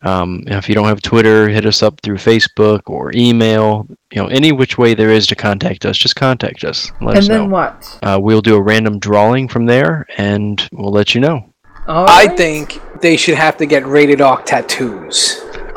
[0.03, 3.87] Um, if you don't have Twitter, hit us up through Facebook or email.
[4.13, 6.91] You know, any which way there is to contact us, just contact us.
[6.99, 7.47] and Let and us then know.
[7.49, 7.99] what?
[8.03, 11.53] Uh, we'll do a random drawing from there, and we'll let you know.
[11.89, 15.43] I think they should have to get rated R tattoos.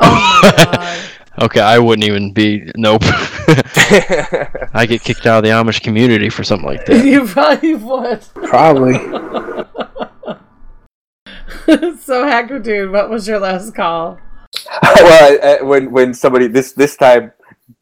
[1.42, 2.70] Okay, I wouldn't even be.
[2.76, 3.02] Nope.
[3.04, 7.04] I get kicked out of the Amish community for something like that.
[7.04, 8.24] you probably would.
[8.34, 8.94] Probably.
[11.98, 14.20] so, Hacker Dude, what was your last call?
[14.82, 17.32] well, I, I, when when somebody this this time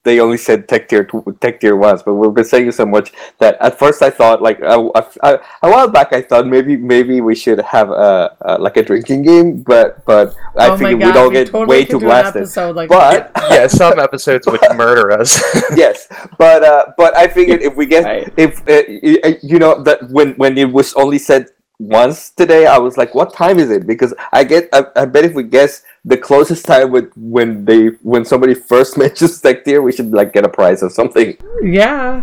[0.02, 1.05] they only said tech tier
[1.40, 4.59] tech tier once, but we've been saying so much that at first I thought like
[4.60, 4.78] a,
[5.22, 8.82] a, a while back I thought maybe maybe we should have a, a like a
[8.82, 11.85] drinking game, but but I Oh my figured God, we'd all we get totally way
[11.85, 12.43] too do blasted.
[12.43, 15.40] episode like but yeah, some episodes would murder us.
[15.77, 16.09] yes,
[16.39, 20.09] but uh, but I figured if we get if uh, y- y- you know that
[20.10, 21.48] when when it was only said
[21.81, 23.86] once today, I was like, what time is it?
[23.86, 27.86] Because I get I, I bet if we guess the closest time with when they
[28.02, 31.36] when somebody first mentions tech tier, we should like get a prize or something.
[31.62, 32.23] Yeah,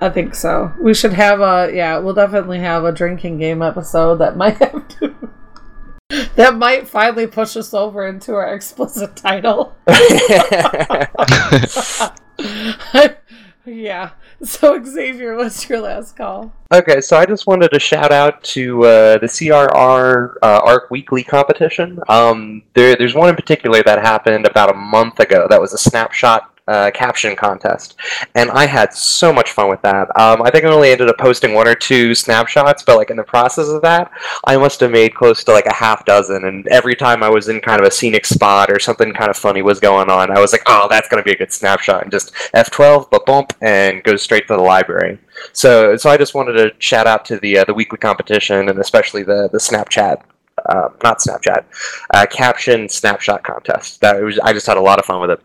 [0.00, 0.72] I think so.
[0.80, 1.98] We should have a yeah.
[1.98, 5.14] We'll definitely have a drinking game episode that might have to.
[6.36, 9.74] That might finally push us over into our explicit title.
[13.64, 14.10] yeah.
[14.44, 16.52] So Xavier, what's your last call?
[16.72, 21.22] Okay, so I just wanted to shout out to uh, the CRR uh, Ark Weekly
[21.22, 22.00] competition.
[22.08, 25.46] Um, there, there's one in particular that happened about a month ago.
[25.48, 27.96] That was a snapshot uh, caption contest,
[28.34, 30.08] and I had so much fun with that.
[30.18, 33.16] Um, I think I only ended up posting one or two snapshots, but like in
[33.16, 34.10] the process of that,
[34.46, 36.44] I must have made close to like a half dozen.
[36.44, 39.36] And every time I was in kind of a scenic spot or something kind of
[39.36, 42.10] funny was going on, I was like, "Oh, that's gonna be a good snapshot," and
[42.10, 45.18] just F12, but bump, and go straight to the library.
[45.52, 48.78] So, so I just wanted to shout out to the uh, the weekly competition and
[48.78, 50.22] especially the the Snapchat,
[50.66, 51.64] uh, not Snapchat,
[52.14, 54.00] uh, caption snapshot contest.
[54.00, 55.40] That was I just had a lot of fun with it.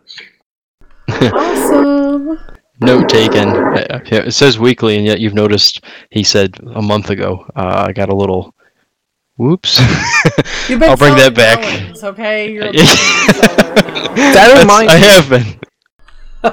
[1.22, 2.40] Awesome.
[2.80, 3.50] Note taken.
[3.76, 7.46] It says weekly, and yet you've noticed he said a month ago.
[7.56, 8.54] Uh, I got a little.
[9.38, 9.80] Whoops.
[10.70, 11.60] You've been I'll bring that back.
[11.60, 12.52] Rollins, okay?
[12.52, 15.06] You're a That reminds I me.
[15.08, 15.60] have been.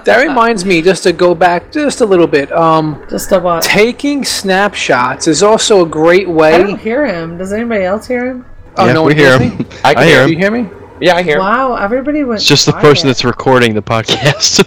[0.04, 2.50] That reminds me, just to go back just a little bit.
[2.52, 3.62] Um, just a what?
[3.62, 6.54] Taking snapshots is also a great way.
[6.54, 7.36] I don't hear him.
[7.38, 8.46] Does anybody else hear him?
[8.76, 9.58] Oh, yeah, no we one hear hears him.
[9.58, 9.66] me?
[9.84, 10.26] I, can hear hear him.
[10.26, 10.83] Do you hear me?
[11.00, 11.38] Yeah, I hear.
[11.38, 12.40] Wow, everybody went.
[12.40, 12.84] It's just the quiet.
[12.84, 14.64] person that's recording the podcast.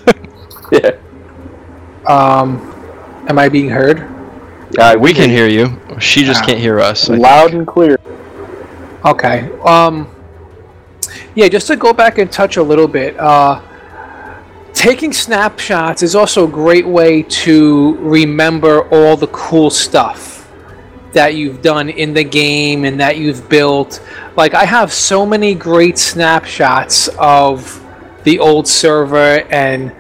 [0.72, 0.92] yeah.
[2.06, 2.60] Um,
[3.28, 4.00] am I being heard?
[4.78, 5.80] Yeah, we can hear you.
[6.00, 6.46] She just Ah.
[6.48, 7.10] can't hear us.
[7.10, 7.98] I Loud and clear.
[9.06, 9.50] Okay.
[9.64, 10.08] Um,
[11.36, 13.18] yeah, just to go back and touch a little bit.
[13.18, 13.62] Uh,
[14.74, 20.37] taking snapshots is also a great way to remember all the cool stuff
[21.14, 24.02] that you've done in the game and that you've built.
[24.36, 27.84] Like I have so many great snapshots of
[28.24, 29.92] the old server and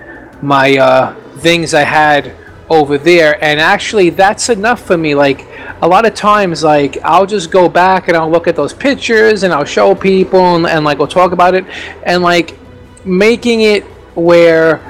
[0.41, 2.35] my uh, things I had
[2.69, 5.15] over there, and actually that's enough for me.
[5.15, 5.47] Like
[5.81, 9.43] a lot of times, like I'll just go back and I'll look at those pictures
[9.43, 11.65] and I'll show people and, and like we'll talk about it,
[12.03, 12.57] and like
[13.05, 13.83] making it
[14.15, 14.81] where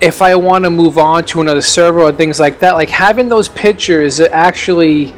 [0.00, 3.28] if I want to move on to another server or things like that, like having
[3.28, 5.14] those pictures actually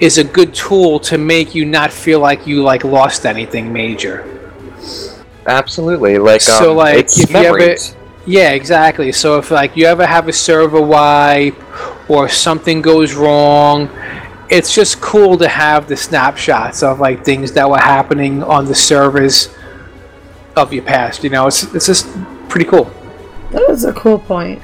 [0.00, 4.28] is a good tool to make you not feel like you like lost anything major.
[5.46, 6.18] Absolutely.
[6.18, 7.96] Like so um, like if you ever memories.
[8.26, 11.58] yeah exactly so if like you ever have a server wipe
[12.08, 13.90] or something goes wrong
[14.48, 18.74] it's just cool to have the snapshots of like things that were happening on the
[18.74, 19.52] servers
[20.56, 22.06] of your past you know it's it's just
[22.48, 22.92] pretty cool
[23.52, 24.60] That is a cool point.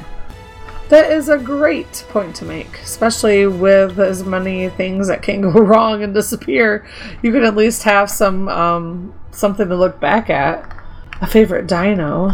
[0.88, 5.50] That is a great point to make, especially with as many things that can go
[5.50, 6.86] wrong and disappear.
[7.22, 10.74] You can at least have some um, something to look back at.
[11.20, 12.30] A favorite dino.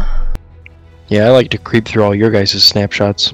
[1.07, 3.33] Yeah, I like to creep through all your guys' snapshots,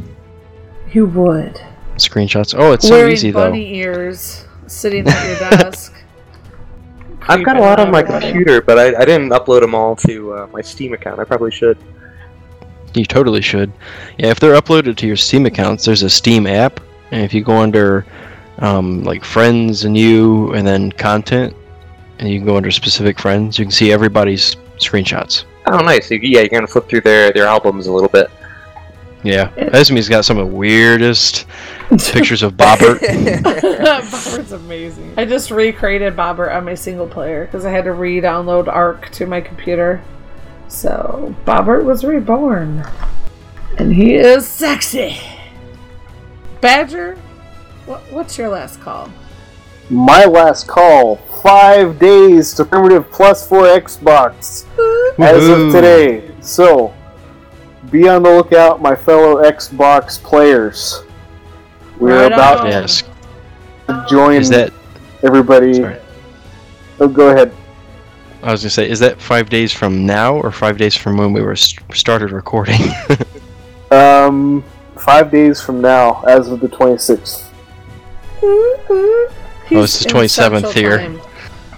[0.91, 1.61] You would.
[1.97, 2.55] screenshots.
[2.57, 3.45] Oh, it's so easy though.
[3.49, 5.93] bunny ears, sitting at your desk.
[7.27, 10.33] I've got a lot on my computer, but I, I didn't upload them all to
[10.33, 11.19] uh, my Steam account.
[11.19, 11.77] I probably should.
[12.93, 13.71] You totally should.
[14.17, 16.79] Yeah, if they're uploaded to your Steam accounts, there's a Steam app,
[17.11, 18.05] and if you go under
[18.59, 21.55] um, like friends and you, and then content,
[22.19, 25.45] and you can go under specific friends, you can see everybody's screenshots.
[25.67, 26.09] Oh, nice.
[26.11, 28.29] Yeah, you're gonna flip through their their albums a little bit.
[29.23, 31.45] Yeah, Esme's got some of the weirdest
[31.89, 32.99] pictures of Bobbert.
[33.43, 35.13] Bobbert's amazing.
[35.15, 39.27] I just recreated Bobbert on my single player because I had to re-download Ark to
[39.27, 40.01] my computer.
[40.71, 42.87] So Bobbert was reborn,
[43.77, 45.17] and he is sexy.
[46.61, 47.17] Badger,
[47.85, 49.11] what, what's your last call?
[49.89, 51.17] My last call.
[51.43, 54.65] Five days to primitive plus for Xbox
[55.19, 56.31] as of today.
[56.39, 56.93] So,
[57.89, 61.03] be on the lookout, my fellow Xbox players.
[61.99, 62.67] We're Right about on.
[62.67, 63.03] yes.
[63.87, 64.71] to join Is that?
[65.23, 65.73] everybody.
[65.73, 65.99] Sorry.
[67.01, 67.51] Oh, go ahead.
[68.43, 71.31] I was gonna say, is that five days from now or five days from when
[71.33, 72.79] we were st- started recording?
[73.91, 74.63] Um,
[74.97, 77.49] five days from now, as of the 26th.
[78.41, 79.29] Oh,
[79.69, 80.97] it's the 27th here.
[80.97, 81.21] Time.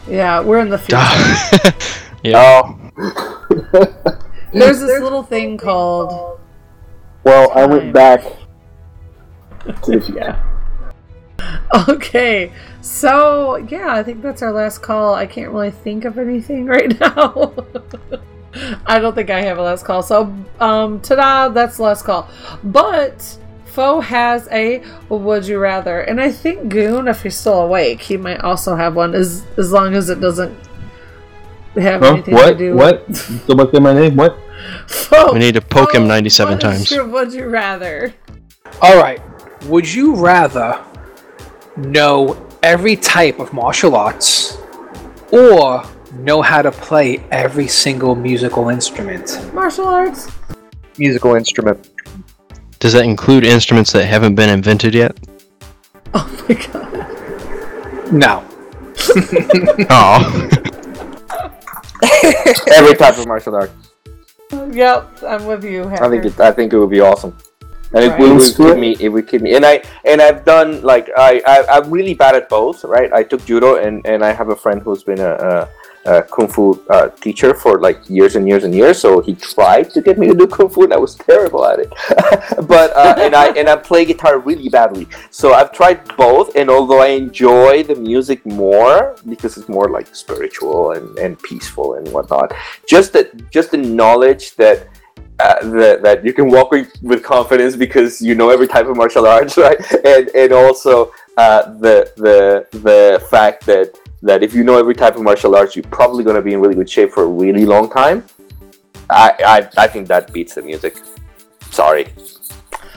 [0.07, 1.75] Yeah, we're in the future.
[2.23, 2.61] yeah.
[2.61, 4.19] Oh.
[4.53, 6.39] There's this little thing called
[7.23, 8.21] Well, I went back
[9.65, 11.89] to the yeah.
[11.89, 12.51] Okay,
[12.83, 15.13] so yeah, I think that's our last call.
[15.15, 17.53] I can't really think of anything right now.
[18.85, 20.03] I don't think I have a last call.
[20.03, 22.29] So, um, ta-da, that's the last call.
[22.63, 28.01] But Foe has a would you rather, and I think Goon, if he's still awake,
[28.01, 29.15] he might also have one.
[29.15, 30.55] As as long as it doesn't
[31.75, 32.07] have Huh?
[32.13, 32.49] anything What?
[32.51, 32.75] to do.
[32.75, 33.07] What?
[33.47, 34.15] Go back to my name.
[34.17, 34.37] What?
[34.87, 36.91] Foe, We need to poke him 97 times.
[36.91, 38.13] your Would you rather?
[38.81, 39.21] all right
[39.67, 40.83] would you rather
[41.77, 42.33] know
[42.63, 44.57] every type of martial arts
[45.31, 45.83] or
[46.13, 50.31] know how to play every single musical instrument Martial arts.
[50.97, 51.89] Musical instrument.
[52.79, 55.15] Does that include instruments that haven't been invented yet?
[56.15, 58.13] Oh my god.
[58.13, 58.43] no
[59.89, 60.49] Oh.
[62.71, 63.71] Every type of martial art.
[64.51, 65.85] Yep, I'm with you.
[65.85, 66.39] I think it.
[66.39, 67.35] I think it would be awesome.
[67.93, 68.19] And it Right.
[68.19, 68.95] would, would keep me.
[68.99, 69.55] It would keep me.
[69.55, 72.83] And I and I've done like I, I I'm really bad at both.
[72.83, 73.11] Right.
[73.13, 75.33] I took judo and and I have a friend who's been a.
[75.33, 75.69] a
[76.05, 79.89] a kung fu uh, teacher for like years and years and years, so he tried
[79.91, 81.89] to get me to do kung fu, and I was terrible at it.
[82.67, 86.57] but uh, and I and I play guitar really badly, so I've tried both.
[86.57, 91.93] And although I enjoy the music more because it's more like spiritual and, and peaceful
[91.93, 92.51] and whatnot,
[92.85, 94.87] just that just the knowledge that
[95.39, 98.95] uh, that, that you can walk with, with confidence because you know every type of
[98.97, 99.79] martial arts, right?
[100.05, 105.15] And and also uh, the the the fact that that if you know every type
[105.15, 107.65] of martial arts, you're probably going to be in really good shape for a really
[107.65, 108.23] long time.
[109.09, 110.97] I I, I think that beats the music.
[111.71, 112.07] Sorry,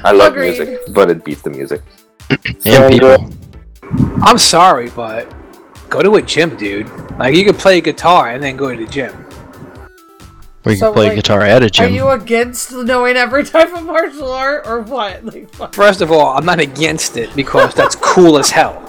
[0.04, 0.58] I love Agreed.
[0.58, 1.82] music, but it beats the music.
[2.64, 3.30] and people.
[4.22, 5.32] i'm sorry but
[5.88, 6.88] go to a gym dude
[7.18, 9.25] like you can play guitar and then go to the gym
[10.66, 11.86] Or you So, can play like, guitar at a gym.
[11.86, 15.24] Are you against knowing every type of martial art or what?
[15.32, 15.74] Like, fuck.
[15.74, 18.82] First of all, I'm not against it because that's cool as hell.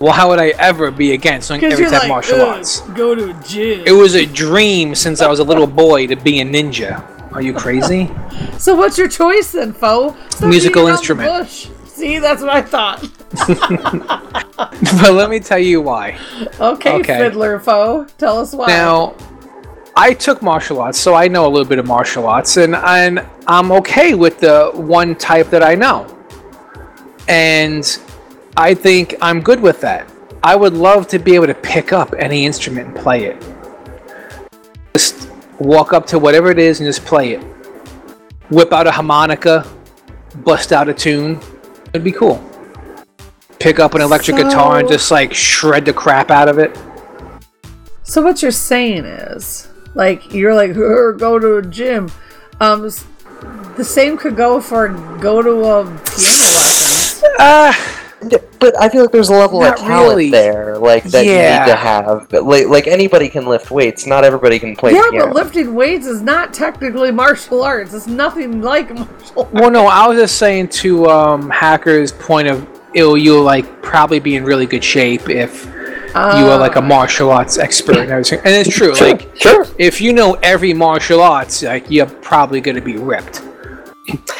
[0.00, 2.80] Well, how would I ever be against doing 'Cause every you're type of martial arts?
[2.96, 3.84] Go to a gym.
[3.86, 7.04] It was a dream since I was a little boy to be a ninja.
[7.32, 8.10] Are you crazy?
[8.58, 10.16] So what's your choice then, foe?
[10.30, 11.28] Stop Musical beating around the instrument.
[11.48, 11.68] bush.
[11.86, 13.00] See, that's what I thought.
[15.00, 16.18] but let me tell you why.
[16.60, 17.18] Okay, Okay.
[17.18, 18.66] fiddler foe, tell us why.
[18.66, 19.14] Now,
[19.94, 23.26] I took martial arts, so I know a little bit of martial arts, and and
[23.46, 26.06] I'm okay with the one type that I know,
[27.28, 27.98] and
[28.56, 30.10] I think I'm good with that.
[30.42, 33.42] I would love to be able to pick up any instrument and play it.
[34.94, 37.42] Just walk up to whatever it is and just play it.
[38.50, 39.66] Whip out a harmonica,
[40.36, 41.38] bust out a tune.
[41.88, 42.42] It'd be cool.
[43.60, 46.76] Pick up an electric guitar and just like shred the crap out of it.
[48.02, 52.10] So what you're saying is, like, you're like, go to a gym.
[52.60, 54.88] Um, the same could go for
[55.20, 57.28] go to a piano lesson.
[57.38, 57.72] Uh,
[58.60, 60.30] But I feel like there's a level Not of talent really.
[60.30, 62.28] there, like that you need to have.
[62.28, 64.06] But like, like anybody can lift weights.
[64.06, 65.26] Not everybody can play yeah, piano.
[65.26, 67.92] but lifting weights is not technically martial arts.
[67.92, 69.52] It's nothing like martial arts.
[69.52, 72.64] well, no, I was just saying to um, Hacker's point of
[72.94, 75.66] ill, you'll like probably be in really good shape if
[76.14, 76.94] you are like a Ah.
[76.96, 78.40] martial arts expert and everything.
[78.44, 79.66] And it's true, Sure, like sure.
[79.78, 83.42] if you know every martial arts, like you're probably gonna be ripped.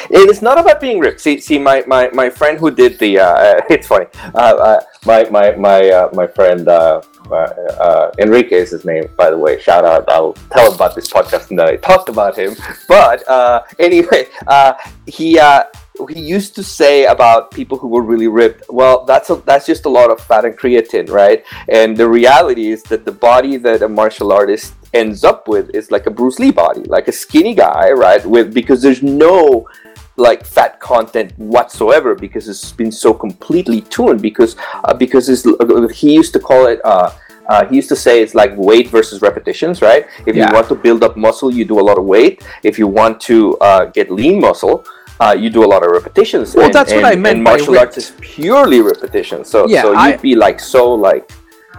[0.09, 1.21] It is not about being ripped.
[1.21, 4.05] See, see, my, my, my friend who did the uh, it's funny.
[4.35, 7.01] Uh, uh, my my my uh, my friend uh,
[7.31, 9.59] uh, uh, Enrique is his name, by the way.
[9.61, 10.03] Shout out!
[10.09, 12.55] I'll tell him about this podcast and I talked about him.
[12.89, 14.73] But uh, anyway, uh,
[15.07, 15.63] he uh,
[16.07, 18.63] he used to say about people who were really ripped.
[18.69, 21.43] Well, that's a, that's just a lot of fat and creatine, right?
[21.69, 25.91] And the reality is that the body that a martial artist ends up with is
[25.91, 28.23] like a Bruce Lee body, like a skinny guy, right?
[28.25, 29.67] With because there's no
[30.15, 35.87] like fat content whatsoever because it's been so completely tuned because uh, because it's, uh,
[35.87, 37.11] he used to call it uh,
[37.47, 40.47] uh, he used to say it's like weight versus repetitions right if Yeah.
[40.47, 43.19] you want to build up muscle you do a lot of weight if you want
[43.21, 44.85] to uh, get lean muscle
[45.19, 47.51] uh, you do a lot of repetitions Well, and, that's what I meant and by
[47.51, 51.31] martial arts is purely repetition so Yeah, so you'd I- be like so like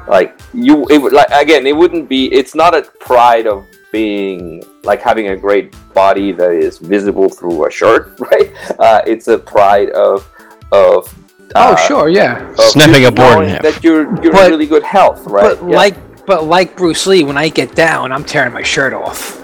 [0.09, 4.62] like you it would like again it wouldn't be it's not a pride of being
[4.82, 9.39] like having a great body that is visible through a shirt right uh, it's a
[9.39, 10.28] pride of
[10.73, 11.12] of
[11.56, 12.48] oh, uh, sure, yeah.
[12.51, 13.62] of Snapping a board in knowing half.
[13.62, 15.77] that you're you're But- in really good health right But Yeah.
[15.77, 19.40] like, but like Bruce Lee, when I get down, I'm tearing my shirt off.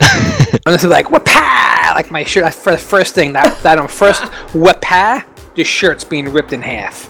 [0.66, 1.92] I'm just like whoop-ah!
[1.94, 2.52] like my shirt.
[2.54, 4.22] For the first thing that that on first
[4.54, 5.24] whoop-ah,
[5.54, 7.08] the shirt's being ripped in half.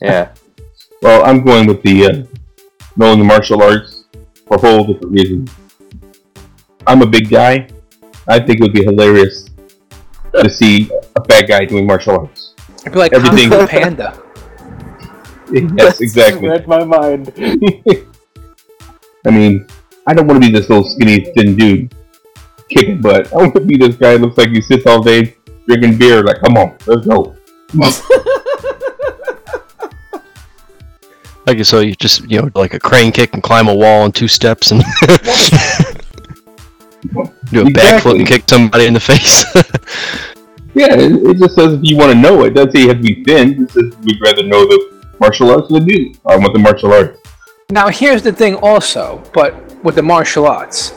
[0.00, 0.28] yeah
[1.02, 2.22] Well, I'm going with the uh,
[2.96, 4.04] knowing the martial arts
[4.46, 5.48] for a whole different reason.
[6.86, 7.68] I'm a big guy.
[8.28, 9.48] I think it would be hilarious
[10.34, 12.54] to see a fat guy doing martial arts.
[12.84, 14.22] I'd be like Everything- Kung Fu Panda.
[15.78, 16.48] Yes, exactly.
[16.48, 17.32] Read my mind.
[19.24, 19.66] I mean,
[20.06, 21.94] I don't want to be this little skinny thin dude
[22.68, 23.32] kicking butt.
[23.32, 26.22] I want to be this guy who looks like he sits all day drinking beer.
[26.22, 27.34] Like, come on, let's go.
[31.46, 34.10] Like so, you just you know like a crane kick and climb a wall in
[34.10, 34.80] two steps and
[37.52, 38.18] do a backflip Exactly.
[38.18, 39.44] and kick somebody in the face.
[40.74, 42.44] Yeah, it, it just says if you want to know.
[42.44, 43.62] It doesn't say you have to be thin.
[43.62, 46.12] It says we'd rather know the martial arts than do.
[46.26, 47.18] I want the martial arts.
[47.70, 50.92] Now here's the thing also, but with the martial arts,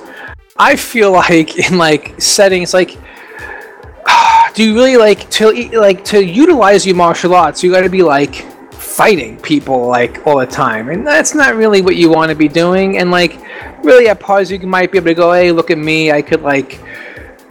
[0.57, 2.97] I feel like in like settings like
[4.53, 8.03] do you really like to like to utilize your martial arts, you got to be
[8.03, 10.89] like fighting people like all the time.
[10.89, 13.39] And that's not really what you want to be doing and like
[13.84, 16.11] really at parts you might be able to go, "Hey, look at me.
[16.11, 16.81] I could like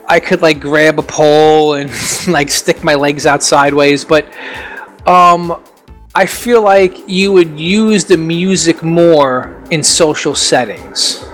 [0.06, 1.90] I could like grab a pole and
[2.28, 4.26] like stick my legs out sideways, but
[5.06, 5.62] um
[6.14, 11.24] I feel like you would use the music more in social settings.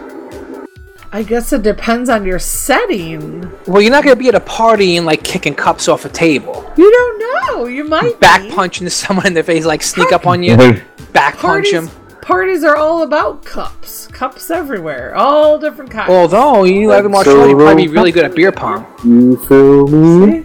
[1.13, 3.49] I guess it depends on your setting.
[3.69, 6.09] Well, you're not going to be at a party and like kicking cups off a
[6.09, 7.67] table, You don't know.
[7.67, 8.51] You might back be.
[8.51, 10.57] punching someone in the face, like sneak up on you,
[11.13, 11.89] back punch him.
[12.25, 14.07] Parties are all about cups.
[14.09, 15.15] Cups everywhere.
[15.15, 16.11] All different kinds.
[16.11, 18.87] Although you have a martial art, you'd probably be really good at beer pong.
[19.05, 20.45] You feel me?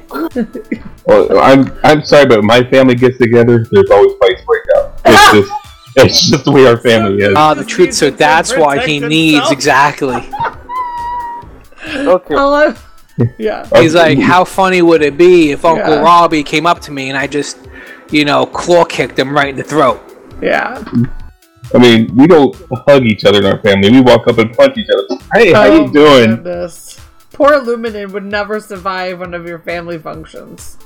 [1.06, 3.66] Well, I'm I'm sorry, but my family gets together.
[3.72, 5.00] There's always fights break out.
[5.06, 5.52] It's just
[5.96, 7.34] it's just the way our family is.
[7.36, 7.94] Ah, the truth.
[7.94, 10.22] So that's why he needs exactly.
[11.86, 12.36] Okay.
[12.36, 12.76] All I-
[13.38, 13.68] yeah.
[13.82, 16.02] He's like, how funny would it be if Uncle Yeah.
[16.02, 17.58] Robbie came up to me and I just,
[18.12, 20.00] you know, claw kicked him right in the throat?
[20.42, 20.84] Yeah.
[21.74, 22.56] I mean, we don't
[22.88, 23.92] hug each other in our family.
[23.92, 25.22] We walk up and punch each other.
[25.34, 26.36] Hey, how Oh, you doing?
[26.38, 27.00] goodness.
[27.32, 30.78] Poor Luminen would never survive one of your family functions.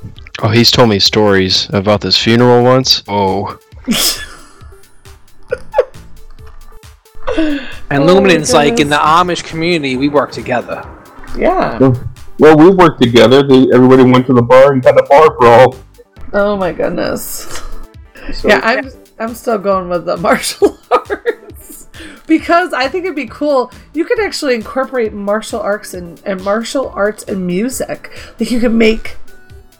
[0.41, 3.01] oh, he's told me stories about this funeral once.
[3.07, 3.57] Oh,
[7.89, 10.83] And Oh, Luminan's like, in the Amish community, we work together.
[11.37, 11.79] Yeah.
[12.39, 13.41] Well, we worked together.
[13.47, 15.75] They, everybody went to the bar and got a bar brawl.
[16.33, 17.61] Oh my goodness.
[18.33, 18.89] So, Yeah, I'm
[19.23, 21.87] I'm still going with the martial arts.
[22.27, 23.71] because I think it'd be cool.
[23.93, 28.11] You could actually incorporate martial arts and, and martial arts and music.
[28.39, 29.17] Like you could make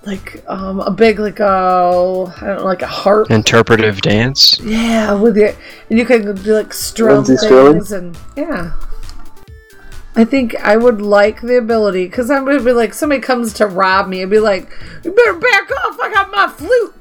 [0.06, 3.32] like um a big like a I don't know, like a harp.
[3.32, 4.60] Interpretive dance.
[4.60, 5.58] Yeah, with it,
[5.90, 7.74] and you can do like strum Lindsey Stirling?
[7.74, 8.74] things and yeah.
[10.16, 13.66] I think I would like the ability because I'm gonna be like somebody comes to
[13.66, 14.70] rob me and be like,
[15.04, 16.00] "You better back off!
[16.00, 16.94] I got my flute.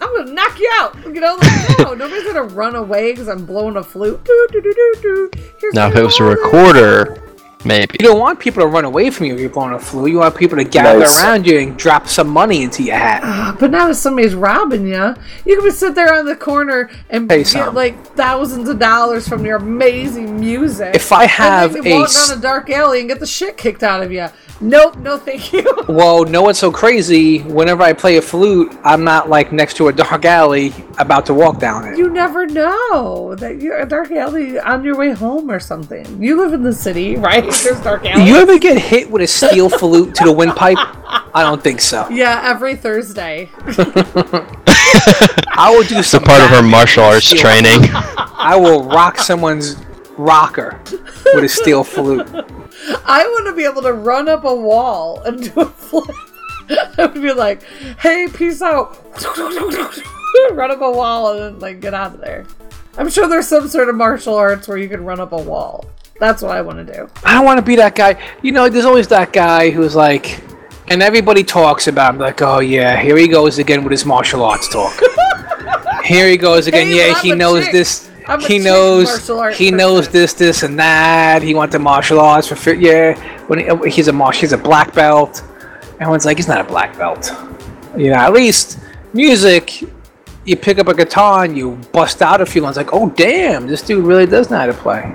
[0.00, 3.44] I'm gonna knock you out." You know, like no, nobody's gonna run away because I'm
[3.44, 4.22] blowing a flute.
[4.24, 5.30] Doo, doo.
[5.60, 7.22] Here's Now, if it was a recorder,
[7.64, 7.96] maybe.
[8.00, 10.10] You don't want people to run away from you if you're blowing a flute.
[10.10, 11.22] You want people to gather Nice.
[11.22, 13.20] around you and drop some money into your hat.
[13.24, 15.14] Ah, But now if somebody's robbing you.
[15.44, 17.74] You can just sit there on the corner and Pay get some.
[17.74, 20.94] like thousands of dollars from your amazing music.
[20.94, 23.26] If I have and then you a walk down a dark alley and get the
[23.26, 24.28] shit kicked out of you.
[24.62, 25.66] Nope, no, thank you.
[25.90, 27.40] Well, no what's so crazy?
[27.40, 31.34] Whenever I play a flute, I'm not like next to a dark alley about to
[31.34, 31.98] walk down it.
[31.98, 36.22] You never know that you're a dark alley on your way home or something.
[36.22, 37.42] You live in the city, right?
[37.42, 38.28] There's dark alleys.
[38.28, 40.78] You ever get hit with a steel flute to the windpipe?
[41.34, 42.08] I don't think so.
[42.08, 43.48] yeah, every Thursday.
[43.56, 44.46] I
[45.74, 47.80] will do It's a some part of her martial arts steel training.
[47.92, 49.76] I will rock someone's
[50.16, 50.80] rocker
[51.34, 52.28] with a steel flute.
[53.04, 56.16] I want to be able to run up a wall and do a flip.
[56.98, 57.62] I would be like,
[57.98, 58.98] "Hey, peace out!"
[60.52, 62.46] run up a wall and then like get out of there.
[62.96, 65.84] I'm sure there's some sort of martial arts where you can run up a wall.
[66.18, 67.08] That's what I want to do.
[67.24, 68.20] I don't want to be that guy.
[68.42, 70.42] You know, there's always that guy who's like,
[70.88, 74.44] and everybody talks about him, like, oh yeah, here he goes again with his martial
[74.44, 75.00] arts talk.
[76.04, 76.88] here he goes again.
[76.88, 77.72] Hey, yeah, he knows chick.
[77.72, 78.09] this.
[78.30, 79.06] I'm He chick knows.
[79.06, 81.42] martial arts He knows this, this, and that.
[81.42, 83.18] He went to martial arts for fi- yeah.
[83.48, 85.42] When he, uh, he's a martial, he's a black belt.
[85.94, 87.32] Everyone's like, he's not a black belt.
[87.96, 88.78] You know, at least
[89.12, 89.82] music.
[90.46, 93.66] You pick up a guitar and you bust out a few lines, like, oh damn,
[93.66, 95.12] this dude really does know how to play.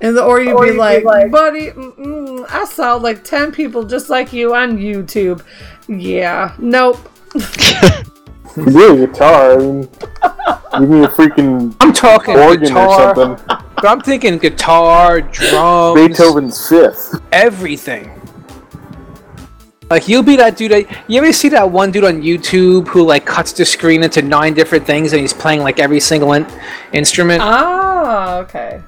[0.00, 4.32] And the, or you'd be, like, buddy, mm-mm, I saw like 10 people just like
[4.32, 5.42] you on YouTube.
[5.88, 6.98] Yeah, nope.
[8.56, 9.52] You do a guitar.
[9.52, 9.88] I mean,
[10.80, 12.88] give me a freaking I'm talking organ guitar.
[12.88, 13.46] or something.
[13.46, 17.20] But I'm thinking guitar, drums, Beethoven's Fifth.
[17.32, 18.18] everything.
[19.90, 20.70] Like you'll be that dude.
[20.72, 24.22] That, you ever see that one dude on YouTube who like cuts the screen into
[24.22, 26.46] nine different things and he's playing like every single in-
[26.92, 27.42] instrument?
[27.42, 28.80] Ah, okay.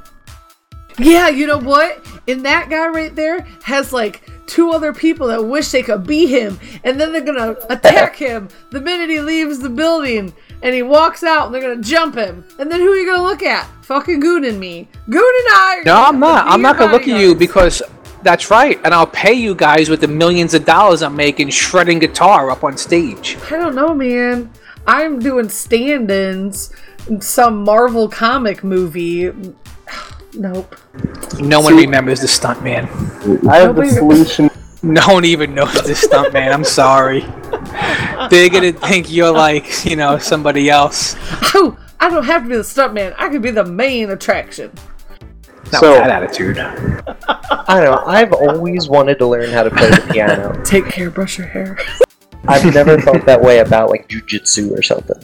[0.98, 2.04] Yeah, you know what?
[2.28, 6.26] And that guy right there has like two other people that wish they could be
[6.26, 10.82] him, and then they're gonna attack him the minute he leaves the building and he
[10.82, 12.44] walks out, and they're gonna jump him.
[12.58, 13.68] And then who are you gonna look at?
[13.84, 14.88] Fucking Goon and me.
[15.10, 15.82] Goon and I.
[15.84, 16.46] no, I'm not.
[16.46, 17.82] I'm not gonna look at you because
[18.22, 21.98] that's right, and I'll pay you guys with the millions of dollars I'm making shredding
[21.98, 23.36] guitar up on stage.
[23.50, 24.50] I don't know, man.
[24.86, 26.74] I'm doing stand-ins
[27.08, 29.30] in some Marvel comic movie.
[30.36, 30.74] Nope.
[31.38, 32.84] No one remembers the stunt man.
[33.48, 34.50] I have the solution.
[34.82, 36.52] No one even knows the stunt man.
[36.52, 37.20] I'm sorry.
[38.30, 41.16] They're gonna think you're like, you know, somebody else.
[41.56, 43.14] Oh, I don't have to be the stuntman.
[43.16, 44.72] I could be the main attraction.
[45.72, 46.58] Not So- with that attitude.
[47.28, 48.02] I don't know.
[48.06, 50.60] I've always wanted to learn how to play the piano.
[50.64, 51.78] Take care, brush your hair.
[52.48, 55.16] I've never felt that way about like jujitsu or something.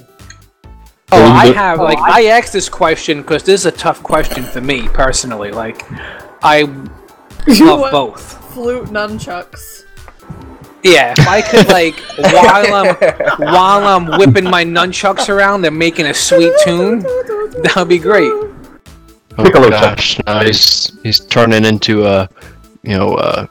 [1.12, 4.60] Oh, I have like I asked this question because this is a tough question for
[4.60, 5.50] me personally.
[5.50, 5.84] Like,
[6.42, 6.62] I
[7.46, 8.52] love both.
[8.52, 9.84] Flute nunchucks.
[10.82, 11.98] Yeah, if I could like
[12.32, 12.96] while I'm
[13.38, 17.00] while I'm whipping my nunchucks around, they're making a sweet tune.
[17.00, 18.32] That would be great.
[19.38, 22.28] Oh Piccolo gosh, no, he's he's turning into a,
[22.82, 23.46] you know, uh,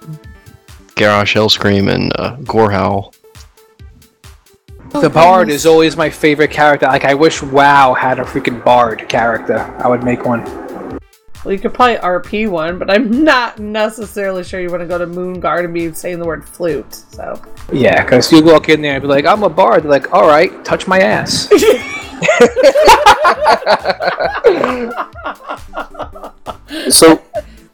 [0.96, 3.14] Garrosh Hellscream and uh, Gorehowl.
[4.92, 6.88] The bard is always my favorite character.
[6.88, 9.60] Like, I wish WoW had a freaking bard character.
[9.80, 10.44] I would make one.
[11.46, 14.98] Well, you could probably RP one, but I'm not necessarily sure you want to go
[14.98, 16.94] to Moon Guard and be saying the word flute.
[16.94, 17.42] So
[17.72, 20.28] Yeah, because you walk in there and be like, "I'm a bard." They're like, "All
[20.28, 21.48] right, touch my ass."
[26.90, 27.22] So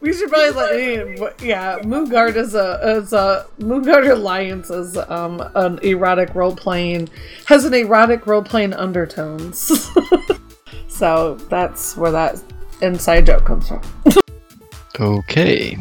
[0.06, 1.80] we should probably let yeah.
[1.80, 7.10] Moonguard is a is a Moonguard Alliance is um an erotic role playing
[7.46, 9.90] has an erotic role playing undertones.
[10.88, 12.40] so that's where that
[12.82, 13.82] inside joke comes from.
[15.00, 15.76] Okay.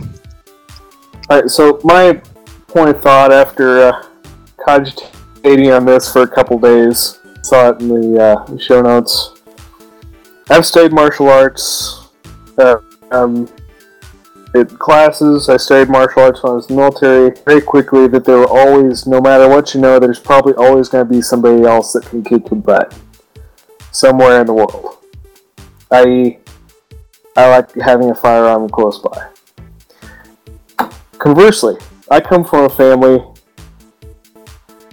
[1.30, 2.14] Alright, so my
[2.66, 4.06] point of thought after uh,
[4.64, 9.34] cogitating on this for a couple days, saw it in the uh, show notes.
[10.50, 12.08] I've studied martial arts.
[12.58, 12.76] Uh,
[13.10, 13.48] um,
[14.54, 17.34] in classes, I studied martial arts when I was in the military.
[17.44, 21.06] Very quickly, that there were always, no matter what you know, there's probably always going
[21.06, 22.96] to be somebody else that can kick your butt
[23.90, 24.98] somewhere in the world.
[25.90, 26.38] I.e.,
[27.36, 29.28] I like having a firearm close by.
[31.18, 31.76] Conversely,
[32.10, 33.24] I come from a family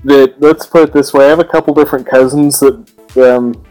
[0.04, 2.84] that, let's put it this way, I have a couple different cousins that
[3.18, 3.64] um,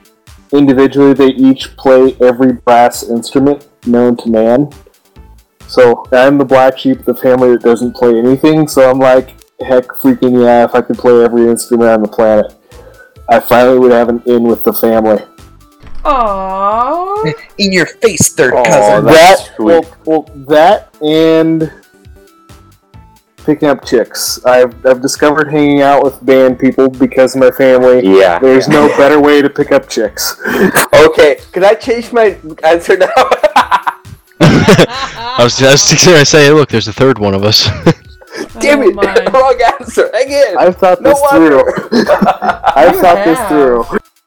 [0.53, 4.71] individually they each play every brass instrument known to man.
[5.71, 9.37] So I'm the black sheep of the family that doesn't play anything, so I'm like,
[9.61, 12.53] heck freaking yeah, if I could play every instrument on the planet.
[13.29, 15.23] I finally would have an in with the family.
[16.03, 17.33] Aww.
[17.59, 19.05] In your face, third Oh, cousin.
[19.05, 21.71] that well, well, that and
[23.45, 24.45] picking up chicks.
[24.45, 28.01] I've I've discovered hanging out with band people because of my family.
[28.19, 28.41] Yeah.
[28.41, 30.35] There's no better way to pick up chicks.
[30.93, 33.13] Okay, can I change my answer now?
[34.41, 37.65] I was, I was just gonna say, look, there's a third one of us.
[38.61, 38.95] Damn Oh it!
[38.95, 39.25] my.
[39.33, 40.57] Wrong answer again.
[40.59, 41.62] I've thought No this through.
[42.03, 43.85] I've thought this through.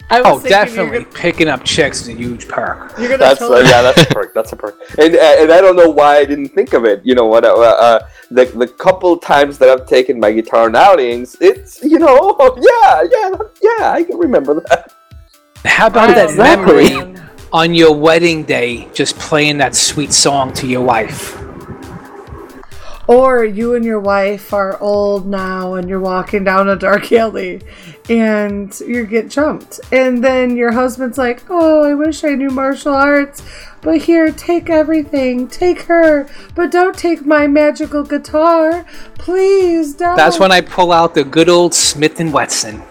[0.09, 0.99] I was Oh, definitely.
[1.05, 2.93] gonna- Picking up chicks is a huge perk.
[2.99, 4.33] You're gonna, That's totally uh, yeah, that's a perk.
[4.33, 4.75] That's a perk.
[4.99, 7.01] And uh, and I don't know why I didn't think of it.
[7.03, 7.45] You know what?
[7.45, 11.97] Uh, uh, the the couple times that I've taken my guitar on outings, it's you
[11.99, 13.29] know, yeah, yeah,
[13.61, 13.91] yeah.
[13.91, 14.93] I can remember that.
[15.65, 17.12] How about I that memory man.
[17.53, 21.39] On your wedding day, just playing that sweet song to your wife?
[23.05, 27.61] Or you and your wife are old now and you're walking down a dark alley
[28.09, 29.81] and you get jumped.
[29.91, 33.43] And then your husband's like, Oh, I wish I knew martial arts.
[33.81, 35.49] But here, take everything.
[35.49, 36.29] Take her.
[36.55, 38.85] But don't take my magical guitar.
[39.15, 40.15] Please don't.
[40.15, 42.81] That's when I pull out the good old Smith and Wesson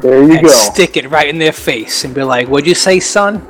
[0.00, 0.52] There you and go.
[0.52, 3.46] stick it right in their face and be like, "What'd you say, son?"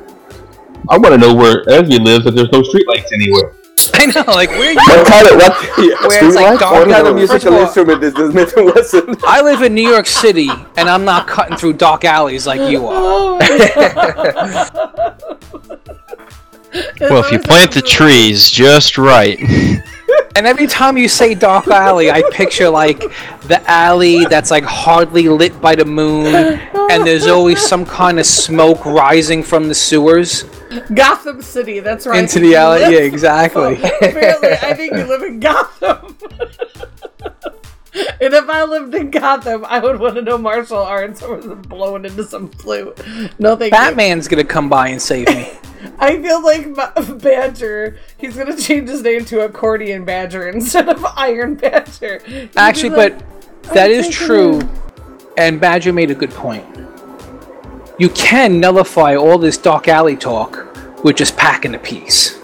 [0.89, 3.55] I want to know where Ezzy lives if there's no streetlights anywhere.
[3.95, 4.77] I know, like where you?
[4.77, 5.77] What kind of what?
[6.07, 9.15] Where it's like what kind of musical instrument is this Smith and Wesson?
[9.25, 12.87] I live in New York City, and I'm not cutting through dark alleys like you
[12.87, 13.39] are.
[16.99, 19.39] Well, if you plant the trees just right.
[20.35, 22.99] And every time you say dark alley, I picture like
[23.43, 28.25] the alley that's like hardly lit by the moon, and there's always some kind of
[28.25, 30.43] smoke rising from the sewers
[30.93, 32.19] Gotham City, that's right.
[32.19, 32.81] into the alley.
[32.85, 33.75] You Yeah, exactly.
[34.01, 36.17] Apparently, I think you live in Gotham.
[37.93, 41.45] and if I lived in Gotham, I would want to know martial arts or was
[41.67, 42.99] blowing into some flute.
[43.39, 45.51] No, thank Batman's gonna come by and save me.
[45.83, 45.93] you.
[45.99, 50.89] I feel like Ma- Badger, he's going to change his name to Accordion Badger instead
[50.89, 52.19] of Iron Badger.
[52.25, 53.19] He'd Actually, like,
[53.63, 54.69] but that is take it true, in.
[55.37, 56.65] and Badger made a good point.
[57.99, 62.39] You can nullify all this dark alley talk with just packing a piece.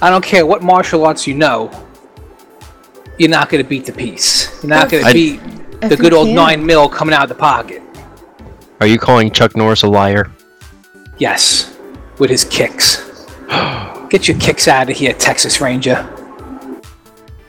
[0.00, 1.70] I don't care what martial arts you know,
[3.18, 4.62] you're not going to beat the piece.
[4.62, 6.34] You're not going to I- beat I the think good old can.
[6.36, 7.82] nine mil coming out of the pocket.
[8.80, 10.30] Are you calling Chuck Norris a liar?
[11.18, 11.75] Yes,
[12.18, 13.02] with his kicks.
[14.10, 16.08] Get your kicks out of here, Texas Ranger.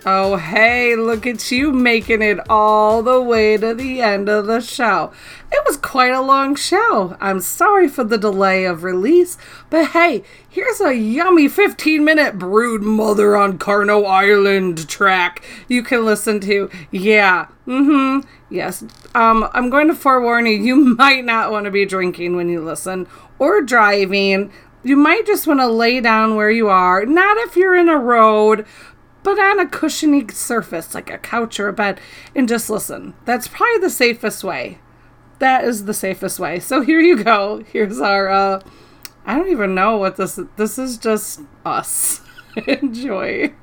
[0.09, 4.61] Oh, hey, look at you making it all the way to the end of the
[4.61, 5.11] show.
[5.51, 7.17] It was quite a long show.
[7.19, 9.37] I'm sorry for the delay of release,
[9.69, 16.05] but hey, here's a yummy 15 minute Brood Mother on Carno Island track you can
[16.05, 16.69] listen to.
[16.89, 18.85] Yeah, mm hmm, yes.
[19.13, 22.63] Um, I'm going to forewarn you, you might not want to be drinking when you
[22.63, 23.07] listen
[23.39, 24.53] or driving.
[24.87, 27.97] You might just want to lay down where you are, not if you're in a
[27.97, 28.65] road,
[29.21, 31.99] but on a cushiony surface like a couch or a bed
[32.33, 33.13] and just listen.
[33.25, 34.79] That's probably the safest way.
[35.39, 36.61] That is the safest way.
[36.61, 37.65] So here you go.
[37.69, 38.61] Here's our uh
[39.25, 42.21] I don't even know what this this is just us.
[42.65, 43.53] Enjoy.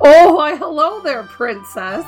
[0.00, 2.06] Oh, why hello there, princess.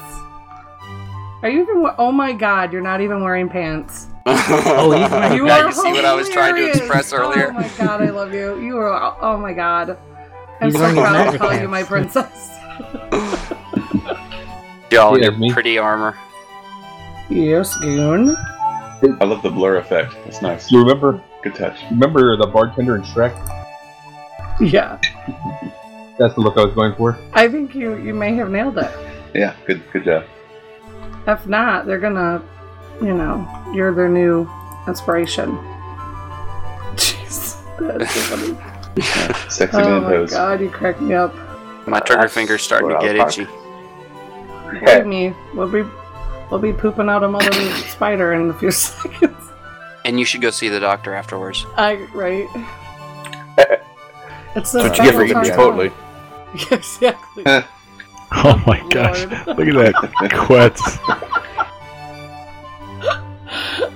[1.43, 4.07] Are you even Oh my god, you're not even wearing pants.
[4.29, 7.51] oh, You now are you see what I was trying to express oh earlier.
[7.51, 8.61] Oh my god, I love you.
[8.61, 9.97] You are oh my god.
[10.61, 12.59] I'm He's so proud to call you my princess.
[14.91, 15.53] Y'all in your me.
[15.53, 16.19] pretty armor.
[17.29, 18.35] Yes, Goon.
[18.37, 20.15] I love the blur effect.
[20.25, 20.73] That's nice.
[20.73, 21.23] You remember?
[21.43, 21.79] Good touch.
[21.91, 23.33] Remember the bartender in Shrek?
[24.61, 24.99] Yeah.
[26.19, 27.17] That's the look I was going for.
[27.33, 28.91] I think you you may have nailed it.
[29.35, 30.25] Yeah, good good job.
[31.29, 32.43] If not, they're gonna,
[33.01, 34.49] you know, you're their new
[34.87, 35.57] inspiration.
[36.95, 37.63] Jeez,
[37.99, 38.77] that's so funny.
[39.51, 40.31] Sexy oh my pose.
[40.31, 41.35] god, you crack me up.
[41.87, 43.51] My trigger That's finger's starting to get was itchy.
[44.81, 45.85] Believe me, we'll be
[46.51, 47.53] we'll be pooping out a mother
[47.89, 49.37] spider in a few seconds.
[50.05, 51.65] And you should go see the doctor afterwards.
[51.77, 52.49] I right.
[54.57, 55.45] It's the That's what you get for eating time.
[55.45, 56.73] Chipotle.
[56.73, 57.45] exactly.
[58.33, 59.25] Oh my gosh.
[59.47, 61.43] Look at that quetz.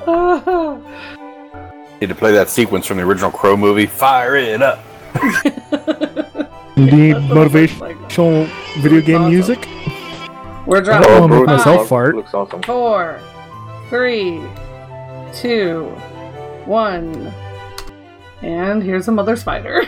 [2.00, 3.86] Need to play that sequence from the original Crow movie.
[3.86, 4.78] Fire it up.
[6.76, 8.46] Need motivational
[8.78, 9.66] video game music?
[10.66, 11.08] We're I dropping.
[11.08, 12.16] don't want to make Five, myself fart.
[12.16, 12.62] Looks awesome.
[12.62, 13.20] Four,
[13.90, 14.40] three,
[15.34, 15.84] two,
[16.64, 17.32] one.
[18.40, 19.82] And here's a mother spider.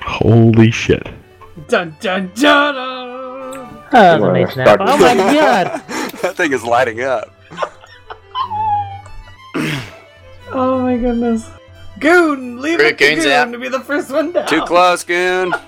[0.00, 1.06] Holy shit.
[1.68, 2.74] dun dun dun.
[2.74, 2.74] dun.
[2.74, 4.78] Oh, that's a nice snap.
[4.80, 5.66] Oh my god!
[6.22, 7.32] that thing is lighting up.
[10.52, 11.48] Oh my goodness.
[11.98, 13.52] Goon, leave it to Goon's Goon out.
[13.52, 14.46] to be the first one down.
[14.46, 15.52] Too close, Goon.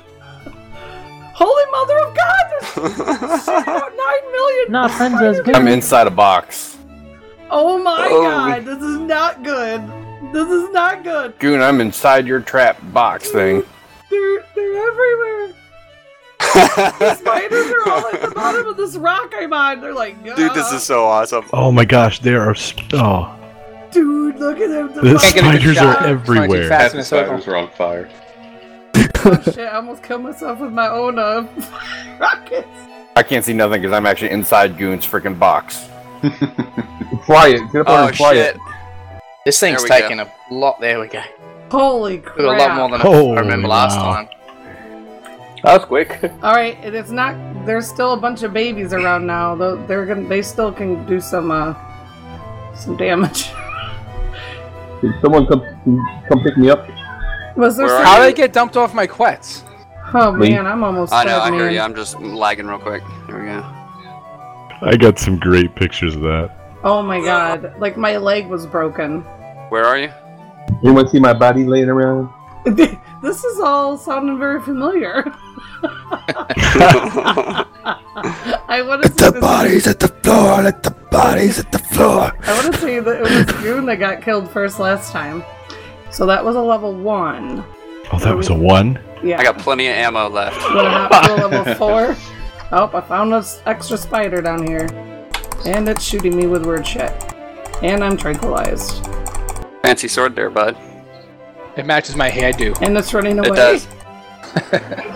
[1.34, 2.44] Holy mother of God!
[2.76, 4.73] There's about nine million.
[4.73, 5.55] Not friends as good.
[5.57, 6.76] I'm inside a box.
[7.50, 8.23] Oh my Oh.
[8.23, 8.65] God!
[8.65, 9.81] This is not good.
[10.32, 11.39] This is not good.
[11.39, 13.62] Goon, I'm inside your trap box thing.
[14.10, 15.55] They're they're everywhere.
[16.98, 19.81] the spiders are all at the bottom of this rock I'm on.
[19.81, 21.44] They're like, Dude, this is so awesome.
[21.52, 22.55] Oh my gosh, there are.
[22.58, 23.34] Sp- oh.
[23.91, 24.94] Dude, look at them.
[24.94, 26.70] The spiders are everywhere.
[26.70, 28.08] Half the spiders were on fire.
[29.25, 29.58] Oh shit!
[29.58, 31.47] I almost killed myself with my own uh,
[32.20, 32.68] rockets.
[33.17, 35.89] I can't see nothing because I'm actually inside Goon's freaking box.
[37.26, 37.73] Fly it.
[37.73, 38.55] Get up Oh and fly shit.
[38.55, 38.60] it.
[39.44, 40.81] This thing's There we taking a lot.
[40.81, 41.23] There we go.
[41.68, 42.39] Holy crap.
[42.39, 44.15] a lot more than Holy I remember last wow.
[44.15, 44.28] time.
[45.65, 46.23] That was quick.
[46.42, 47.34] All right, and it's not.
[47.67, 49.57] There's still a bunch of babies around now.
[49.57, 50.28] Though they're gonna.
[50.28, 51.75] They still can do some uh,
[52.76, 53.50] some damage.
[55.01, 55.62] Did someone come
[56.28, 56.89] come pick me up?
[57.57, 57.89] Was there?
[57.89, 59.62] How some- did I get dumped off my quetz?
[60.15, 60.51] Oh Me?
[60.51, 61.12] man, I'm almost.
[61.12, 61.75] I know, dead, I hear man.
[61.75, 61.81] you.
[61.81, 63.02] I'm just lagging real quick.
[63.27, 63.65] There we go.
[64.81, 66.51] I got some great pictures of that.
[66.85, 67.75] Oh my god!
[67.78, 69.20] Like my leg was broken.
[69.70, 70.10] Where are you?
[70.85, 72.31] Anyone see my body laying around?
[73.22, 75.24] this is all sounding very familiar.
[78.70, 82.32] I want to say bodies at the floor, let the bodies at the floor.
[82.42, 85.44] I want to say that it was Goon that got killed first last time.
[86.10, 87.64] So that was a level one.
[88.12, 88.98] Oh, that was a one?
[89.22, 89.38] Yeah.
[89.38, 90.56] I got plenty of ammo left.
[90.74, 92.16] Wanna hop to level four?
[92.72, 94.86] Oh, I found an extra spider down here.
[95.64, 97.12] And it's shooting me with word shit.
[97.82, 99.06] And I'm tranquilized.
[99.82, 100.76] Fancy sword there, bud.
[101.78, 102.76] It matches my hairdo.
[102.82, 103.48] And it's running away.
[103.50, 103.86] It does.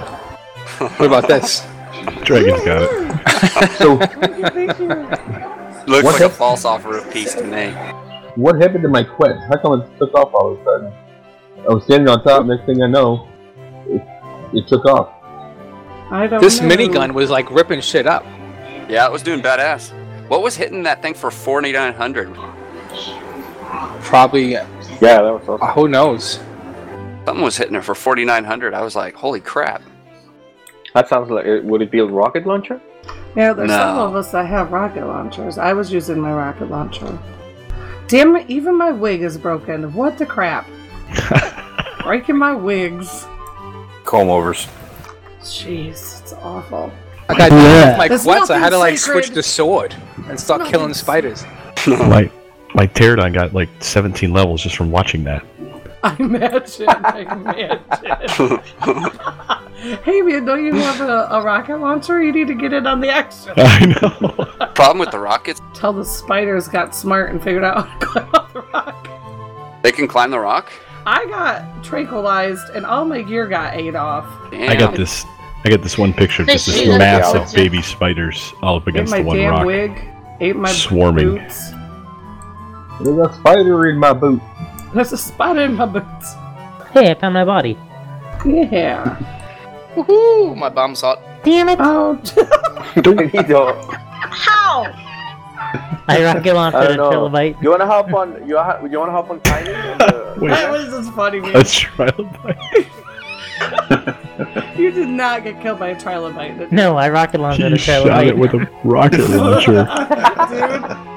[0.78, 1.65] What about this?
[2.24, 3.70] Dragon's got it.
[3.78, 3.94] So
[5.86, 7.70] Looks What like a false offer of peace to me.
[8.34, 9.47] what happened to my quetz?
[9.49, 10.92] How come it took off all of a sudden?
[11.68, 12.47] I was standing on top.
[12.47, 13.28] Next thing I know,
[13.86, 14.02] it,
[14.55, 15.12] it took off.
[16.10, 16.68] I don't This know.
[16.68, 18.24] minigun was like ripping shit up.
[18.89, 19.92] Yeah, it was doing badass.
[20.28, 22.34] What was hitting that thing for 4900?
[24.02, 24.52] Probably.
[24.52, 24.65] Yeah,
[25.00, 25.68] that was awesome.
[25.74, 26.41] Who knows?
[27.25, 28.75] Something was hitting it for 4900.
[28.75, 29.83] I was like, holy crap.
[30.94, 31.47] That sounds like.
[31.47, 32.81] uh, Would it be a rocket launcher?
[33.36, 35.57] Yeah, there's some of us that have rocket launchers.
[35.57, 37.18] I was using my rocket launcher.
[38.09, 39.92] Damn it, even my wig is broken.
[39.94, 40.67] What the crap?
[42.02, 43.26] Breaking my wigs.
[44.05, 44.67] Comb overs.
[45.41, 46.92] Jeez, it's awful.
[47.28, 47.94] I got Yeah.
[47.97, 48.51] my There's quetz.
[48.51, 49.25] I had to like sacred.
[49.25, 49.94] switch to sword
[50.28, 51.44] and start Nothing killing spiders.
[51.86, 52.31] my
[52.75, 55.42] my pterodon got like 17 levels just from watching that.
[56.05, 56.89] I imagine.
[56.89, 58.58] I imagine.
[60.05, 62.22] hey man, don't you have a, a rocket launcher?
[62.22, 63.52] You need to get in on the action.
[63.56, 64.66] I know.
[64.74, 68.28] Problem with the rockets, Tell the spiders got smart and figured out how to climb
[68.34, 69.82] up the rock.
[69.82, 70.72] they can climb the rock.
[71.06, 74.26] I got tranquilized and all my gear got ate off.
[74.50, 74.70] Damn.
[74.70, 75.24] I got this.
[75.64, 76.89] I got this one picture of just this Fish.
[76.98, 77.62] massive Yeah.
[77.62, 79.66] baby spiders all up against the one damn rock.
[79.66, 79.92] wig.
[80.40, 81.36] Ate my Swarming.
[81.36, 81.70] boots.
[83.00, 84.40] There's a spider in my boot.
[84.94, 86.34] There's a spider in my boots.
[86.92, 87.78] Hey, I found my body.
[88.44, 89.16] Yeah.
[89.94, 90.56] Woohoo!
[90.56, 91.18] My bum's hot.
[91.44, 91.78] Damn it!
[91.80, 92.14] Oh.
[94.30, 94.84] How?
[96.08, 97.28] I rocket launched I at a don't know.
[97.28, 97.62] trilobite.
[97.62, 98.46] You wanna hop on?
[98.48, 99.70] You ha- you wanna hop on Tiny?
[99.70, 100.50] And, uh, Wait.
[100.50, 101.56] That was just funny, man.
[101.56, 102.88] A trilobite.
[104.76, 106.72] You did not get killed by a trilobite.
[106.72, 109.84] No, I rocket launched at a He shot it with a rocket launcher.
[110.48, 111.11] Dude.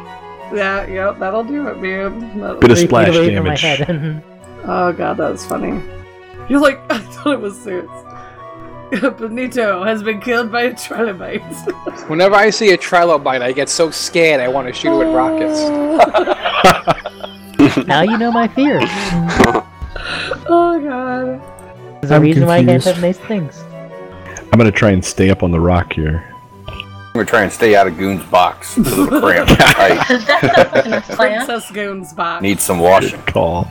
[0.55, 2.39] Yeah, yep, that'll do it, man.
[2.39, 3.61] That'll Bit of splash away from my damage.
[3.87, 4.23] head.
[4.67, 5.79] Oh god, that was funny.
[6.49, 7.87] You're like, I thought it was serious.
[9.19, 12.09] Benito has been killed by a trilobite.
[12.09, 15.13] Whenever I see a trilobite, I get so scared I want to shoot it with
[15.13, 15.59] rockets.
[17.87, 18.79] now you know my fear.
[20.47, 21.41] oh god.
[22.01, 22.87] There's a I'm reason why you guys confused.
[22.87, 23.63] have nice things.
[24.51, 26.33] I'm gonna try and stay up on the rock here.
[27.15, 29.47] I'm gonna try and stay out of Goon's box because of the cramp.
[29.49, 32.41] I Princess Goon's box.
[32.41, 33.21] need some washing.
[33.21, 33.63] Good call.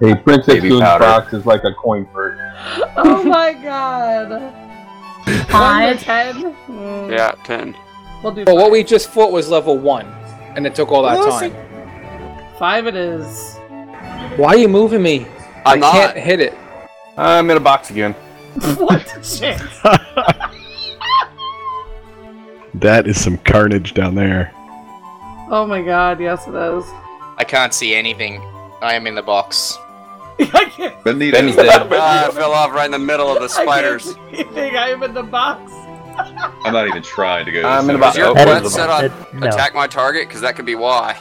[0.00, 1.04] Hey, Princess Baby Goon's powder.
[1.04, 2.38] box is like a coin purse.
[2.98, 4.52] Oh my god.
[5.48, 6.02] Five.
[6.02, 6.54] Ten?
[6.68, 7.74] Mm, Yeah, 10.
[8.22, 8.72] We'll do Well, what five.
[8.72, 10.06] we just fought was level one,
[10.54, 11.54] and it took all that Was time.
[12.58, 13.56] Five it is.
[14.36, 15.26] Why are you moving me?
[15.64, 15.92] I'm not.
[15.94, 16.52] can't hit it.
[17.16, 18.14] I'm in a box again.
[18.78, 19.58] what the shit?
[22.74, 24.50] That is some carnage down there.
[25.50, 26.84] Oh my god, yes it is.
[27.36, 28.40] I can't see anything.
[28.80, 29.76] I am in the box.
[30.40, 31.36] I can't Benita.
[31.36, 31.68] Benny's dead.
[31.92, 34.08] Ah, I fell off right in the middle of the spiders.
[34.08, 34.76] I can't see anything.
[34.76, 35.70] I am in the box.
[36.64, 37.62] I'm not even trying to go.
[37.62, 39.46] to I'm in center about- Is your Oh, quetz set on that- no.
[39.48, 40.28] attack my target?
[40.28, 41.18] Because that could be why.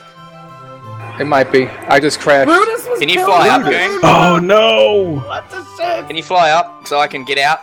[1.22, 1.67] It might be.
[1.67, 2.48] I just crashed.
[2.48, 3.90] Brutus was Can you fly by up, the gang?
[3.91, 5.19] brood Oh no!
[5.27, 6.08] What the shit?
[6.08, 7.59] Can you fly up so I can get out?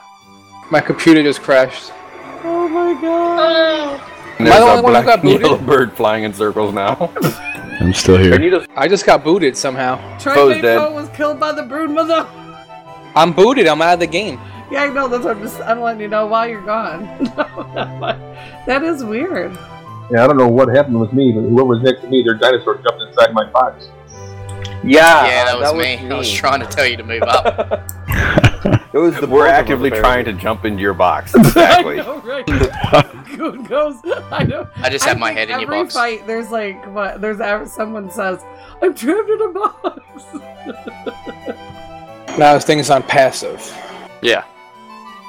[0.70, 1.90] My computer just crashed.
[2.44, 4.00] Oh my god.
[4.38, 5.40] And Am I There's the a only one who black got booted?
[5.40, 7.12] yellow bird flying in circles now.
[7.80, 8.64] I'm still here.
[8.76, 9.96] I just got booted somehow.
[10.20, 10.94] Foe's Trimaco dead.
[10.94, 12.28] was killed by the brood mother.
[13.16, 13.66] I'm booted.
[13.66, 14.38] I'm out of the game.
[14.70, 15.08] Yeah, I know.
[15.08, 15.60] That's what I'm just.
[15.62, 17.02] I'm letting you know why you're gone.
[18.66, 19.50] that is weird.
[20.10, 22.76] Yeah, I don't know what happened with me, but whoever's next to me, their dinosaur
[22.76, 23.88] jumped inside my box.
[24.82, 26.08] yeah, yeah, that uh, was, me.
[26.08, 27.90] I was trying to tell you to move up.
[28.90, 31.34] It was the We're actively trying to jump into your box.
[31.34, 32.00] Exactly.
[32.00, 32.46] I know, right?
[33.36, 33.96] Goon goes.
[34.32, 34.66] I know.
[34.76, 35.74] I just have my head in your box.
[35.74, 35.94] every box.
[35.94, 37.20] fight, there's like what?
[37.20, 38.42] There's someone says,
[38.82, 40.24] "I'm trapped in a box."
[42.38, 43.60] Now this thing's on passive.
[44.22, 44.44] Yeah.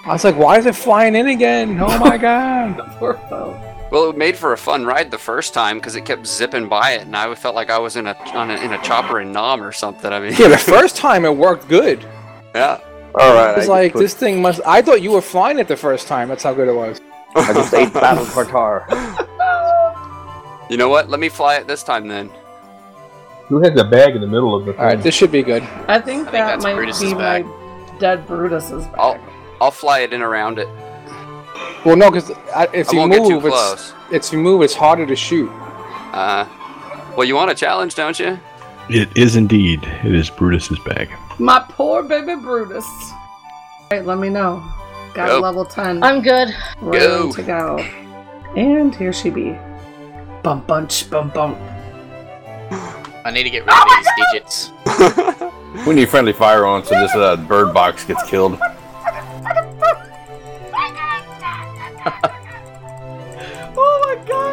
[0.05, 1.79] I was like, why is it flying in again?
[1.81, 2.77] Oh my god.
[2.99, 3.68] Poor Fo.
[3.91, 6.91] Well, it made for a fun ride the first time because it kept zipping by
[6.91, 9.31] it, and I felt like I was in a, on a in a chopper in
[9.31, 10.11] Nam or something.
[10.13, 12.01] I mean, yeah, the first time it worked good.
[12.55, 12.79] yeah.
[13.15, 14.61] All right, It I was just like put- this thing must.
[14.65, 16.27] I thought you were flying it the first time.
[16.29, 17.01] That's how good it was.
[17.35, 18.85] I just ate Battle Tartare.
[20.69, 21.09] You know what?
[21.09, 22.29] Let me fly it this time then.
[23.47, 24.79] Who has a bag in the middle of the thing?
[24.81, 25.63] All right, this should be good.
[25.87, 27.45] I think that might Brutus's be bag.
[27.45, 28.95] my dead Brutus's bag.
[28.99, 29.19] I'll
[29.59, 30.67] I'll fly it in around it.
[31.85, 32.29] Well, no, because
[32.73, 33.93] if I you won't get too move, it's, close.
[34.11, 35.49] it's you move, it's harder to shoot.
[36.11, 36.47] Uh,
[37.15, 38.39] well, you want a challenge, don't you?
[38.89, 39.83] It is indeed.
[40.03, 41.09] It is Brutus's bag.
[41.37, 42.87] My poor baby Brutus.
[43.83, 44.63] Alright, let me know.
[45.13, 45.39] Got Go.
[45.39, 46.03] level 10.
[46.03, 46.55] I'm good.
[46.81, 47.31] Ready Go.
[47.31, 47.77] to go.
[48.55, 49.57] And here she be.
[50.43, 51.57] Bum bunch, bum bump.
[53.25, 55.85] I need to get rid of these digits.
[55.87, 58.59] we need friendly fire on so this uh, bird box gets killed.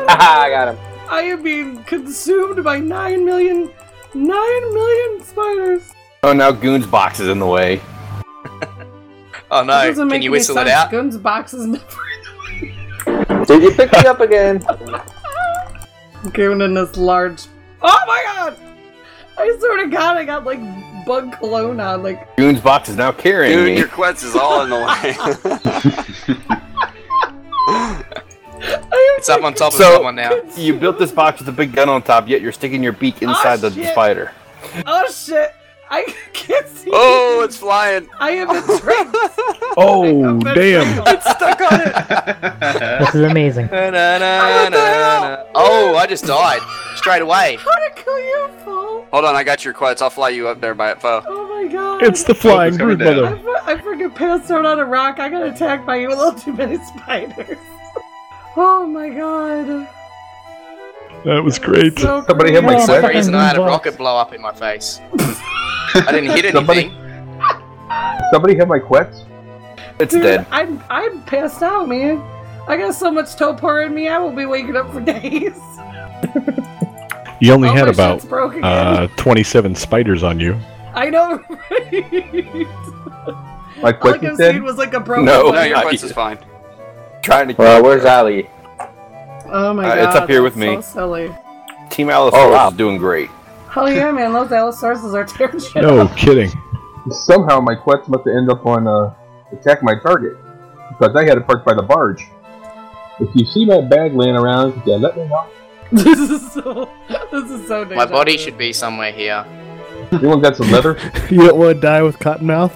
[0.09, 0.79] I got him.
[1.09, 3.71] I am being consumed by 9 million,
[4.15, 5.93] 9 million spiders.
[6.23, 7.81] Oh, now Goon's box is in the way.
[9.49, 9.87] Oh no!
[9.87, 10.71] doesn't Can you whistle it sense.
[10.71, 10.91] out?
[10.91, 14.61] Gun's box is never Did you pick me up again?
[16.33, 17.45] Goon in this large.
[17.81, 18.57] Oh my god!
[19.39, 20.59] I swear to god, I got like
[21.07, 22.03] bug cologne on.
[22.03, 23.79] Like, Goon's box is now carrying Dude, me.
[23.79, 25.15] your quetz is all in the way.
[29.19, 30.31] It's up on top of So someone now.
[30.57, 33.17] you built this box with a big gun on top, yet you're sticking your beak
[33.23, 33.89] oh, inside the shit.
[33.93, 34.31] spider.
[34.87, 35.55] oh shit!
[35.89, 36.91] I can't see.
[36.93, 38.09] oh, it's flying.
[38.19, 39.17] I am in trance.
[39.79, 41.03] Oh, damn.
[41.07, 43.01] It's stuck on it.
[43.01, 43.67] This is amazing.
[43.67, 45.45] Na, na, na, na, na.
[45.55, 46.63] Oh, I just died
[46.97, 47.57] straight away.
[47.57, 49.07] How to kill you, fool?
[49.13, 50.01] Hold on, I got your quetz.
[50.01, 51.23] I'll fly you up there by it, foe.
[51.27, 52.03] Oh my god!
[52.03, 53.25] It's the flying it's coming brood down.
[53.25, 53.61] I, mother.
[53.65, 55.19] I freaking passed out on a rock.
[55.19, 56.09] I got attacked by you.
[56.09, 57.59] A little too many spiders.
[58.59, 59.89] Oh my god!
[61.25, 61.99] That was great.
[61.99, 62.87] So Somebody hit my crazy.
[62.87, 65.01] For some reason, I had a rocket blow up in my face.
[65.95, 67.03] I didn't hit Somebody- anything.
[68.33, 69.25] Somebody hit my quetz?
[70.01, 70.47] It's Dude, dead.
[70.51, 72.19] I'm I'm passed out, man.
[72.69, 74.09] I got so much torpor in me.
[74.09, 75.57] I will be waking up for days.
[77.41, 78.65] You only Oh, had my about broke again.
[78.65, 80.57] uh, 27 spiders on you.
[80.95, 81.43] I know.
[81.71, 82.67] Right?
[83.83, 84.63] My All I quetz could is see dead?
[84.63, 85.27] was like a broken.
[85.27, 85.51] No.
[85.51, 86.39] No, your I- quetz is fine.
[87.27, 88.49] Trying to Well, where's Ali?
[89.49, 89.99] Oh my Uh, god!
[89.99, 90.77] it's up here with me.
[90.77, 91.35] So silly.
[91.91, 92.69] Team Allosaurus Oh, wow.
[92.69, 93.31] is doing great.
[93.69, 94.33] Hell yeah, man!
[94.33, 96.17] Those Allosauruses are tearing shit No up.
[96.17, 96.51] kidding.
[97.11, 99.13] Somehow my quetz must have ended up on uh,
[99.53, 100.37] attack my target
[100.89, 102.25] because I had it parked by the barge.
[103.21, 105.47] If you see my bag laying around, yeah, let me know.
[105.93, 106.89] this is so.
[107.33, 107.85] This is so.
[107.87, 108.43] My body vu.
[108.45, 109.45] should be somewhere here.
[110.13, 110.97] Anyone got some leather?
[111.31, 112.73] You don't want to die with cotton mouth.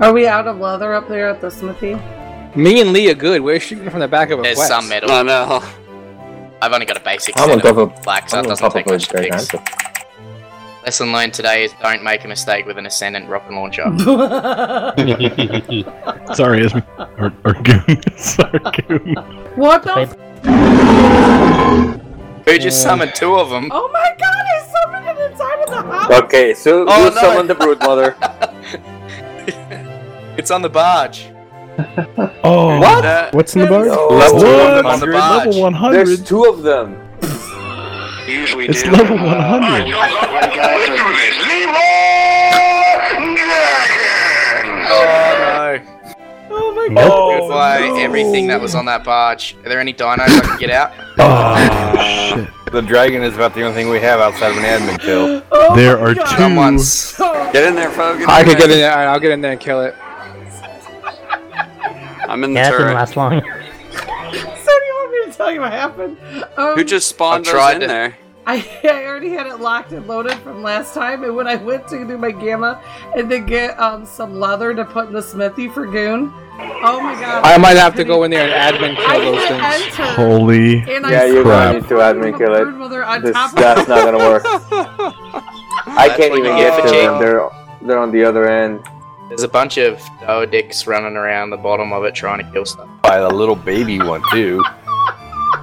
[0.00, 1.96] Are we out of leather up there at the smithy?
[2.56, 3.40] Me and Lee are good.
[3.42, 4.68] We're shooting from the back of a There's quetz.
[4.68, 5.10] some metal.
[5.10, 5.62] Oh no.
[6.62, 8.46] I've only got a basic I'm on set top of of black, so I'm it
[8.46, 9.46] on doesn't top take of a much to fix.
[9.48, 9.76] gigantic.
[10.84, 13.84] Lesson learned today is don't make a mistake with an Ascendant rocket launcher.
[16.34, 16.78] Sorry, Esme.
[17.18, 18.00] Or, or Goon.
[18.16, 19.14] Sorry, Goon.
[19.56, 19.92] what the?
[20.00, 20.16] F-
[22.46, 23.68] Who just summoned two of them?
[23.72, 24.44] oh my god!
[24.52, 26.10] He summoned it inside of the house.
[26.24, 27.20] Okay, so Oh, you no.
[27.20, 28.16] summon the brood mother.
[30.36, 31.28] It's on the barge.
[32.44, 33.04] Oh, What?
[33.04, 33.86] Uh, What's in the bar?
[33.88, 34.84] Oh, Level What?
[34.84, 34.86] 100.
[34.86, 35.46] On the barge.
[35.46, 36.06] Level 100.
[36.06, 36.96] There's two of them.
[38.28, 38.90] usually It's do.
[38.90, 39.86] level 100.
[44.92, 45.78] Oh
[46.52, 47.00] Oh my no!
[47.08, 47.40] god.
[47.40, 49.56] Goodbye, everything that was on that barge.
[49.64, 50.92] Are there any dinos I can get out?
[51.18, 52.34] Oh,
[52.64, 52.72] shit.
[52.72, 55.42] The dragon is about the only thing we have outside of an admin kill.
[55.52, 56.30] Oh there are God.
[56.30, 56.36] two.
[56.36, 57.16] Someone's.
[57.52, 58.18] Get in there, Fo.
[58.18, 58.92] Get I in could get in there.
[59.08, 59.94] I'll get in there and kill it.
[62.30, 62.94] I'm in the Yeah, that didn't turret.
[62.94, 63.42] last long.
[64.30, 66.16] So do you want me to tell you what happened?
[66.56, 68.16] Um, Who just spawned I've those in to- there?
[68.46, 71.86] I, I already had it locked and loaded from last time, and when I went
[71.88, 72.80] to do my gamma
[73.16, 77.14] and to get um some leather to put in the smithy for Goon, oh my
[77.20, 77.44] god!
[77.44, 79.98] I might have to go in there and admin I kill those hit things.
[80.00, 81.72] enter, Holy and Yeah, you're saw crap.
[81.72, 83.22] going to need to admin kill it.
[83.22, 84.42] This, top that's not gonna work.
[85.86, 87.18] I can't even get get to them.
[87.20, 87.48] They're
[87.82, 88.82] they're on the other end.
[89.30, 92.88] There's a bunch of Doodicks running around the bottom of it trying to kill stuff.
[93.02, 94.62] By a little baby one too.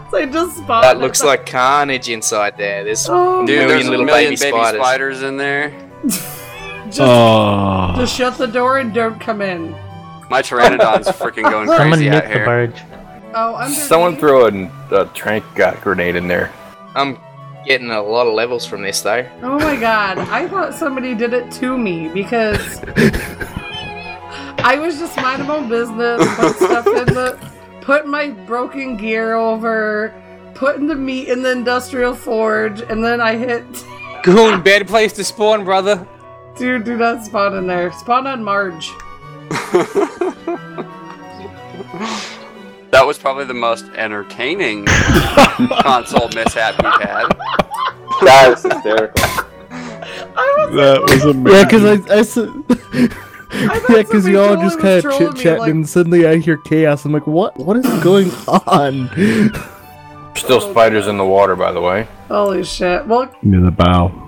[0.09, 0.85] So just spawned.
[0.85, 2.85] That looks like carnage inside there.
[2.85, 4.79] There's Oh, Dude, million there's a little million baby, baby, spiders.
[4.81, 5.21] spiders.
[5.21, 5.89] in there.
[6.05, 7.93] just, Oh.
[7.97, 9.71] just shut the door and don't come in.
[10.29, 12.45] My pteranodon's freaking going Someone crazy out nuke the here.
[12.45, 12.81] barge.
[13.35, 14.71] Oh, under Someone throw a,
[15.01, 16.53] a trank got grenade in there.
[16.95, 17.17] I'm
[17.67, 19.29] getting a lot of levels from this though.
[19.43, 22.81] Oh my god, I thought somebody did it to me because
[24.59, 27.37] I was just minding my own business, put stuff in the,
[27.81, 30.13] putting my broken gear over,
[30.55, 33.65] putting the meat in the industrial forge, and then I hit.
[34.23, 36.07] Goon, bad place to spawn, brother.
[36.57, 37.91] Dude, do not spawn in there.
[37.91, 38.91] Spawn on Marge.
[42.91, 44.85] That was probably the most entertaining
[45.81, 47.27] console mishap you've had.
[48.21, 49.23] That is hysterical.
[49.69, 51.47] That was amazing.
[51.47, 52.37] Yeah, because I, I s-
[53.53, 56.37] yeah, because somebody you all just kind of chit me, chatting, like- and suddenly I
[56.37, 57.05] hear chaos.
[57.05, 57.57] I'm like, what?
[57.57, 59.09] What is going on?
[60.35, 62.07] Still spiders in the water, by the way.
[62.29, 63.05] Holy shit.
[63.07, 64.23] Well, Near the bow.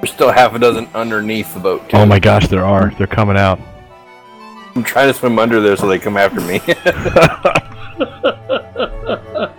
[0.00, 1.88] There's still half a dozen underneath the boat.
[1.90, 1.96] Too.
[1.96, 2.90] Oh my gosh, there are.
[2.98, 3.60] They're coming out.
[4.74, 6.60] I'm trying to swim under there so they come after me.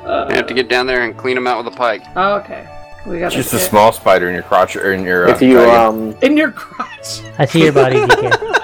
[0.06, 2.04] I have to get down there and clean them out with a pike.
[2.16, 2.68] oh, okay.
[3.06, 5.28] We got Just a small spider in your crotch or in your.
[5.30, 6.14] Uh, If you dragon.
[6.14, 7.22] um, In your crotch.
[7.38, 8.32] I see your body, DK.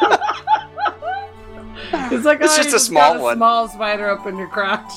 [2.11, 3.38] It's like It's oh, just you a small got a one.
[3.38, 4.92] small spider up in your crotch.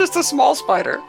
[0.00, 1.00] Just a small spider.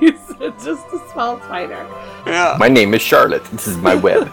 [0.00, 1.86] you said just a small spider.
[2.26, 2.56] Yeah.
[2.58, 3.44] My name is Charlotte.
[3.46, 4.30] This is my web.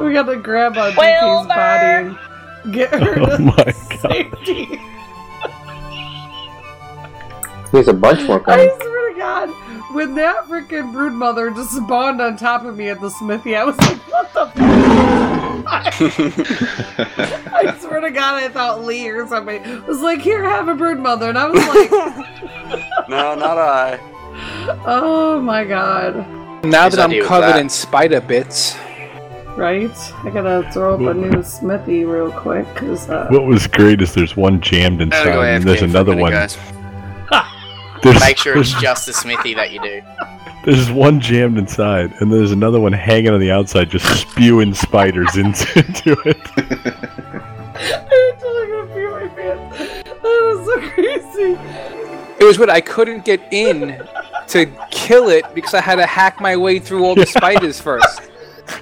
[0.00, 2.08] We gotta grab on DK's body
[2.64, 4.80] and get her Oh to my safety.
[7.72, 8.68] there's a bunch more coming.
[8.70, 9.48] I swear to God,
[9.94, 13.64] when that freaking brood mother just spawned on top of me at the smithy, I
[13.64, 14.52] was like, what the f-?
[17.54, 20.98] I swear to God, I thought Lee or somebody was like, here, have a brood
[20.98, 21.28] mother.
[21.28, 21.90] And I was like,
[23.08, 23.98] No, not I.
[24.86, 26.16] oh my God.
[26.64, 27.60] Now Whose that I'm covered that?
[27.60, 28.76] in spider bits,
[29.56, 29.90] Right?
[30.24, 34.14] I gotta throw up a new smithy real quick, because, uh, What was great is
[34.14, 36.32] there's one jammed inside, go and there's another one.
[36.32, 36.56] guys.
[38.02, 40.02] There's, Make sure it's just the smithy that you do.
[40.64, 45.36] there's one jammed inside, and there's another one hanging on the outside, just spewing spiders
[45.36, 46.36] into, into it.
[46.56, 50.02] I'm totally gonna pee my pants.
[50.04, 51.58] That was so crazy.
[52.40, 54.02] it was what I couldn't get in
[54.48, 58.20] to kill it because I had to hack my way through all the spiders first.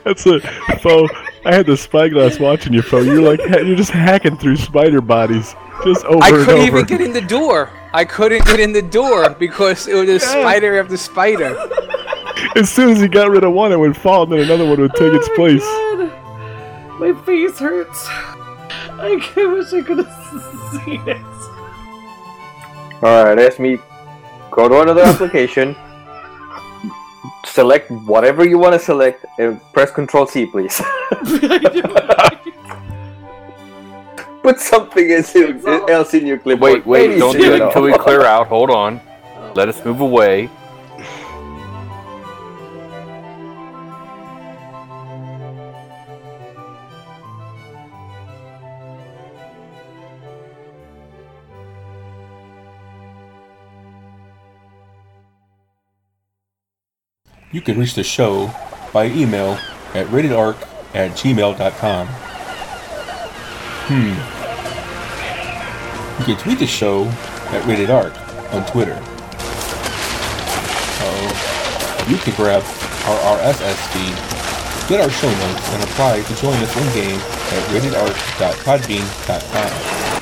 [0.04, 0.40] That's a
[0.78, 1.06] Fo.
[1.44, 3.00] I had the spyglass watching you, Fo.
[3.00, 5.54] You're like you're just hacking through spider bodies,
[5.84, 6.66] just over I and couldn't over.
[6.66, 7.70] even get in the door.
[7.92, 11.56] I couldn't get in the door because it was a spider after spider.
[12.56, 14.80] As soon as he got rid of one, it would fall, and then another one
[14.80, 15.62] would take oh its place.
[15.62, 18.06] God, my face hurts.
[18.08, 21.16] I kinda wish I could have seen it.
[23.02, 23.78] Alright, ask me.
[24.50, 25.74] Go to another application.
[27.44, 30.80] Select whatever you want to select and press Control C, please.
[34.42, 36.60] Put something else in, else in your clip.
[36.60, 38.46] Wait, wait, don't do do it it until we clear out.
[38.46, 39.00] Hold on.
[39.54, 40.48] Let us move away.
[57.52, 58.52] You can reach the show
[58.92, 59.58] by email
[59.94, 60.56] at ratedarc
[60.94, 62.06] at gmail.com.
[63.88, 64.14] Hmm.
[66.20, 68.14] You can tweet the show at ratedarc
[68.54, 68.98] on Twitter.
[71.02, 72.06] Uh-oh.
[72.08, 74.14] You can grab our RSS feed,
[74.88, 80.19] get our show notes, and apply to join us in-game at ratedarc.podbean.com.